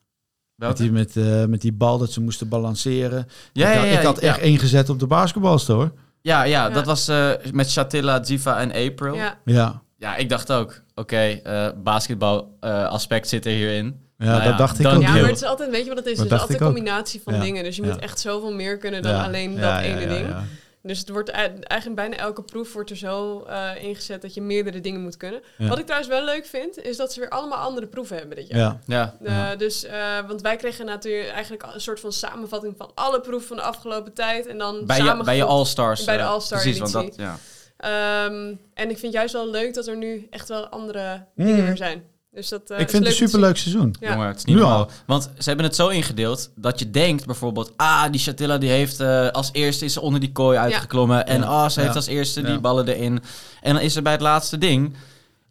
Met 0.55 0.77
die, 0.77 0.91
met, 0.91 1.15
uh, 1.15 1.45
met 1.45 1.61
die 1.61 1.73
bal 1.73 1.97
dat 1.97 2.11
ze 2.11 2.21
moesten 2.21 2.49
balanceren. 2.49 3.27
Ja, 3.53 3.69
ik, 3.69 3.75
ja, 3.75 3.83
ja, 3.83 3.99
ik 3.99 4.05
had 4.05 4.17
echt 4.17 4.39
ingezet 4.39 4.89
op 4.89 4.99
de 4.99 5.07
basketbalster 5.07 5.75
hoor. 5.75 5.91
Ja, 6.21 6.43
ja, 6.43 6.69
dat 6.69 6.85
was 6.85 7.07
met 7.51 7.71
Chatilla, 7.71 8.23
Ziva 8.23 8.59
en 8.59 8.71
April. 8.71 9.15
Ja. 9.43 9.81
Ja. 10.03 10.15
Ik 10.15 10.29
dacht 10.29 10.51
ook, 10.51 10.69
oké, 10.69 11.01
okay, 11.01 11.41
uh, 11.47 11.69
basketbal 11.83 12.57
uh, 12.61 12.87
aspect 12.87 13.27
zit 13.27 13.45
er 13.45 13.51
hierin. 13.51 14.01
Ja, 14.17 14.25
nou 14.25 14.43
dat 14.43 14.57
dacht 14.57 14.79
ik 14.79 14.87
ook. 14.87 15.01
Ja, 15.01 15.11
maar 15.11 15.25
het 15.25 15.35
is 15.35 15.43
altijd, 15.43 15.69
weet 15.69 15.83
je 15.83 15.87
wat 15.87 15.97
het 15.97 16.07
is? 16.07 16.17
Het 16.17 16.31
is 16.31 16.39
altijd 16.39 16.59
een 16.59 16.65
combinatie 16.65 17.21
van 17.21 17.39
dingen. 17.39 17.63
Dus 17.63 17.75
je 17.75 17.83
moet 17.83 17.99
echt 17.99 18.19
zoveel 18.19 18.53
meer 18.53 18.77
kunnen 18.77 19.01
dan 19.01 19.23
alleen 19.23 19.59
dat 19.59 19.81
ene 19.81 20.07
ding. 20.07 20.35
Dus 20.81 20.99
het 20.99 21.09
wordt 21.09 21.29
eigenlijk 21.29 21.95
bijna 21.95 22.15
elke 22.15 22.41
proef 22.41 22.73
wordt 22.73 22.89
er 22.89 22.97
zo 22.97 23.45
uh, 23.47 23.83
ingezet 23.83 24.21
dat 24.21 24.33
je 24.33 24.41
meerdere 24.41 24.81
dingen 24.81 25.01
moet 25.01 25.17
kunnen. 25.17 25.41
Wat 25.57 25.79
ik 25.79 25.85
trouwens 25.85 26.11
wel 26.11 26.23
leuk 26.23 26.45
vind, 26.45 26.77
is 26.77 26.97
dat 26.97 27.13
ze 27.13 27.19
weer 27.19 27.29
allemaal 27.29 27.57
andere 27.57 27.87
proeven 27.87 28.17
hebben 28.17 28.35
dit 28.35 28.47
jaar. 28.47 28.77
Ja. 28.85 29.15
ja. 29.23 29.55
Dus, 29.55 29.85
want 30.27 30.41
wij 30.41 30.55
kregen 30.55 30.85
natuurlijk 30.85 31.29
eigenlijk 31.29 31.63
een 31.73 31.81
soort 31.81 31.99
van 31.99 32.11
samenvatting 32.11 32.73
van 32.77 32.91
alle 32.93 33.21
proeven 33.21 33.47
van 33.47 33.57
de 33.57 33.63
afgelopen 33.63 34.13
tijd. 34.13 34.47
En 34.47 34.57
dan 34.57 34.85
bij 34.85 34.97
je, 34.97 35.21
bij 35.23 35.35
je 35.35 35.43
All-Stars. 35.43 36.03
Bij 36.03 36.17
de 36.17 36.23
All-Star 36.23 36.61
Precies, 36.61 36.79
want 36.79 36.91
dat, 36.91 37.15
ja. 37.15 37.37
Um, 37.85 38.59
en 38.73 38.89
ik 38.89 38.97
vind 38.97 39.13
juist 39.13 39.33
wel 39.33 39.49
leuk 39.49 39.73
dat 39.73 39.87
er 39.87 39.97
nu 39.97 40.27
echt 40.29 40.49
wel 40.49 40.67
andere 40.67 41.25
mm. 41.35 41.45
dingen 41.45 41.65
weer 41.65 41.77
zijn. 41.77 42.03
Dus 42.31 42.49
dat, 42.49 42.71
uh, 42.71 42.79
ik 42.79 42.89
vind 42.89 43.05
het 43.05 43.13
een 43.13 43.27
superleuk 43.27 43.57
seizoen. 43.57 43.95
Ja. 43.99 44.11
Jongen, 44.11 44.27
het 44.27 44.37
is 44.37 44.45
niet 44.45 44.55
nu 44.55 44.61
al. 44.61 44.89
Want 45.05 45.23
ze 45.37 45.47
hebben 45.47 45.65
het 45.65 45.75
zo 45.75 45.87
ingedeeld 45.87 46.51
dat 46.55 46.79
je 46.79 46.91
denkt 46.91 47.25
bijvoorbeeld... 47.25 47.73
Ah, 47.75 48.11
die 48.11 48.21
Chatilla 48.21 48.57
die 48.57 48.69
heeft 48.69 48.99
uh, 48.99 49.29
als 49.29 49.49
eerste 49.51 49.85
is 49.85 49.93
ze 49.93 50.01
onder 50.01 50.19
die 50.19 50.31
kooi 50.31 50.57
uitgeklommen. 50.57 51.17
Ja. 51.17 51.25
En 51.25 51.43
ah, 51.43 51.49
oh, 51.49 51.69
ze 51.69 51.81
heeft 51.81 51.95
als 51.95 52.07
eerste 52.07 52.41
die 52.41 52.59
ballen 52.59 52.87
erin. 52.87 53.23
En 53.61 53.73
dan 53.73 53.83
is 53.83 53.93
ze 53.93 54.01
bij 54.01 54.11
het 54.11 54.21
laatste 54.21 54.57
ding... 54.57 54.95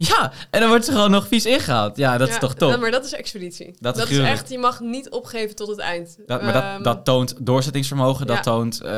Ja, 0.09 0.33
en 0.51 0.61
dan 0.61 0.69
wordt 0.69 0.85
ze 0.85 0.93
gewoon 0.93 1.11
nog 1.11 1.27
vies 1.29 1.47
ingehaald. 1.47 1.97
Ja, 1.97 2.19
dat 2.19 2.29
is 2.29 2.39
toch 2.39 2.55
top. 2.55 2.81
maar 2.81 2.91
dat 2.91 3.05
is 3.05 3.13
expeditie. 3.13 3.75
Dat, 3.81 4.09
is, 4.09 4.19
echt, 4.19 4.51
je 4.51 4.59
mag 4.59 4.81
niet 4.81 5.11
opgeven 5.11 5.57
tot 5.57 5.69
het 5.69 5.79
eind. 5.79 6.17
Dat, 6.27 6.43
maar 6.43 6.53
dat, 6.53 6.63
ehm, 6.63 6.83
dat 6.83 7.05
toont 7.05 7.35
doorzettingsvermogen, 7.39 8.27
dat 8.27 8.43
toont... 8.43 8.83
Uh, 8.85 8.91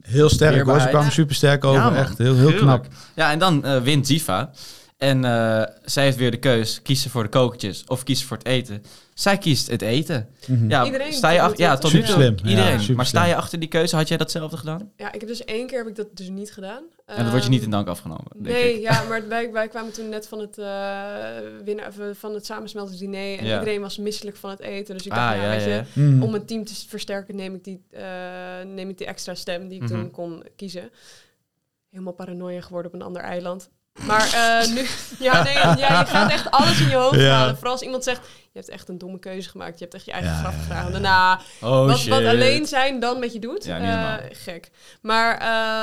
heel 0.00 0.28
sterk 0.28 0.66
hoor, 0.66 0.80
ze 0.80 0.88
kwamen 0.88 1.12
super 1.12 1.34
sterk 1.34 1.64
over. 1.64 1.96
echt 1.96 2.18
heel, 2.18 2.36
heel 2.36 2.54
knap. 2.54 2.86
Ja, 3.14 3.30
en 3.30 3.38
dan 3.38 3.62
uh, 3.64 3.80
wint 3.80 4.06
Ziva. 4.06 4.50
En 4.98 5.24
uh, 5.24 5.62
zij 5.84 6.04
heeft 6.04 6.16
weer 6.16 6.30
de 6.30 6.36
keus, 6.36 6.82
kiezen 6.82 7.10
voor 7.10 7.22
de 7.22 7.28
kokertjes 7.28 7.84
of 7.86 8.02
kiezen 8.02 8.26
voor 8.26 8.36
het 8.36 8.46
eten. 8.46 8.82
Zij 9.14 9.38
kiest 9.38 9.70
het 9.70 9.82
eten. 9.82 10.28
Mm 10.46 10.58
-hmm. 10.58 10.70
Ja, 10.70 10.84
Iedereen 10.84 11.12
sta 11.12 11.30
je 11.30 11.40
achter, 11.40 11.60
ja, 11.60 11.76
tot 11.76 11.92
nu 11.92 12.02
toe. 12.02 12.34
Iedereen. 12.44 12.80
Ja, 12.80 12.94
maar 12.94 13.06
sta 13.06 13.24
je 13.24 13.36
achter 13.36 13.58
die 13.58 13.68
keuze? 13.68 13.96
Had 13.96 14.08
jij 14.08 14.16
datzelfde 14.16 14.56
gedaan? 14.56 14.90
Ja, 14.96 15.12
ik 15.12 15.20
heb 15.20 15.28
dus 15.28 15.44
één 15.44 15.66
keer 15.66 15.78
heb 15.78 15.86
ik 15.86 15.96
dat 15.96 16.06
dus 16.16 16.28
niet 16.28 16.52
gedaan. 16.52 16.82
En 17.04 17.22
dat 17.22 17.30
wordt 17.30 17.44
je 17.44 17.50
niet 17.50 17.62
in 17.62 17.70
dank 17.70 17.88
afgenomen. 17.88 18.24
nee, 18.34 18.80
ja, 18.80 19.02
maar 19.08 19.28
wij, 19.28 19.52
wij 19.52 19.68
kwamen 19.68 19.92
toen 19.92 20.08
net 20.08 20.28
van 20.28 20.38
het 20.38 20.58
uh, 20.58 21.16
winnen 21.64 22.16
van 22.16 22.34
het 22.34 22.46
samensmeltingsdiner 22.46 23.38
en 23.38 23.44
iedereen 23.44 23.80
was 23.80 23.98
misselijk 23.98 24.36
van 24.36 24.50
het 24.50 24.60
eten. 24.60 24.96
Dus 24.96 25.06
ik 25.06 25.14
dacht, 25.14 25.34
ah, 25.34 25.42
ja, 25.42 25.48
weet 25.48 25.64
je, 25.64 26.00
mm. 26.00 26.22
om 26.22 26.32
het 26.32 26.48
team 26.48 26.64
te 26.64 26.74
versterken 26.88 27.36
neem 27.36 27.54
ik 27.54 27.64
die, 27.64 27.84
uh, 27.90 28.00
neem 28.66 28.88
ik 28.88 28.98
die 28.98 29.06
extra 29.06 29.34
stem 29.34 29.68
die 29.68 29.82
ik 29.82 29.88
mm 29.88 29.94
-hmm. 29.94 30.02
toen 30.02 30.10
kon 30.10 30.44
kiezen. 30.56 30.90
Helemaal 31.90 32.12
paranoia 32.12 32.60
geworden 32.60 32.92
op 32.92 33.00
een 33.00 33.06
ander 33.06 33.22
eiland. 33.22 33.70
Maar 34.06 34.26
uh, 34.26 34.74
nu, 34.74 34.86
ja, 35.26 35.42
nee, 35.42 35.54
ja, 35.54 36.00
je 36.00 36.06
gaat 36.06 36.30
echt 36.30 36.50
alles 36.50 36.80
in 36.80 36.88
je 36.88 36.94
hoofd 36.94 37.20
ja. 37.20 37.30
halen. 37.30 37.54
Vooral 37.54 37.72
als 37.72 37.82
iemand 37.82 38.04
zegt, 38.04 38.26
je 38.26 38.58
hebt 38.58 38.68
echt 38.68 38.88
een 38.88 38.98
domme 38.98 39.18
keuze 39.18 39.48
gemaakt. 39.48 39.78
Je 39.78 39.84
hebt 39.84 39.94
echt 39.96 40.04
je 40.04 40.12
eigen 40.12 40.30
ja, 40.30 40.38
graf 40.38 40.62
gedragen. 40.62 40.92
Daarna, 40.92 41.40
oh, 41.60 41.86
wat, 41.86 42.04
wat, 42.04 42.24
alleen 42.24 42.66
zijn 42.66 43.00
dan 43.00 43.18
met 43.18 43.32
je 43.32 43.38
doet, 43.38 43.66
uh, 43.66 44.14
gek. 44.30 44.70
Maar 45.00 45.32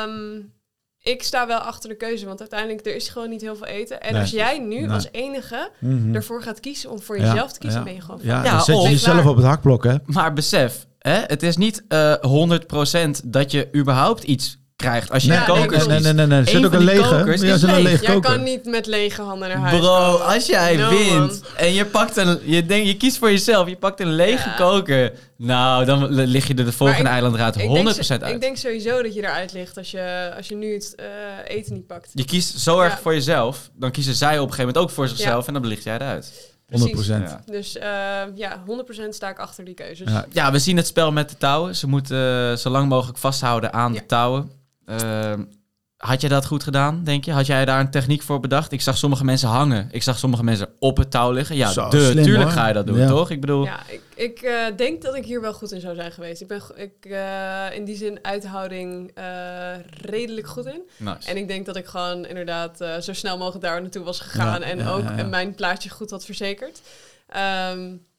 um, 0.07 0.53
ik 1.03 1.23
sta 1.23 1.47
wel 1.47 1.57
achter 1.57 1.89
de 1.89 1.97
keuze, 1.97 2.25
want 2.25 2.39
uiteindelijk 2.39 2.85
er 2.85 2.95
is 2.95 3.09
gewoon 3.09 3.29
niet 3.29 3.41
heel 3.41 3.55
veel 3.55 3.67
eten. 3.67 4.01
En 4.01 4.13
nee. 4.13 4.21
als 4.21 4.31
jij 4.31 4.59
nu 4.59 4.79
nee. 4.79 4.89
als 4.89 5.07
enige 5.11 5.69
-hmm. 5.79 6.15
ervoor 6.15 6.43
gaat 6.43 6.59
kiezen 6.59 6.89
om 6.89 7.01
voor 7.01 7.19
jezelf 7.19 7.51
te 7.51 7.59
kiezen, 7.59 7.83
ben 7.83 7.93
je 7.93 8.01
gewoon 8.01 8.19
Ja, 8.23 8.43
ja 8.43 8.51
dan 8.51 8.61
zet 8.61 8.81
je 8.81 8.89
jezelf 8.89 9.25
op 9.25 9.35
het 9.35 9.45
hakblok, 9.45 9.83
hè? 9.83 9.95
Maar 10.05 10.33
besef, 10.33 10.87
hè, 10.99 11.19
het 11.27 11.43
is 11.43 11.57
niet 11.57 11.83
uh, 11.89 12.13
100% 13.23 13.25
dat 13.25 13.51
je 13.51 13.69
überhaupt 13.75 14.23
iets 14.23 14.60
krijgt. 14.81 15.11
Als 15.11 15.23
je 15.23 15.29
nee, 15.29 15.43
kokers 15.43 15.87
nee, 15.87 15.99
nee, 15.99 16.13
nee, 16.13 16.25
nee, 16.25 16.45
zit 16.45 16.65
ook 16.65 16.73
een 16.73 16.83
lege. 16.83 17.37
Ja, 17.45 17.57
zit 17.57 17.69
een 17.69 17.81
lege 17.81 18.05
Jij 18.05 18.19
kan 18.19 18.43
niet 18.43 18.65
met 18.65 18.85
lege 18.85 19.21
handen 19.21 19.49
naar 19.49 19.57
huis 19.57 19.79
Bro, 19.79 20.15
als 20.15 20.45
jij 20.45 20.89
wint 20.89 21.41
en 21.57 21.73
je 21.73 21.85
pakt 21.85 22.17
een... 22.17 22.39
Je, 22.43 22.65
denk, 22.65 22.85
je 22.85 22.97
kiest 22.97 23.17
voor 23.17 23.31
jezelf, 23.31 23.69
je 23.69 23.75
pakt 23.75 23.99
een 23.99 24.13
lege 24.15 24.53
koker. 24.57 25.11
Nou, 25.37 25.85
dan 25.85 26.11
lig 26.11 26.47
je 26.47 26.53
er 26.53 26.65
de 26.65 26.71
volgende 26.71 27.09
eilandraad 27.09 27.59
100% 27.59 27.63
uit. 27.67 28.27
Ik 28.27 28.41
denk 28.41 28.57
sowieso 28.57 29.01
dat 29.01 29.13
je 29.13 29.21
eruit 29.21 29.53
ligt 29.53 29.77
als 29.77 29.91
je, 29.91 30.33
als 30.37 30.47
je 30.47 30.55
nu 30.55 30.73
het 30.73 30.93
uh, 30.99 31.05
eten 31.57 31.73
niet 31.73 31.87
pakt. 31.87 32.09
Je 32.13 32.25
kiest 32.25 32.59
zo 32.59 32.79
erg 32.79 32.99
voor 32.99 33.13
jezelf, 33.13 33.69
dan 33.73 33.91
kiezen 33.91 34.15
zij 34.15 34.39
op 34.39 34.47
een 34.47 34.53
gegeven 34.53 34.65
moment 34.65 34.77
ook 34.77 34.89
voor 34.89 35.07
zichzelf 35.07 35.47
en 35.47 35.53
dan 35.53 35.61
belicht 35.61 35.83
jij 35.83 35.95
eruit. 35.95 36.51
100%. 36.71 37.05
Ja. 37.05 37.41
Dus 37.45 37.75
uh, 37.75 37.83
ja, 38.35 38.63
100% 39.05 39.09
sta 39.09 39.29
ik 39.29 39.39
achter 39.39 39.65
die 39.65 39.73
keuzes. 39.73 40.11
Ja. 40.11 40.25
ja. 40.31 40.51
we 40.51 40.59
zien 40.59 40.77
het 40.77 40.87
spel 40.87 41.11
met 41.11 41.29
de 41.29 41.37
touwen. 41.37 41.75
Ze 41.75 41.87
moeten 41.87 42.49
uh, 42.51 42.55
zo 42.55 42.69
lang 42.69 42.89
mogelijk 42.89 43.17
vasthouden 43.17 43.73
aan 43.73 43.93
de 43.93 44.05
touwen. 44.05 44.51
Uh, 44.85 45.33
had 45.97 46.21
jij 46.21 46.29
dat 46.29 46.45
goed 46.45 46.63
gedaan, 46.63 47.03
denk 47.03 47.25
je? 47.25 47.31
Had 47.31 47.45
jij 47.45 47.65
daar 47.65 47.79
een 47.79 47.91
techniek 47.91 48.21
voor 48.21 48.39
bedacht? 48.39 48.71
Ik 48.71 48.81
zag 48.81 48.97
sommige 48.97 49.23
mensen 49.23 49.49
hangen. 49.49 49.87
Ik 49.91 50.03
zag 50.03 50.19
sommige 50.19 50.43
mensen 50.43 50.69
op 50.79 50.97
het 50.97 51.11
touw 51.11 51.31
liggen. 51.31 51.55
Ja, 51.55 51.71
Zo, 51.71 51.89
de, 51.89 52.21
tuurlijk 52.23 52.49
ga 52.49 52.67
je 52.67 52.73
dat 52.73 52.87
doen, 52.87 53.07
toch? 53.07 53.29
Ik 53.29 53.41
bedoel... 53.41 53.63
Ja, 53.63 53.79
ik, 53.87 54.01
ik 54.15 54.41
uh, 54.41 54.65
denk 54.75 55.01
dat 55.01 55.15
ik 55.15 55.25
hier 55.25 55.41
wel 55.41 55.53
goed 55.53 55.71
in 55.71 55.81
zou 55.81 55.95
zijn 55.95 56.11
geweest. 56.11 56.41
Ik 56.41 56.47
ben 56.47 56.61
ik, 56.75 56.93
uh, 57.01 57.75
in 57.75 57.85
die 57.85 57.95
zin 57.95 58.19
uithouding 58.21 59.11
uh, 59.17 59.23
redelijk 60.01 60.47
goed 60.47 60.65
in. 60.65 60.81
Nice. 60.97 61.29
En 61.29 61.37
ik 61.37 61.47
denk 61.47 61.65
dat 61.65 61.75
ik 61.75 61.85
gewoon 61.85 62.25
inderdaad 62.25 62.77
zo 63.01 63.13
snel 63.13 63.37
mogelijk 63.37 63.63
daar 63.63 63.81
naartoe 63.81 64.03
was 64.03 64.19
gegaan... 64.19 64.61
en 64.61 64.87
ook 64.87 65.25
mijn 65.29 65.55
plaatje 65.55 65.89
goed 65.89 66.09
had 66.09 66.25
verzekerd. 66.25 66.81
Um, 67.73 68.09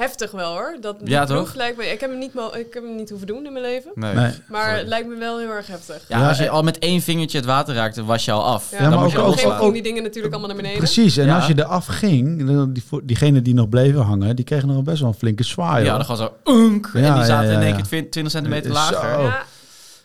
heftig 0.00 0.30
wel 0.30 0.52
hoor. 0.52 0.76
Dat 0.80 0.96
ja, 1.04 1.24
toch? 1.24 1.54
Lijkt 1.54 1.76
me, 1.76 1.86
ik, 1.86 2.00
heb 2.00 2.10
hem 2.10 2.18
niet 2.18 2.32
ik 2.34 2.74
heb 2.74 2.82
hem 2.82 2.96
niet 2.96 3.10
hoeven 3.10 3.26
doen 3.26 3.46
in 3.46 3.52
mijn 3.52 3.64
leven. 3.64 3.90
Nee. 3.94 4.30
Maar 4.48 4.76
het 4.76 4.86
lijkt 4.86 5.08
me 5.08 5.16
wel 5.16 5.38
heel 5.38 5.50
erg 5.50 5.66
heftig. 5.66 6.04
Ja, 6.08 6.28
als 6.28 6.38
je 6.38 6.48
al 6.48 6.62
met 6.62 6.78
één 6.78 7.00
vingertje 7.00 7.38
het 7.38 7.46
water 7.46 7.74
raakte, 7.74 8.04
was 8.04 8.24
je 8.24 8.32
al 8.32 8.44
af. 8.44 8.70
Ja, 8.70 8.88
maar 8.88 9.04
ook, 9.04 9.18
ook, 9.18 9.46
ook, 9.46 9.62
ook, 9.62 9.72
die 9.72 9.82
dingen 9.82 10.02
natuurlijk 10.02 10.34
allemaal 10.34 10.54
naar 10.54 10.62
beneden. 10.62 10.78
Precies, 10.78 11.16
en 11.16 11.28
als 11.28 11.46
je 11.46 11.54
eraf 11.56 11.86
ging, 11.86 12.46
die, 12.72 12.82
diegenen 13.02 13.42
die 13.42 13.54
nog 13.54 13.68
bleven 13.68 14.00
hangen, 14.00 14.36
die 14.36 14.44
kregen 14.44 14.68
nog 14.68 14.82
best 14.82 15.00
wel 15.00 15.08
een 15.08 15.14
flinke 15.14 15.44
zwaai. 15.44 15.84
Ja, 15.84 15.96
dan 15.96 16.04
gewoon 16.04 16.30
zo 16.44 16.52
unk, 16.52 16.90
en 16.94 17.14
die 17.14 17.24
zaten 17.24 17.50
in 17.50 17.60
één 17.60 17.82
keer 17.82 18.10
20 18.10 18.30
centimeter 18.30 18.72
lager. 18.72 19.48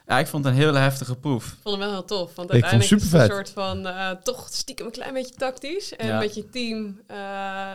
Ja, 0.08 0.19
ik 0.19 0.27
vond 0.27 0.45
het 0.45 0.53
een 0.53 0.60
hele 0.60 0.77
heftige 0.77 1.15
proef. 1.15 1.45
Ik 1.45 1.58
vond 1.62 1.75
hem 1.75 1.86
wel 1.86 1.93
heel 1.93 2.05
tof. 2.05 2.36
Want 2.36 2.51
uiteindelijk 2.51 2.91
is 2.91 3.12
het 3.12 3.21
een 3.21 3.27
soort 3.27 3.49
van 3.49 3.88
uh, 3.88 4.10
toch 4.23 4.47
stiekem 4.51 4.86
een 4.86 4.91
klein 4.91 5.13
beetje 5.13 5.36
tactisch. 5.36 5.95
En 5.95 6.17
met 6.17 6.36
je 6.36 6.49
team 6.49 6.99
uh, 7.12 7.17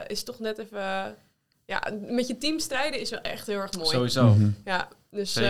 is 0.07 0.23
toch 0.23 0.39
net 0.39 0.59
even 0.59 1.17
ja, 1.71 1.83
met 2.07 2.27
je 2.27 2.39
team 2.39 2.59
strijden 2.59 3.01
is 3.01 3.11
wel 3.11 3.21
echt 3.21 3.47
heel 3.47 3.59
erg 3.59 3.73
mooi. 3.73 3.89
Sowieso. 3.89 4.25
Mm 4.25 4.57
Ja, 4.65 4.89
dus, 5.11 5.37
uh, 5.37 5.47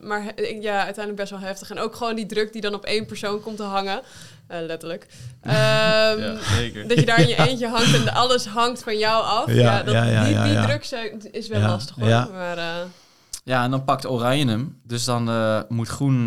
maar 0.00 0.22
ja, 0.60 0.76
uiteindelijk 0.76 1.16
best 1.16 1.30
wel 1.30 1.40
heftig. 1.40 1.70
En 1.70 1.78
ook 1.78 1.94
gewoon 1.96 2.14
die 2.14 2.26
druk 2.26 2.52
die 2.52 2.60
dan 2.60 2.74
op 2.74 2.84
één 2.84 3.06
persoon 3.06 3.40
komt 3.40 3.56
te 3.56 3.62
hangen. 3.62 4.00
Uh, 4.50 4.56
letterlijk. 4.60 5.06
Um, 5.46 5.52
ja, 5.52 6.36
dat 6.86 6.98
je 6.98 7.04
daar 7.06 7.20
in 7.20 7.28
je 7.28 7.36
eentje 7.48 7.68
hangt 7.68 7.94
en 7.94 8.14
alles 8.14 8.46
hangt 8.46 8.82
van 8.82 8.98
jou 8.98 9.24
af. 9.24 9.46
Ja, 9.46 9.54
ja, 9.54 9.82
dat, 9.82 9.94
ja 9.94 10.24
die, 10.24 10.54
die 10.54 10.62
druk 10.62 10.84
is 11.32 11.48
wel 11.48 11.60
lastig 11.60 11.96
hoor. 11.96 12.08
Maar, 12.08 12.58
uh, 12.58 12.64
ja, 13.44 13.64
en 13.64 13.70
dan 13.70 13.84
pakt 13.84 14.06
Oranje 14.06 14.46
hem. 14.46 14.80
Dus 14.82 15.04
dan 15.04 15.24
moet 15.68 15.88
Groen 15.88 16.26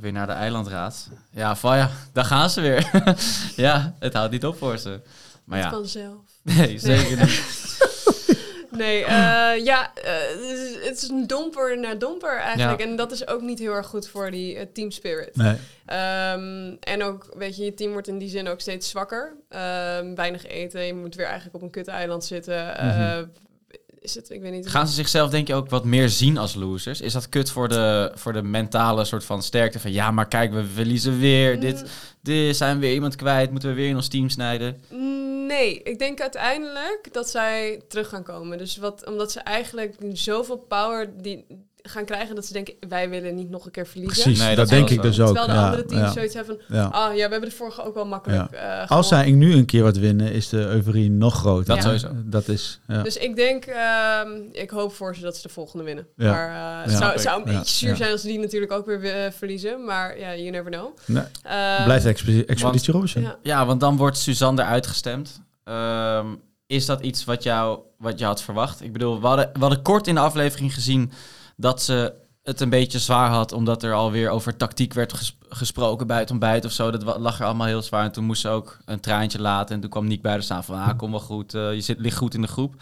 weer 0.00 0.12
naar 0.12 0.26
de 0.26 0.32
eilandraad. 0.32 1.08
Ja, 1.30 1.56
van 1.56 1.76
ja, 1.76 1.90
daar 2.12 2.24
gaan 2.24 2.50
ze 2.50 2.60
weer. 2.60 2.90
ja, 3.66 3.94
het 3.98 4.12
houdt 4.12 4.32
niet 4.32 4.44
op 4.44 4.58
voor 4.58 4.78
ze. 4.78 5.00
Maar 5.44 5.58
ja. 5.58 5.70
vanzelf. 5.70 6.22
Nee, 6.42 6.78
zeker 6.78 7.20
niet. 7.20 7.63
Nee, 8.76 9.00
uh, 9.00 9.08
ja, 9.70 9.92
uh, 10.04 10.84
het 10.84 11.02
is 11.02 11.08
een 11.08 11.26
domper 11.26 11.78
naar 11.78 11.98
domper 11.98 12.38
eigenlijk. 12.38 12.80
En 12.80 12.96
dat 12.96 13.12
is 13.12 13.26
ook 13.26 13.40
niet 13.40 13.58
heel 13.58 13.72
erg 13.72 13.86
goed 13.86 14.08
voor 14.08 14.30
die 14.30 14.54
uh, 14.54 14.60
team 14.72 14.90
spirit. 14.90 15.36
Nee. 15.36 15.56
Um, 16.32 16.76
en 16.80 17.02
ook, 17.02 17.28
weet 17.36 17.56
je, 17.56 17.64
je 17.64 17.74
team 17.74 17.92
wordt 17.92 18.08
in 18.08 18.18
die 18.18 18.28
zin 18.28 18.48
ook 18.48 18.60
steeds 18.60 18.90
zwakker. 18.90 19.36
Um, 19.50 20.14
weinig 20.14 20.46
eten, 20.46 20.80
je 20.80 20.94
moet 20.94 21.14
weer 21.14 21.26
eigenlijk 21.26 21.54
op 21.54 21.62
een 21.62 21.70
kut 21.70 21.88
eiland 21.88 22.24
zitten. 22.24 22.76
Mm 22.80 22.90
-hmm. 22.90 23.32
Is 24.04 24.14
het, 24.14 24.30
ik 24.30 24.40
weet 24.40 24.52
niet. 24.52 24.68
Gaan 24.68 24.88
ze 24.88 24.94
zichzelf 24.94 25.30
denk 25.30 25.46
je 25.46 25.54
ook 25.54 25.70
wat 25.70 25.84
meer 25.84 26.08
zien 26.08 26.38
als 26.38 26.54
losers? 26.54 27.00
Is 27.00 27.12
dat 27.12 27.28
kut 27.28 27.50
voor 27.50 27.68
de, 27.68 28.12
voor 28.14 28.32
de 28.32 28.42
mentale 28.42 29.04
soort 29.04 29.24
van 29.24 29.42
sterkte 29.42 29.80
van... 29.80 29.92
ja, 29.92 30.10
maar 30.10 30.28
kijk, 30.28 30.52
we 30.52 30.64
verliezen 30.64 31.18
weer. 31.18 31.54
Mm. 31.54 31.60
Dit, 31.60 31.84
dit 32.22 32.56
zijn 32.56 32.74
we 32.74 32.80
weer 32.80 32.94
iemand 32.94 33.16
kwijt. 33.16 33.50
Moeten 33.50 33.68
we 33.68 33.74
weer 33.74 33.88
in 33.88 33.96
ons 33.96 34.08
team 34.08 34.28
snijden? 34.28 34.80
Nee, 35.46 35.82
ik 35.82 35.98
denk 35.98 36.20
uiteindelijk 36.20 37.08
dat 37.12 37.30
zij 37.30 37.82
terug 37.88 38.08
gaan 38.08 38.22
komen. 38.22 38.58
Dus 38.58 38.76
wat, 38.76 39.06
omdat 39.06 39.32
ze 39.32 39.40
eigenlijk 39.40 39.94
zoveel 40.12 40.58
power 40.58 41.22
die, 41.22 41.44
gaan 41.88 42.04
krijgen 42.04 42.34
dat 42.34 42.46
ze 42.46 42.52
denken, 42.52 42.74
wij 42.88 43.08
willen 43.10 43.34
niet 43.34 43.50
nog 43.50 43.64
een 43.64 43.70
keer 43.70 43.86
verliezen. 43.86 44.22
Precies, 44.22 44.42
nee, 44.42 44.56
dat, 44.56 44.68
denk 44.68 44.90
ik 44.90 45.02
dus 45.02 45.20
ook. 45.20 45.26
Terwijl 45.26 45.46
de 45.46 45.64
andere 45.64 45.84
teams 45.84 46.12
zoiets 46.12 46.34
hebben 46.34 46.58
van, 46.68 46.76
ja. 46.76 46.84
ah 46.84 47.16
ja, 47.16 47.24
we 47.24 47.30
hebben 47.30 47.48
de 47.48 47.56
vorige 47.56 47.84
ook 47.84 47.94
wel 47.94 48.06
makkelijk 48.06 48.52
uh, 48.52 48.90
Als 48.90 49.08
zij 49.08 49.30
nu 49.30 49.54
een 49.54 49.64
keer 49.64 49.82
wat 49.82 49.96
winnen, 49.96 50.32
is 50.32 50.48
de 50.48 50.66
euforie 50.66 51.10
nog 51.10 51.34
groter. 51.34 51.74
Dat 51.74 51.82
sowieso. 51.82 52.08
Dat 52.24 52.48
is, 52.48 52.80
Dus 53.02 53.16
ik 53.16 53.36
denk, 53.36 53.66
uh, 53.66 54.20
ik 54.52 54.70
hoop 54.70 54.94
voor 54.94 55.14
ze 55.14 55.20
dat 55.20 55.36
ze 55.36 55.42
de 55.42 55.48
volgende 55.48 55.84
winnen. 55.84 56.06
Maar 56.16 56.48
uh, 56.48 56.90
het 56.90 56.98
zou, 56.98 57.18
zou, 57.18 57.38
een 57.38 57.58
beetje 57.58 57.74
zuur 57.74 57.96
zijn 57.96 58.12
als 58.12 58.20
ze 58.20 58.26
die 58.26 58.38
natuurlijk 58.38 58.72
ook 58.72 58.86
weer 58.86 59.04
eh, 59.04 59.30
verliezen. 59.32 59.84
Maar 59.84 60.18
ja, 60.18 60.36
you 60.36 60.50
never 60.50 60.70
know. 60.70 60.96
Nee. 61.04 61.24
Ehm, 61.42 61.84
Blijft 61.84 62.06
Expeditie 62.46 62.92
Robinson. 62.92 63.28
Ja. 63.42 63.66
want 63.66 63.80
dan 63.80 63.96
wordt 63.96 64.18
Suzanne 64.18 64.62
eruit 64.62 64.86
gestemd. 64.86 65.42
Um, 65.64 66.40
is 66.66 66.86
dat 66.86 67.00
iets 67.00 67.24
wat, 67.24 67.42
jou, 67.42 67.78
wat 67.98 68.18
je 68.18 68.24
had 68.24 68.42
verwacht? 68.42 68.82
Ik 68.82 68.92
bedoel, 68.92 69.20
we 69.20 69.26
hadden, 69.26 69.50
we 69.52 69.60
hadden 69.60 69.82
kort 69.82 70.06
in 70.06 70.14
de 70.14 70.20
aflevering 70.20 70.74
gezien 70.74 71.12
dat 71.56 71.82
ze 71.82 72.14
het 72.42 72.60
een 72.60 72.70
beetje 72.70 72.98
zwaar 72.98 73.30
had, 73.30 73.52
omdat 73.52 73.82
er 73.82 73.92
alweer 73.92 74.30
over 74.30 74.56
tactiek 74.56 74.92
werd 74.92 75.34
gesproken 75.48 76.06
bij 76.06 76.18
het 76.18 76.30
ontbijt 76.30 76.64
of 76.64 76.72
zo. 76.72 76.90
Dat 76.90 77.18
lag 77.18 77.38
er 77.38 77.46
allemaal 77.46 77.66
heel 77.66 77.82
zwaar. 77.82 78.04
En 78.04 78.12
toen 78.12 78.24
moest 78.24 78.40
ze 78.40 78.48
ook 78.48 78.78
een 78.84 79.00
traantje 79.00 79.40
laten. 79.40 79.74
En 79.74 79.80
toen 79.80 79.90
kwam 79.90 80.06
Nick 80.06 80.22
bij 80.22 80.36
de 80.36 80.42
staan 80.42 80.64
van, 80.64 80.78
ah, 80.78 80.98
kom 80.98 81.10
wel 81.10 81.20
goed, 81.20 81.54
uh, 81.54 81.74
je 81.74 81.80
zit, 81.80 81.98
ligt 81.98 82.16
goed 82.16 82.34
in 82.34 82.40
de 82.40 82.46
groep. 82.46 82.74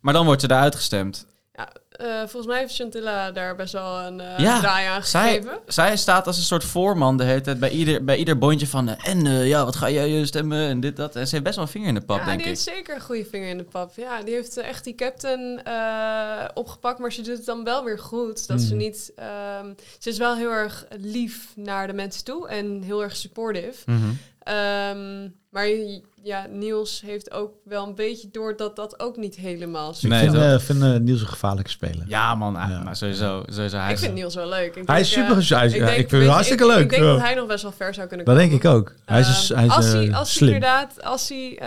Maar 0.00 0.12
dan 0.12 0.24
wordt 0.24 0.40
ze 0.40 0.50
eruit 0.50 0.74
gestemd. 0.74 1.26
Ja, 1.52 1.68
uh, 2.02 2.18
volgens 2.18 2.46
mij 2.46 2.58
heeft 2.58 2.74
Chantilla 2.74 3.30
daar 3.30 3.56
best 3.56 3.72
wel 3.72 3.98
een 3.98 4.18
uh, 4.18 4.38
ja, 4.38 4.60
draai 4.60 4.86
aan 4.86 5.02
gegeven. 5.02 5.50
Zij, 5.66 5.86
zij 5.86 5.96
staat 5.96 6.26
als 6.26 6.36
een 6.36 6.42
soort 6.42 6.64
voorman 6.64 7.16
de 7.16 7.24
hele 7.24 7.40
tijd 7.40 7.58
bij 7.58 7.70
ieder, 7.70 8.04
bij 8.04 8.16
ieder 8.16 8.38
bondje 8.38 8.66
van... 8.66 8.88
Uh, 8.88 8.94
en 9.02 9.46
ja, 9.46 9.64
wat 9.64 9.76
ga 9.76 9.90
jij 9.90 10.24
stemmen 10.24 10.68
en 10.68 10.80
dit, 10.80 10.96
dat. 10.96 11.16
En 11.16 11.26
ze 11.26 11.30
heeft 11.30 11.44
best 11.44 11.56
wel 11.56 11.64
een 11.64 11.70
vinger 11.70 11.88
in 11.88 11.94
de 11.94 12.00
pap, 12.00 12.16
denk 12.16 12.28
ik. 12.28 12.32
Ja, 12.32 12.36
die 12.36 12.46
heeft 12.46 12.62
zeker 12.62 12.94
een 12.94 13.00
goede 13.00 13.24
vinger 13.24 13.48
in 13.48 13.58
de 13.58 13.64
pap. 13.64 13.92
Ja, 13.96 14.22
die 14.22 14.34
heeft 14.34 14.56
echt 14.56 14.84
die 14.84 14.94
captain 14.94 15.62
opgepakt, 16.54 16.98
maar 16.98 17.12
ze 17.12 17.22
doet 17.22 17.36
het 17.36 17.46
dan 17.46 17.64
wel 17.64 17.84
weer 17.84 17.98
goed. 17.98 18.46
Dat 18.46 18.60
ze 18.60 18.68
hmm. 18.68 18.76
niet... 18.76 19.12
Um, 19.62 19.74
ze 19.98 20.08
is 20.08 20.18
wel 20.18 20.36
heel 20.36 20.50
erg 20.50 20.86
lief 20.98 21.52
naar 21.56 21.86
de 21.86 21.92
mensen 21.92 22.24
toe 22.24 22.48
en 22.48 22.82
heel 22.82 23.02
erg 23.02 23.16
supportive. 23.16 23.90
Mm 23.90 24.18
um, 24.48 25.34
maar 25.50 25.68
ja, 26.22 26.46
Niels 26.46 27.00
heeft 27.00 27.30
ook 27.30 27.52
wel 27.64 27.86
een 27.86 27.94
beetje 27.94 28.28
door 28.30 28.56
dat 28.56 28.76
dat 28.76 29.00
ook 29.00 29.16
niet 29.16 29.36
helemaal 29.36 29.94
zo 29.94 30.08
nee, 30.08 30.24
Ik 30.24 30.30
vind, 30.30 30.42
uh, 30.42 30.58
vind 30.58 30.82
uh, 30.82 30.96
Niels 30.96 31.20
een 31.20 31.26
gevaarlijke 31.26 31.70
speler. 31.70 31.89
Ja, 32.06 32.34
man. 32.34 32.52
Ja. 32.52 32.82
Maar 32.84 32.96
sowieso, 32.96 33.42
sowieso 33.46 33.76
hij 33.76 33.92
ik 33.92 33.98
vind 33.98 34.14
Niels 34.14 34.34
wel 34.34 34.48
leuk. 34.48 34.76
Ik 34.76 34.88
hij 34.88 35.00
is 35.00 35.12
super 35.12 35.36
uh, 35.36 35.64
ik, 35.64 35.72
denk, 35.72 35.96
ik 35.96 36.08
vind 36.08 36.22
hem 36.22 36.30
hartstikke 36.30 36.66
leuk. 36.66 36.82
Ik 36.82 36.90
denk 36.90 37.02
dat 37.02 37.20
hij 37.20 37.34
nog 37.34 37.46
best 37.46 37.62
wel 37.62 37.72
ver 37.72 37.94
zou 37.94 38.06
kunnen 38.06 38.26
komen. 38.26 38.42
Dat 38.42 38.50
denk 38.50 38.64
ik 38.64 38.70
ook. 38.70 38.94
Hij 39.04 39.20
is, 39.20 39.48
hij 39.54 39.66
is 39.66 39.72
als 39.72 39.92
hij, 39.92 40.14
als 40.14 40.32
slim. 40.32 40.48
Hij 40.48 40.56
inderdaad, 40.56 41.02
als 41.02 41.28
hij 41.28 41.58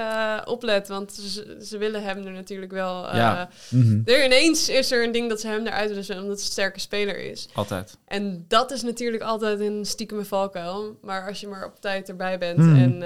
oplet, 0.46 0.88
want 0.88 1.14
ze, 1.14 1.58
ze, 1.62 1.78
willen 1.78 2.04
hem 2.04 2.26
er 2.26 2.32
natuurlijk 2.32 2.72
wel... 2.72 3.16
ja. 3.16 3.50
Mm 3.70 3.82
-hmm. 3.82 4.02
er 4.06 4.26
ineens 4.26 4.70
is 4.70 4.92
er 4.92 5.04
een 5.04 5.12
ding 5.12 5.30
dat 5.30 5.42
ze 5.42 5.48
hem 5.48 5.66
eruit 5.66 5.90
willen 5.90 6.04
zetten, 6.04 6.24
omdat 6.24 6.38
het 6.38 6.46
een 6.46 6.52
sterke 6.52 6.80
speler 6.80 7.32
is. 7.32 7.48
Altijd. 7.54 7.98
En 8.08 8.46
dat 8.48 8.72
is 8.72 8.84
natuurlijk 8.84 9.24
altijd 9.24 9.60
een 9.60 9.86
stiekeme 9.86 10.26
valkuil. 10.26 10.98
Maar 11.02 11.28
als 11.28 11.40
je 11.40 11.48
maar 11.48 11.66
op 11.66 11.80
tijd 11.80 12.10
erbij 12.10 12.38
bent 12.38 12.58
mm. 12.58 12.76
en 12.76 13.04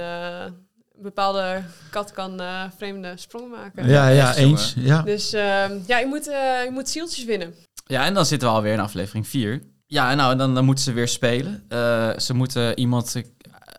bepaalde 1.02 1.64
kat 1.90 2.12
kan 2.12 2.42
uh, 2.42 2.64
vreemde 2.78 3.14
sprongen 3.16 3.50
maken. 3.50 3.88
Ja, 3.88 4.08
ja, 4.08 4.36
eens. 4.36 4.74
Ja. 4.78 5.02
Dus 5.02 5.34
uh, 5.34 5.42
ja, 5.88 5.98
je 5.98 6.06
moet, 6.06 6.28
uh, 6.28 6.34
je 6.64 6.70
moet 6.72 6.90
zieltjes 6.90 7.26
winnen. 7.26 7.54
Ja, 7.86 8.06
en 8.06 8.14
dan 8.14 8.26
zitten 8.26 8.48
we 8.48 8.54
alweer 8.54 8.74
in 8.74 8.80
aflevering 8.80 9.28
4. 9.28 9.62
Ja, 9.86 10.12
en 10.12 10.18
nou, 10.18 10.38
dan, 10.38 10.56
dan 10.56 10.66
moeten 10.66 10.84
ze 10.84 10.94
weer 10.94 11.08
spelen. 11.08 11.64
Uh, 11.70 12.18
ze 12.18 12.34
moeten 12.34 12.80
iemand 12.80 13.22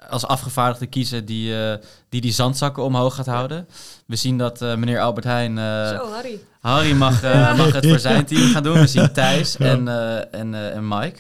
als 0.09 0.27
afgevaardigde 0.27 0.87
kiezen 0.87 1.25
die, 1.25 1.55
die 2.09 2.21
die 2.21 2.33
zandzakken 2.33 2.83
omhoog 2.83 3.15
gaat 3.15 3.27
houden. 3.27 3.69
We 4.07 4.17
zien 4.17 4.39
dat 4.39 4.61
meneer 4.61 5.01
Albert 5.01 5.27
Heijn... 5.27 5.57
Zo, 5.57 6.11
Harry. 6.11 6.41
Harry 6.61 6.93
mag, 6.93 7.23
mag 7.63 7.73
het 7.73 7.87
voor 7.87 7.99
zijn 7.99 8.25
team 8.25 8.51
gaan 8.51 8.63
doen. 8.63 8.81
We 8.81 8.87
zien 8.87 9.13
Thijs 9.13 9.57
en, 9.57 9.89
en, 10.33 10.55
en 10.55 10.89
Mike. 10.89 11.19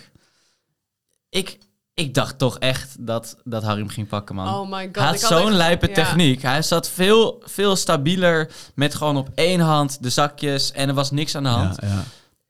Ik, 1.30 1.58
ik 1.98 2.14
dacht 2.14 2.38
toch 2.38 2.58
echt 2.58 3.06
dat, 3.06 3.36
dat 3.44 3.62
Harry 3.62 3.80
hem 3.80 3.88
ging 3.88 4.08
pakken, 4.08 4.34
man. 4.34 4.60
Oh 4.60 4.70
my 4.70 4.84
god. 4.84 4.96
Hij 4.96 5.06
had 5.06 5.20
zo'n 5.20 5.52
lijpe 5.52 5.90
techniek. 5.90 6.42
Hij 6.42 6.62
zat 6.62 6.88
veel, 6.88 7.42
veel 7.44 7.76
stabieler 7.76 8.50
met 8.74 8.94
gewoon 8.94 9.16
op 9.16 9.28
één 9.34 9.60
hand 9.60 10.02
de 10.02 10.10
zakjes 10.10 10.72
en 10.72 10.88
er 10.88 10.94
was 10.94 11.10
niks 11.10 11.34
aan 11.34 11.42
de 11.42 11.48
hand. 11.48 11.76
Ja, 11.80 11.88
ja. 11.88 12.02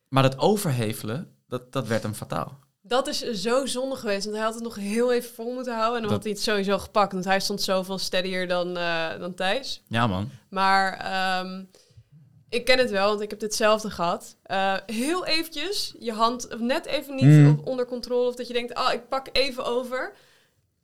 Maar 0.08 0.22
dat 0.22 0.38
overhevelen, 0.38 1.28
dat, 1.46 1.72
dat 1.72 1.86
werd 1.86 2.02
hem 2.02 2.14
fataal. 2.14 2.58
Dat 2.82 3.06
is 3.06 3.18
zo 3.18 3.66
zonde 3.66 3.96
geweest, 3.96 4.24
want 4.24 4.36
hij 4.36 4.44
had 4.44 4.54
het 4.54 4.62
nog 4.62 4.74
heel 4.74 5.12
even 5.12 5.34
vol 5.34 5.54
moeten 5.54 5.74
houden. 5.74 5.96
En 5.96 6.02
dan 6.02 6.12
had 6.12 6.22
hij 6.22 6.32
het 6.32 6.42
sowieso 6.42 6.78
gepakt, 6.78 7.12
want 7.12 7.24
hij 7.24 7.40
stond 7.40 7.62
zoveel 7.62 7.98
steadier 7.98 8.48
dan, 8.48 8.78
uh, 8.78 9.06
dan 9.18 9.34
Thijs. 9.34 9.82
Ja, 9.88 10.06
man. 10.06 10.30
Maar... 10.48 11.40
Um, 11.44 11.68
Ik 12.50 12.64
ken 12.64 12.78
het 12.78 12.90
wel, 12.90 13.08
want 13.08 13.20
ik 13.20 13.30
heb 13.30 13.40
hetzelfde 13.40 13.90
gehad. 13.90 14.36
Uh, 14.46 14.74
heel 14.86 15.26
eventjes, 15.26 15.94
je 15.98 16.12
hand 16.12 16.60
net 16.60 16.86
even 16.86 17.14
niet 17.14 17.24
mm. 17.24 17.60
onder 17.64 17.86
controle. 17.86 18.28
Of 18.28 18.34
dat 18.34 18.46
je 18.46 18.52
denkt, 18.52 18.78
oh, 18.78 18.92
ik 18.92 19.08
pak 19.08 19.26
even 19.32 19.64
over. 19.64 20.12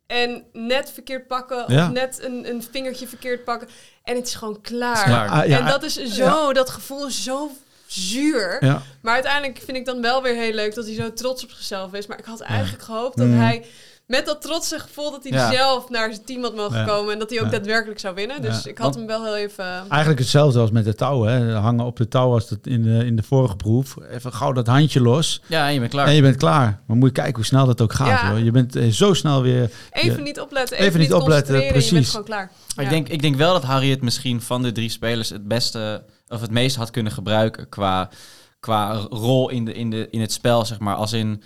En 0.07 0.45
net 0.53 0.91
verkeerd 0.91 1.27
pakken, 1.27 1.65
of 1.65 1.91
net 1.91 2.23
een, 2.23 2.49
een 2.49 2.63
vingertje 2.63 3.07
verkeerd 3.07 3.45
pakken. 3.45 3.69
En 4.03 4.17
het 4.17 4.27
is 4.27 4.35
gewoon 4.35 4.61
klaar. 4.61 5.05
klaar. 5.05 5.29
Ah, 5.29 5.49
ja. 5.49 5.59
En 5.59 5.67
dat 5.67 5.83
is 5.83 5.95
zo, 5.95 6.53
dat 6.53 6.71
gevoel 6.71 7.07
is 7.07 7.25
zo 7.25 7.51
zuur. 7.87 8.59
Maar 9.03 9.15
uiteindelijk 9.15 9.59
vind 9.65 9.77
ik 9.77 9.85
dan 9.85 10.01
wel 10.01 10.23
weer 10.23 10.35
heel 10.35 10.53
leuk 10.53 10.75
dat 10.75 10.85
hij 10.85 10.95
zo 10.95 11.13
trots 11.13 11.45
op 11.45 11.51
zichzelf 11.51 11.93
is. 11.93 12.07
Maar 12.07 12.19
ik 12.19 12.25
had 12.25 12.41
eigenlijk 12.41 12.83
gehoopt 12.83 13.17
dat 13.17 13.27
mm. 13.27 13.39
hij 13.39 13.67
met 14.07 14.27
dat 14.27 14.43
trotse 14.43 14.79
gevoel 14.79 15.11
dat 15.11 15.27
hij 15.29 15.53
zelf 15.53 15.89
naar 15.89 16.13
zijn 16.13 16.25
team 16.25 16.43
had 16.43 16.55
mogen 16.55 16.87
komen 16.87 17.13
en 17.13 17.19
dat 17.19 17.31
hij 17.31 17.41
ook 17.41 17.51
daadwerkelijk 17.51 18.01
zou 18.01 18.15
winnen. 18.15 18.43
Dus 18.43 18.67
ik 18.67 18.79
had 18.79 18.95
hem 18.95 19.07
wel 19.07 19.25
heel 19.25 19.37
even. 19.37 19.65
Eigenlijk 19.89 20.19
hetzelfde 20.19 20.59
als 20.59 20.71
met 20.71 20.85
de 20.85 20.95
touwen. 20.95 21.55
Hangen 21.55 21.85
op 21.85 21.97
de 21.97 22.09
touw 22.09 22.33
als 22.33 22.49
dat 22.49 22.59
in 22.63 22.83
de, 22.83 23.07
in 23.07 23.17
de 23.17 23.23
vorige 23.23 23.57
proef. 23.57 23.97
Even 24.11 24.33
gauw 24.33 24.53
dat 24.53 24.67
handje 24.67 25.01
los. 25.01 25.43
Ja, 25.47 25.67
en 25.67 25.73
je 25.73 25.79
bent 25.79 25.91
klaar. 25.91 26.07
En 26.07 26.15
je 26.15 26.23
bent 26.23 26.37
klaar. 26.37 26.81
Maar 26.87 26.97
moet 26.97 27.09
je 27.09 27.15
kijken 27.15 27.35
hoe 27.35 27.45
snel 27.45 27.67
dat 27.67 27.81
ook 27.81 27.93
gaat. 27.93 28.21
Hoor. 28.21 28.39
Je 28.39 28.51
bent 28.51 28.77
eh, 28.77 28.89
zo 28.89 29.15
snel 29.15 29.43
weer. 29.43 29.71
Even 29.93 30.23
niet 30.23 30.41
opletten. 30.41 30.79
Even, 30.79 31.01
niet 31.01 31.13
opletten. 31.13 31.67
Precies. 31.67 31.89
Je 31.89 31.95
bent 31.95 32.09
gewoon 32.09 32.25
klaar. 32.25 32.51
Ik, 32.77 32.89
denk, 32.89 33.09
ik 33.09 33.23
denk 33.23 33.37
wel 33.37 33.53
dat 33.53 33.63
Harry 33.63 33.91
het 33.91 34.03
misschien 34.03 34.41
van 34.41 34.63
de 34.63 34.73
drie 34.73 34.89
spelers 34.89 35.29
het 35.29 35.49
beste 35.49 36.05
of 36.29 36.41
het 36.41 36.51
meest 36.51 36.77
had 36.77 36.91
kunnen 36.91 37.13
gebruiken 37.13 37.69
qua, 37.69 38.11
qua 38.61 38.93
rol 39.11 39.49
in, 39.49 39.65
de, 39.65 39.75
in, 39.75 39.91
de, 39.91 40.09
in 40.11 40.21
het 40.21 40.33
spel, 40.33 40.65
zeg 40.65 40.79
maar. 40.79 40.95
Als 40.95 41.13
in 41.13 41.43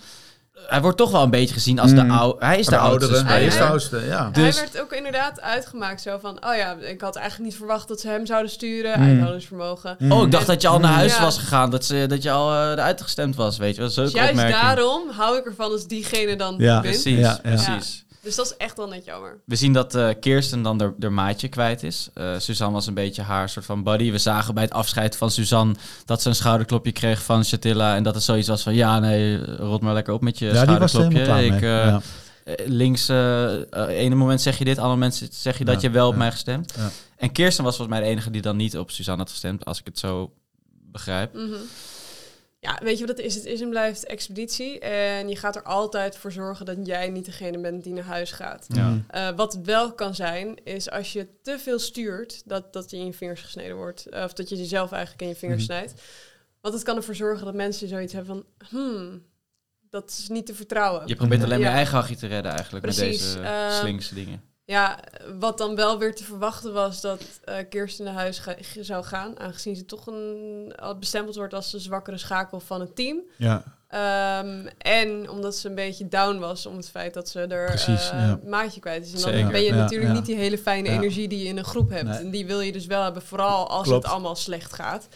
hij 0.67 0.81
wordt 0.81 0.97
toch 0.97 1.11
wel 1.11 1.23
een 1.23 1.29
beetje 1.29 1.53
gezien 1.53 1.79
als 1.79 1.93
de 1.93 2.03
mm. 2.03 2.11
oude. 2.11 2.45
Hij 2.45 2.59
is 2.59 2.65
de, 2.65 2.77
oudste. 2.77 3.23
Hij 3.25 3.45
is 3.45 3.57
de 3.57 3.63
oudste, 3.63 4.05
ja. 4.05 4.29
Dus... 4.29 4.55
Hij 4.59 4.69
werd 4.71 4.81
ook 4.81 4.93
inderdaad 4.93 5.41
uitgemaakt 5.41 6.01
zo 6.01 6.17
van... 6.21 6.37
Oh 6.45 6.55
ja, 6.55 6.75
ik 6.81 7.01
had 7.01 7.15
eigenlijk 7.15 7.49
niet 7.49 7.59
verwacht 7.59 7.87
dat 7.87 7.99
ze 7.99 8.07
hem 8.07 8.25
zouden 8.25 8.51
sturen. 8.51 8.99
Mm. 8.99 9.07
Uithoudingsvermogen. 9.07 9.95
Mm. 9.99 10.11
Oh, 10.11 10.23
ik 10.25 10.31
dacht 10.31 10.47
dat 10.47 10.61
je 10.61 10.67
al 10.67 10.79
naar 10.79 10.93
huis 10.93 11.19
was 11.19 11.37
gegaan. 11.37 11.69
Dat, 11.69 11.85
ze, 11.85 12.05
dat 12.07 12.23
je 12.23 12.31
al 12.31 12.53
uh, 12.53 12.71
eruit 12.71 13.01
gestemd 13.01 13.35
was, 13.35 13.57
weet 13.57 13.75
je. 13.75 13.81
Dat 13.81 13.91
is 13.91 13.99
ook 13.99 14.05
dus 14.05 14.13
juist 14.13 14.37
daarom 14.37 15.09
hou 15.09 15.37
ik 15.37 15.45
ervan 15.45 15.71
als 15.71 15.87
diegene 15.87 16.35
dan 16.35 16.55
ja. 16.57 16.79
Precies, 16.79 17.19
ja, 17.19 17.39
precies. 17.41 18.05
Dus 18.21 18.35
dat 18.35 18.45
is 18.45 18.57
echt 18.57 18.77
wel 18.77 18.87
net 18.87 19.05
jammer. 19.05 19.39
We 19.45 19.55
zien 19.55 19.73
dat 19.73 19.95
uh, 19.95 20.09
Kirsten 20.19 20.61
dan 20.61 20.95
haar 20.99 21.11
maatje 21.11 21.47
kwijt 21.47 21.83
is. 21.83 22.09
Uh, 22.15 22.39
Suzanne 22.39 22.73
was 22.73 22.87
een 22.87 22.93
beetje 22.93 23.21
haar 23.21 23.49
soort 23.49 23.65
van 23.65 23.83
buddy. 23.83 24.11
We 24.11 24.17
zagen 24.17 24.53
bij 24.53 24.63
het 24.63 24.73
afscheid 24.73 25.15
van 25.15 25.31
Suzanne 25.31 25.75
dat 26.05 26.21
ze 26.21 26.29
een 26.29 26.35
schouderklopje 26.35 26.91
kreeg 26.91 27.23
van 27.23 27.43
Chatilla. 27.43 27.95
En 27.95 28.03
dat 28.03 28.15
het 28.15 28.23
zoiets 28.23 28.47
was 28.47 28.63
van, 28.63 28.73
ja 28.73 28.99
nee, 28.99 29.55
rot 29.55 29.81
maar 29.81 29.93
lekker 29.93 30.13
op 30.13 30.21
met 30.21 30.39
je 30.39 30.45
ja, 30.45 30.61
schouderklopje. 30.61 31.45
Ik, 31.45 31.61
uh, 31.61 31.97
Links, 32.65 33.07
ene 33.07 34.15
moment 34.15 34.41
zeg 34.41 34.57
je 34.57 34.65
dit, 34.65 34.77
andere 34.77 34.93
moment 34.93 35.29
zeg 35.31 35.57
je 35.57 35.65
dat 35.65 35.81
je 35.81 35.89
wel 35.89 36.07
op 36.07 36.15
mij 36.15 36.31
gestemd. 36.31 36.73
En 37.17 37.31
Kirsten 37.31 37.63
was 37.63 37.75
volgens 37.75 37.97
mij 37.97 38.07
de 38.07 38.11
enige 38.11 38.31
die 38.31 38.41
dan 38.41 38.55
niet 38.55 38.77
op 38.77 38.91
Suzanne 38.91 39.21
had 39.21 39.31
gestemd, 39.31 39.65
als 39.65 39.79
ik 39.79 39.85
het 39.85 39.99
zo 39.99 40.33
begrijp. 40.91 41.33
Mm 41.33 41.55
ja, 42.59 42.79
weet 42.83 42.99
je 42.99 43.05
wat 43.05 43.17
het 43.17 43.25
is? 43.25 43.35
Het 43.35 43.45
is 43.45 43.61
en 43.61 43.69
blijft 43.69 44.05
expeditie. 44.05 44.79
En 44.79 45.29
je 45.29 45.35
gaat 45.35 45.55
er 45.55 45.63
altijd 45.63 46.17
voor 46.17 46.31
zorgen 46.31 46.65
dat 46.65 46.77
jij 46.83 47.09
niet 47.09 47.25
degene 47.25 47.59
bent 47.59 47.83
die 47.83 47.93
naar 47.93 48.03
huis 48.03 48.31
gaat. 48.31 48.65
Ja. 48.67 49.01
Uh, 49.15 49.35
wat 49.35 49.59
wel 49.63 49.93
kan 49.93 50.15
zijn, 50.15 50.63
is 50.63 50.89
als 50.89 51.13
je 51.13 51.27
te 51.41 51.59
veel 51.59 51.79
stuurt, 51.79 52.41
dat, 52.45 52.73
dat 52.73 52.91
je 52.91 52.97
in 52.97 53.05
je 53.05 53.13
vingers 53.13 53.41
gesneden 53.41 53.75
wordt. 53.75 54.05
of 54.11 54.33
dat 54.33 54.49
je 54.49 54.55
jezelf 54.55 54.91
eigenlijk 54.91 55.21
in 55.21 55.27
je 55.27 55.35
vingers 55.35 55.67
mhm. 55.67 55.71
snijdt. 55.71 56.01
Want 56.61 56.73
het 56.73 56.83
kan 56.83 56.95
ervoor 56.95 57.15
zorgen 57.15 57.45
dat 57.45 57.53
mensen 57.53 57.87
zoiets 57.87 58.13
hebben 58.13 58.43
van... 58.57 58.69
Hmm, 58.69 59.23
dat 59.89 60.09
is 60.09 60.27
niet 60.29 60.45
te 60.45 60.53
vertrouwen. 60.53 61.07
Je 61.07 61.15
probeert 61.15 61.43
alleen 61.43 61.59
maar 61.59 61.69
je 61.69 61.75
eigen 61.75 61.97
hachje 61.97 62.15
te 62.15 62.27
redden 62.27 62.51
eigenlijk 62.51 62.85
met 62.85 62.95
deze 62.95 63.39
uh, 63.39 63.71
slinkse 63.71 64.13
dingen. 64.13 64.48
Ja, 64.69 64.99
wat 65.39 65.57
dan 65.57 65.75
wel 65.75 65.99
weer 65.99 66.15
te 66.15 66.23
verwachten 66.23 66.73
was 66.73 67.01
dat 67.01 67.21
uh, 67.45 67.55
Kirsten 67.69 68.05
naar 68.05 68.13
huis 68.13 68.41
zou 68.79 69.03
gaan, 69.03 69.39
aangezien 69.39 69.75
ze 69.75 69.85
toch 69.85 70.07
een, 70.07 70.73
bestempeld 70.99 71.35
wordt 71.35 71.53
als 71.53 71.71
de 71.71 71.79
zwakkere 71.79 72.17
schakel 72.17 72.59
van 72.59 72.79
het 72.79 72.95
team. 72.95 73.21
Ja. 73.37 73.63
Um, 74.43 74.67
en 74.77 75.29
omdat 75.29 75.55
ze 75.55 75.69
een 75.69 75.75
beetje 75.75 76.07
down 76.07 76.39
was 76.39 76.65
om 76.65 76.75
het 76.75 76.89
feit 76.89 77.13
dat 77.13 77.29
ze 77.29 77.39
er 77.39 77.65
Precies, 77.65 78.11
uh, 78.13 78.33
maatje 78.45 78.79
kwijt 78.79 79.05
is. 79.05 79.23
En 79.23 79.41
dan 79.41 79.51
ben 79.51 79.61
je 79.61 79.73
natuurlijk 79.73 80.13
niet 80.13 80.25
die 80.25 80.35
hele 80.35 80.57
fijne 80.57 80.89
energie 80.89 81.27
die 81.27 81.39
je 81.39 81.47
in 81.47 81.57
een 81.57 81.63
groep 81.63 81.89
hebt. 81.89 82.19
En 82.19 82.29
die 82.29 82.45
wil 82.45 82.59
je 82.59 82.71
dus 82.71 82.85
wel 82.85 83.03
hebben, 83.03 83.21
vooral 83.21 83.69
als 83.69 83.89
het 83.89 84.05
allemaal 84.05 84.35
slecht 84.35 84.73
gaat. 84.73 85.07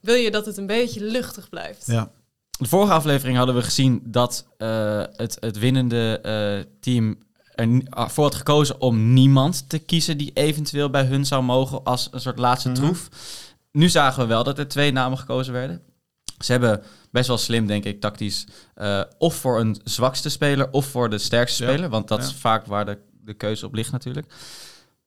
Wil 0.00 0.14
je 0.14 0.30
dat 0.30 0.46
het 0.46 0.56
een 0.56 0.66
beetje 0.66 1.04
luchtig 1.04 1.48
blijft. 1.48 1.86
Ja. 1.86 2.10
De 2.58 2.68
vorige 2.68 2.92
aflevering 2.92 3.36
hadden 3.36 3.54
we 3.54 3.62
gezien 3.62 4.02
dat 4.04 4.46
uh, 4.58 5.02
het, 5.16 5.36
het 5.40 5.58
winnende 5.58 6.20
team 6.80 7.22
ervoor 7.54 8.24
had 8.24 8.34
gekozen 8.34 8.80
om 8.80 9.12
niemand 9.12 9.68
te 9.68 9.78
kiezen 9.78 10.18
die 10.18 10.30
eventueel 10.34 10.90
bij 10.90 11.04
hun 11.04 11.26
zou 11.26 11.42
mogen 11.42 11.84
als 11.84 12.08
een 12.10 12.20
soort 12.20 12.38
laatste 12.38 12.68
mhm. 12.68 12.78
troef. 12.78 13.08
Nu 13.72 13.88
zagen 13.88 14.22
we 14.22 14.28
wel 14.28 14.44
dat 14.44 14.58
er 14.58 14.68
twee 14.68 14.92
namen 14.92 15.18
gekozen 15.18 15.52
werden. 15.52 15.82
Ze 16.38 16.52
hebben 16.52 16.82
best 17.10 17.28
wel 17.28 17.38
slim, 17.38 17.66
denk 17.66 17.84
ik, 17.84 18.00
tactisch. 18.00 18.46
Uh, 18.76 19.00
of 19.18 19.34
voor 19.34 19.60
een 19.60 19.80
zwakste 19.84 20.28
speler 20.28 20.70
of 20.70 20.86
voor 20.86 21.10
de 21.10 21.18
sterkste 21.18 21.62
speler. 21.62 21.88
Want 21.88 22.08
dat 22.08 22.22
is 22.22 22.32
vaak 22.32 22.66
waar 22.66 22.84
de, 22.84 22.98
de 23.20 23.34
keuze 23.34 23.66
op 23.66 23.74
ligt 23.74 23.92
natuurlijk. 23.92 24.32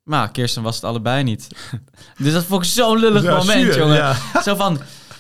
Maar 0.04 0.32
Kirsten 0.32 0.64
was 0.64 0.76
het 0.76 0.84
allebei 0.84 1.24
niet. 1.24 1.48
dus 2.24 2.34
dat 2.34 2.44
vond 2.44 2.64
ik 2.64 2.72
zo'n 2.72 3.00
lullig 3.00 3.24
moment, 3.24 3.76
jongen. 3.76 4.16
Zo 4.44 4.56
van, 4.56 4.80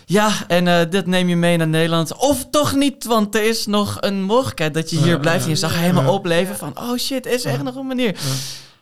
ja, 0.09 0.31
en 0.47 0.65
uh, 0.65 0.79
dit 0.89 1.05
neem 1.05 1.29
je 1.29 1.35
mee 1.35 1.57
naar 1.57 1.67
Nederland. 1.67 2.15
Of 2.15 2.45
toch 2.49 2.75
niet, 2.75 3.05
want 3.05 3.35
er 3.35 3.43
is 3.43 3.65
nog 3.65 3.97
een 3.99 4.23
mogelijkheid 4.23 4.73
dat 4.73 4.89
je 4.89 4.97
hier 4.97 5.19
blijft. 5.19 5.43
En 5.43 5.49
je 5.49 5.55
zag 5.55 5.79
helemaal 5.79 6.13
opleven 6.13 6.55
van, 6.55 6.79
oh 6.79 6.97
shit, 6.97 7.25
is 7.25 7.45
er 7.45 7.51
echt 7.51 7.63
nog 7.63 7.75
een 7.75 7.87
manier. 7.87 8.15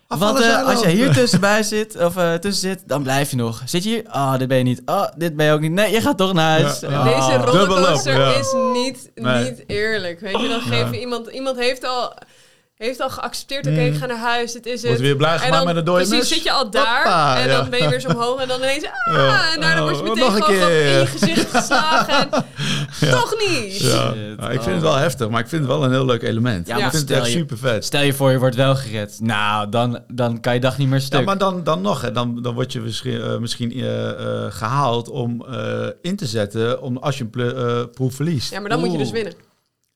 Want 0.08 0.40
uh, 0.40 0.68
als 0.68 0.82
je 0.82 0.88
hier 0.88 1.14
tussenbij 1.20 1.64
zit, 1.64 1.96
of 1.98 2.18
uh, 2.18 2.34
tussen 2.34 2.70
zit, 2.70 2.84
dan 2.86 3.04
blijf 3.04 3.30
je 3.30 3.36
nog. 3.36 3.62
Zit 3.66 3.84
je 3.84 3.90
hier? 3.90 4.04
Ah, 4.08 4.22
oh, 4.34 4.40
dit 4.40 4.48
ben 4.48 4.58
je 4.58 4.64
niet. 4.64 4.82
Oh, 4.86 5.08
dit 5.18 5.36
ben 5.36 5.46
je 5.46 5.52
ook 5.52 5.60
niet. 5.60 5.72
Nee, 5.72 5.92
je 5.92 6.02
gaat 6.02 6.18
toch 6.18 6.34
naar 6.34 6.60
huis. 6.60 6.80
Ja. 6.80 7.04
Deze 7.04 7.38
rollercoaster 7.38 8.40
is 8.40 8.54
niet, 8.74 9.12
niet 9.16 9.64
eerlijk. 9.68 10.20
Weet 10.20 10.40
je, 10.40 10.48
dan 10.48 10.62
geef 10.62 10.92
je 10.92 11.00
iemand... 11.00 11.28
Iemand 11.28 11.58
heeft 11.58 11.86
al 11.86 12.14
heeft 12.78 13.02
al 13.02 13.10
geaccepteerd, 13.10 13.68
oké, 13.68 13.80
ik 13.80 13.94
mm. 13.94 13.98
ga 13.98 14.06
naar 14.06 14.18
huis, 14.18 14.52
dit 14.52 14.66
is 14.66 14.74
het. 14.74 14.86
Wordt 14.86 15.02
weer 15.02 15.16
blij 15.16 15.40
gemaakt 15.40 15.66
met 15.66 15.76
een 15.76 15.84
dode 15.84 16.08
Precies, 16.08 16.28
zit 16.28 16.44
je 16.44 16.52
al 16.52 16.70
daar 16.70 17.38
en 17.38 17.50
dan 17.50 17.70
ben 17.70 17.82
je 17.82 17.90
weer 17.90 18.00
zo 18.00 18.08
omhoog 18.08 18.42
en 18.42 18.48
dan 18.48 18.60
ineens, 18.60 18.86
ah, 19.12 19.54
en 19.54 19.62
daarna 19.62 19.82
word 19.82 19.96
je 19.96 20.02
oh, 20.02 20.10
meteen 20.10 20.32
gewoon 20.32 20.70
in 20.70 20.76
je 20.76 21.06
gezicht 21.06 21.50
geslagen 21.50 22.30
toch 23.20 23.36
niet. 23.50 23.80
Ja. 23.80 24.14
Nou, 24.14 24.54
ik 24.54 24.62
vind 24.62 24.76
het 24.76 24.82
wel 24.82 24.96
heftig, 24.96 25.30
maar 25.30 25.40
ik 25.40 25.48
vind 25.48 25.62
het 25.62 25.72
wel 25.72 25.84
een 25.84 25.92
heel 25.92 26.06
leuk 26.06 26.22
element. 26.22 26.68
Ja, 26.68 26.76
ik 26.76 26.82
vind 26.82 27.10
het 27.10 27.12
echt 27.12 27.28
super 27.28 27.58
vet. 27.58 27.86
Stel 27.86 28.02
je 28.02 28.14
voor, 28.14 28.32
je 28.32 28.40
wordt 28.40 28.56
wel 28.56 28.76
gered. 28.76 29.18
Nou, 29.22 29.70
dan, 29.70 30.00
dan 30.08 30.40
kan 30.40 30.54
je 30.54 30.60
dag 30.60 30.78
niet 30.78 30.90
meer 30.90 31.02
stuk. 31.02 31.20
Ja, 31.20 31.26
maar 31.26 31.38
dan, 31.38 31.64
dan 31.64 31.82
nog, 31.82 32.02
hè, 32.02 32.12
dan, 32.12 32.42
dan 32.42 32.54
word 32.54 32.72
je 32.74 32.80
misschien, 32.80 33.14
uh, 33.14 33.38
misschien 33.38 33.78
uh, 33.78 33.84
uh, 33.84 34.46
gehaald 34.50 35.10
om 35.10 35.46
in 36.02 36.16
te 36.16 36.26
zetten 36.26 36.82
om, 36.82 36.98
als 36.98 37.18
je 37.18 37.28
een 37.32 37.90
proef 37.90 38.16
verliest. 38.16 38.52
Ja, 38.52 38.60
maar 38.60 38.70
dan 38.70 38.80
moet 38.80 38.92
je 38.92 38.98
dus 38.98 39.12
winnen. 39.12 39.34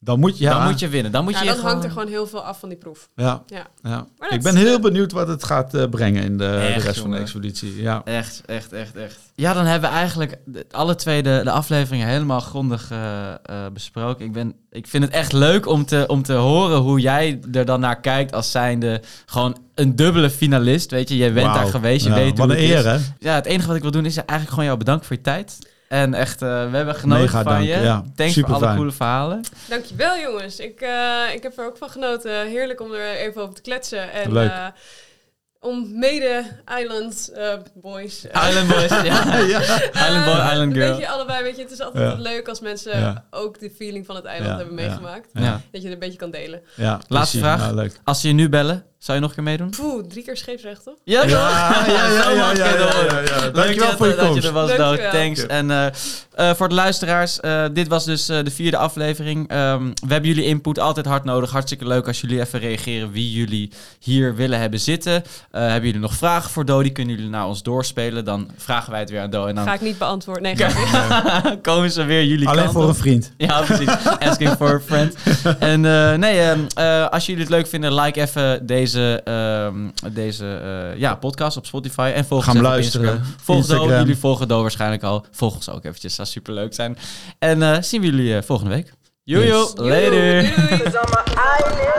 Dan 0.02 0.20
moet 0.20 0.38
je, 0.38 0.44
ja. 0.44 0.58
dan 0.58 0.68
moet 0.68 0.80
je 0.80 0.88
winnen. 0.88 1.12
Dan, 1.12 1.24
moet 1.24 1.34
ja, 1.34 1.42
je 1.42 1.46
dan 1.46 1.60
hangt 1.60 1.84
er 1.84 1.92
gewoon 1.92 2.08
heel 2.08 2.28
veel 2.28 2.44
af 2.44 2.60
van 2.60 2.70
die 2.70 2.78
proef. 2.78 3.10
Ja. 3.16 3.44
ja. 3.48 3.68
ja. 3.84 4.08
Ik 4.30 4.42
ben 4.42 4.56
heel 4.56 4.80
benieuwd 4.80 5.12
wat 5.12 5.28
het 5.28 5.44
gaat 5.44 5.76
uh, 5.76 5.84
brengen 5.90 6.24
in 6.24 6.38
de, 6.38 6.72
de 6.76 6.82
rest 6.82 7.00
van 7.00 7.12
de 7.12 7.18
expeditie. 7.18 7.82
Ja. 7.82 8.02
Echt, 8.06 8.42
echt, 8.46 8.74
echt, 8.74 8.96
echt. 8.96 9.20
Ja, 9.36 9.54
dan 9.54 9.66
hebben 9.66 9.90
we 9.90 9.96
eigenlijk 9.96 10.38
alle 10.72 10.96
twee 10.96 11.24
de, 11.24 11.42
de 11.44 11.52
afleveringen 11.52 12.08
helemaal 12.08 12.40
grondig 12.40 12.92
uh, 12.92 13.00
uh, 13.00 13.66
besproken. 13.74 14.26
Ik, 14.26 14.32
ben, 14.32 14.56
ik 14.70 14.88
vind 14.88 15.04
het 15.04 15.14
echt 15.14 15.34
leuk 15.34 15.68
om 15.68 15.86
te, 15.86 16.04
om 16.08 16.24
te 16.24 16.34
horen 16.34 16.78
hoe 16.78 17.00
jij 17.00 17.40
er 17.52 17.66
dan 17.66 17.80
naar 17.80 18.00
kijkt 18.00 18.34
als 18.34 18.52
zijnde 18.52 19.02
gewoon 19.26 19.58
een 19.76 19.96
dubbele 19.96 20.30
finalist. 20.30 20.92
Weet 20.92 21.10
je, 21.10 21.18
jij 21.18 21.34
bent 21.34 21.54
daar 21.54 21.68
geweest, 21.68 22.06
je 22.06 22.14
weet 22.14 22.38
wat 22.38 22.50
een 22.50 22.58
eer, 22.58 22.86
hè? 22.86 22.98
Ja, 23.20 23.36
het 23.36 23.46
enige 23.46 23.68
wat 23.68 23.76
ik 23.76 23.82
wil 23.82 23.92
doen 23.92 24.06
is 24.06 24.16
eigenlijk 24.16 24.50
gewoon 24.50 24.66
jou 24.66 24.78
bedanken 24.78 25.06
voor 25.06 25.16
je 25.16 25.22
tijd. 25.22 25.58
En 25.90 26.14
echt, 26.14 26.42
uh, 26.42 26.70
we 26.70 26.76
hebben 26.78 26.96
genoten 26.96 27.24
Mega 27.24 27.44
van 27.44 27.52
dank, 27.54 27.66
je. 27.66 27.78
Ja. 27.78 28.04
Thanks 28.16 28.34
Super 28.34 28.54
voor 28.54 28.66
alle 28.66 28.76
coole 28.76 28.92
verhalen. 28.92 29.42
Dankjewel 29.68 30.18
jongens. 30.18 30.60
Ik, 30.60 30.82
uh, 30.82 31.34
ik 31.34 31.44
heb 31.44 31.58
er 31.58 31.66
ook 31.66 31.78
van 31.78 31.90
genoten. 31.90 32.48
Heerlijk 32.48 32.82
om 32.82 32.94
er 32.94 33.16
even 33.16 33.42
over 33.42 33.56
te 33.56 33.62
kletsen. 33.62 34.12
En, 34.12 34.32
Leuk. 34.32 34.52
Om 35.62 36.00
mede 36.00 36.46
Island 36.80 37.30
uh, 37.38 37.54
Boys. 37.74 38.26
Island 38.26 38.68
Boys, 38.68 38.90
ja. 38.90 39.04
ja. 39.46 39.60
Island 39.94 40.26
Boy, 40.26 40.52
Island 40.52 40.74
Girl. 40.74 40.90
Weet 40.90 40.98
je, 40.98 41.10
allebei, 41.10 41.44
weet 41.44 41.56
je, 41.56 41.62
het 41.62 41.72
is 41.72 41.82
altijd 41.82 42.12
ja. 42.12 42.22
leuk 42.22 42.48
als 42.48 42.60
mensen 42.60 43.26
ook 43.30 43.60
de 43.60 43.70
feeling 43.70 44.06
van 44.06 44.16
het 44.16 44.26
eiland 44.26 44.58
hebben 44.58 44.76
meegemaakt. 44.76 45.30
Dat 45.34 45.62
je 45.72 45.80
het 45.82 45.92
een 45.92 46.00
beetje 46.00 46.18
kan 46.18 46.32
delen. 46.32 46.62
Ja, 46.76 47.00
Laatste 47.08 47.38
vraag. 47.38 47.60
Nou, 47.60 47.76
leuk. 47.76 48.00
Als 48.04 48.22
ze 48.22 48.28
je 48.28 48.34
nu 48.34 48.50
bellen, 48.50 48.86
zou 49.00 49.18
je 49.18 49.24
nog 49.24 49.30
een 49.30 49.36
keer 49.36 49.46
meedoen? 49.46 49.70
Poeh, 49.70 50.08
drie 50.08 50.24
keer 50.24 50.38
scheepsrecht, 50.38 50.84
toch? 50.84 50.96
Ja, 51.04 51.24
ja, 51.24 51.30
ja, 51.30 51.86
ja, 51.88 52.32
ja, 52.32 52.54
ja, 52.54 53.20
ja, 53.20 53.50
Dankjewel 53.50 53.98
voor 53.98 54.08
je 54.08 54.16
komst. 54.16 54.34
Dat 54.34 54.42
je 54.42 54.48
er 54.48 54.54
was, 54.54 54.76
Dood. 54.76 55.12
Thanks. 55.12 55.46
En 55.46 55.70
uh, 55.70 55.86
uh, 56.40 56.54
voor 56.54 56.70
de 56.70 56.76
luisteraars, 56.76 57.40
uh, 57.42 57.66
dit 57.74 57.88
was 57.88 58.06
dus 58.06 58.30
uh, 58.30 58.44
de 58.44 58.52
vierde 58.52 58.78
aflevering. 58.78 59.52
Um, 59.54 59.94
we 60.08 60.14
hebben 60.14 60.30
jullie 60.30 60.46
input 60.46 60.80
altijd 60.80 61.06
hard 61.06 61.24
nodig. 61.24 61.52
Hartstikke 61.52 61.88
leuk 61.88 62.08
als 62.08 62.22
jullie 62.22 62.40
even 62.40 62.60
reageren 62.60 63.12
wie 63.12 63.32
jullie 63.32 63.72
hier 64.00 64.36
willen 64.36 64.60
hebben 64.60 64.80
zitten. 64.80 65.24
Hebben 65.52 65.84
jullie 65.84 66.00
nog 66.00 66.14
vragen 66.14 66.50
voor 66.50 66.66
Do? 66.66 66.82
Die 66.82 66.92
kunnen 66.92 67.16
jullie 67.16 67.30
naar 67.30 67.48
ons 67.48 67.64
doorspelen. 67.64 68.26
Dan 68.26 68.50
vragen 68.58 68.92
wij 68.92 69.00
het 69.00 69.10
weer 69.10 69.22
aan 69.22 69.30
Do. 69.30 69.46
En 69.46 69.56
dan 69.56 69.66
Ga 69.66 69.74
ik 69.74 69.82
niet 69.82 69.98
beantwoorden. 69.98 70.44
Nee, 70.44 70.56
komen 71.62 71.92
ze 71.92 72.04
weer 72.04 72.26
jullie 72.26 72.48
Alleen 72.48 72.72
voor 72.72 72.88
een 72.88 72.96
vriend. 72.96 73.34
Ja, 73.38 73.62
precies. 73.62 73.90
Asking 74.30 74.56
for 74.56 74.74
a 74.74 74.80
friend. 74.80 75.16
En 75.60 75.82
nee, 76.20 76.40
ehm, 76.40 77.08
als 77.10 77.26
jullie 77.26 77.42
het 77.42 77.52
leuk 77.52 77.68
vinden, 77.68 77.94
like 77.94 78.22
even 78.22 78.66
deze, 78.66 79.22
ehm, 79.24 80.14
deze 80.14 80.62
ja, 80.98 81.16
podcast 81.16 81.58
op 81.58 81.66
Spotify. 81.66 82.12
En 82.16 82.26
volg 82.26 82.44
Gaan 82.44 82.62
luisteren. 82.62 83.24
Volg 83.44 83.66
Do. 83.66 83.90
Jullie 83.90 84.18
volgen 84.18 84.48
Do 84.48 84.62
waarschijnlijk 84.62 85.04
al. 85.04 85.26
Volg 85.32 85.56
ons 85.56 85.70
ook 85.70 85.86
eventjes. 85.86 86.16
Dat 86.16 86.28
zou 86.28 86.28
super 86.28 86.54
leuk 86.54 86.74
zijn. 86.74 86.98
En 87.40 87.84
zien 87.84 88.02
we 88.02 88.08
jullie 88.08 88.42
volgende 88.42 88.74
week. 88.74 88.94
Jojo, 89.24 89.60
yes. 89.60 89.72
later. 89.76 91.99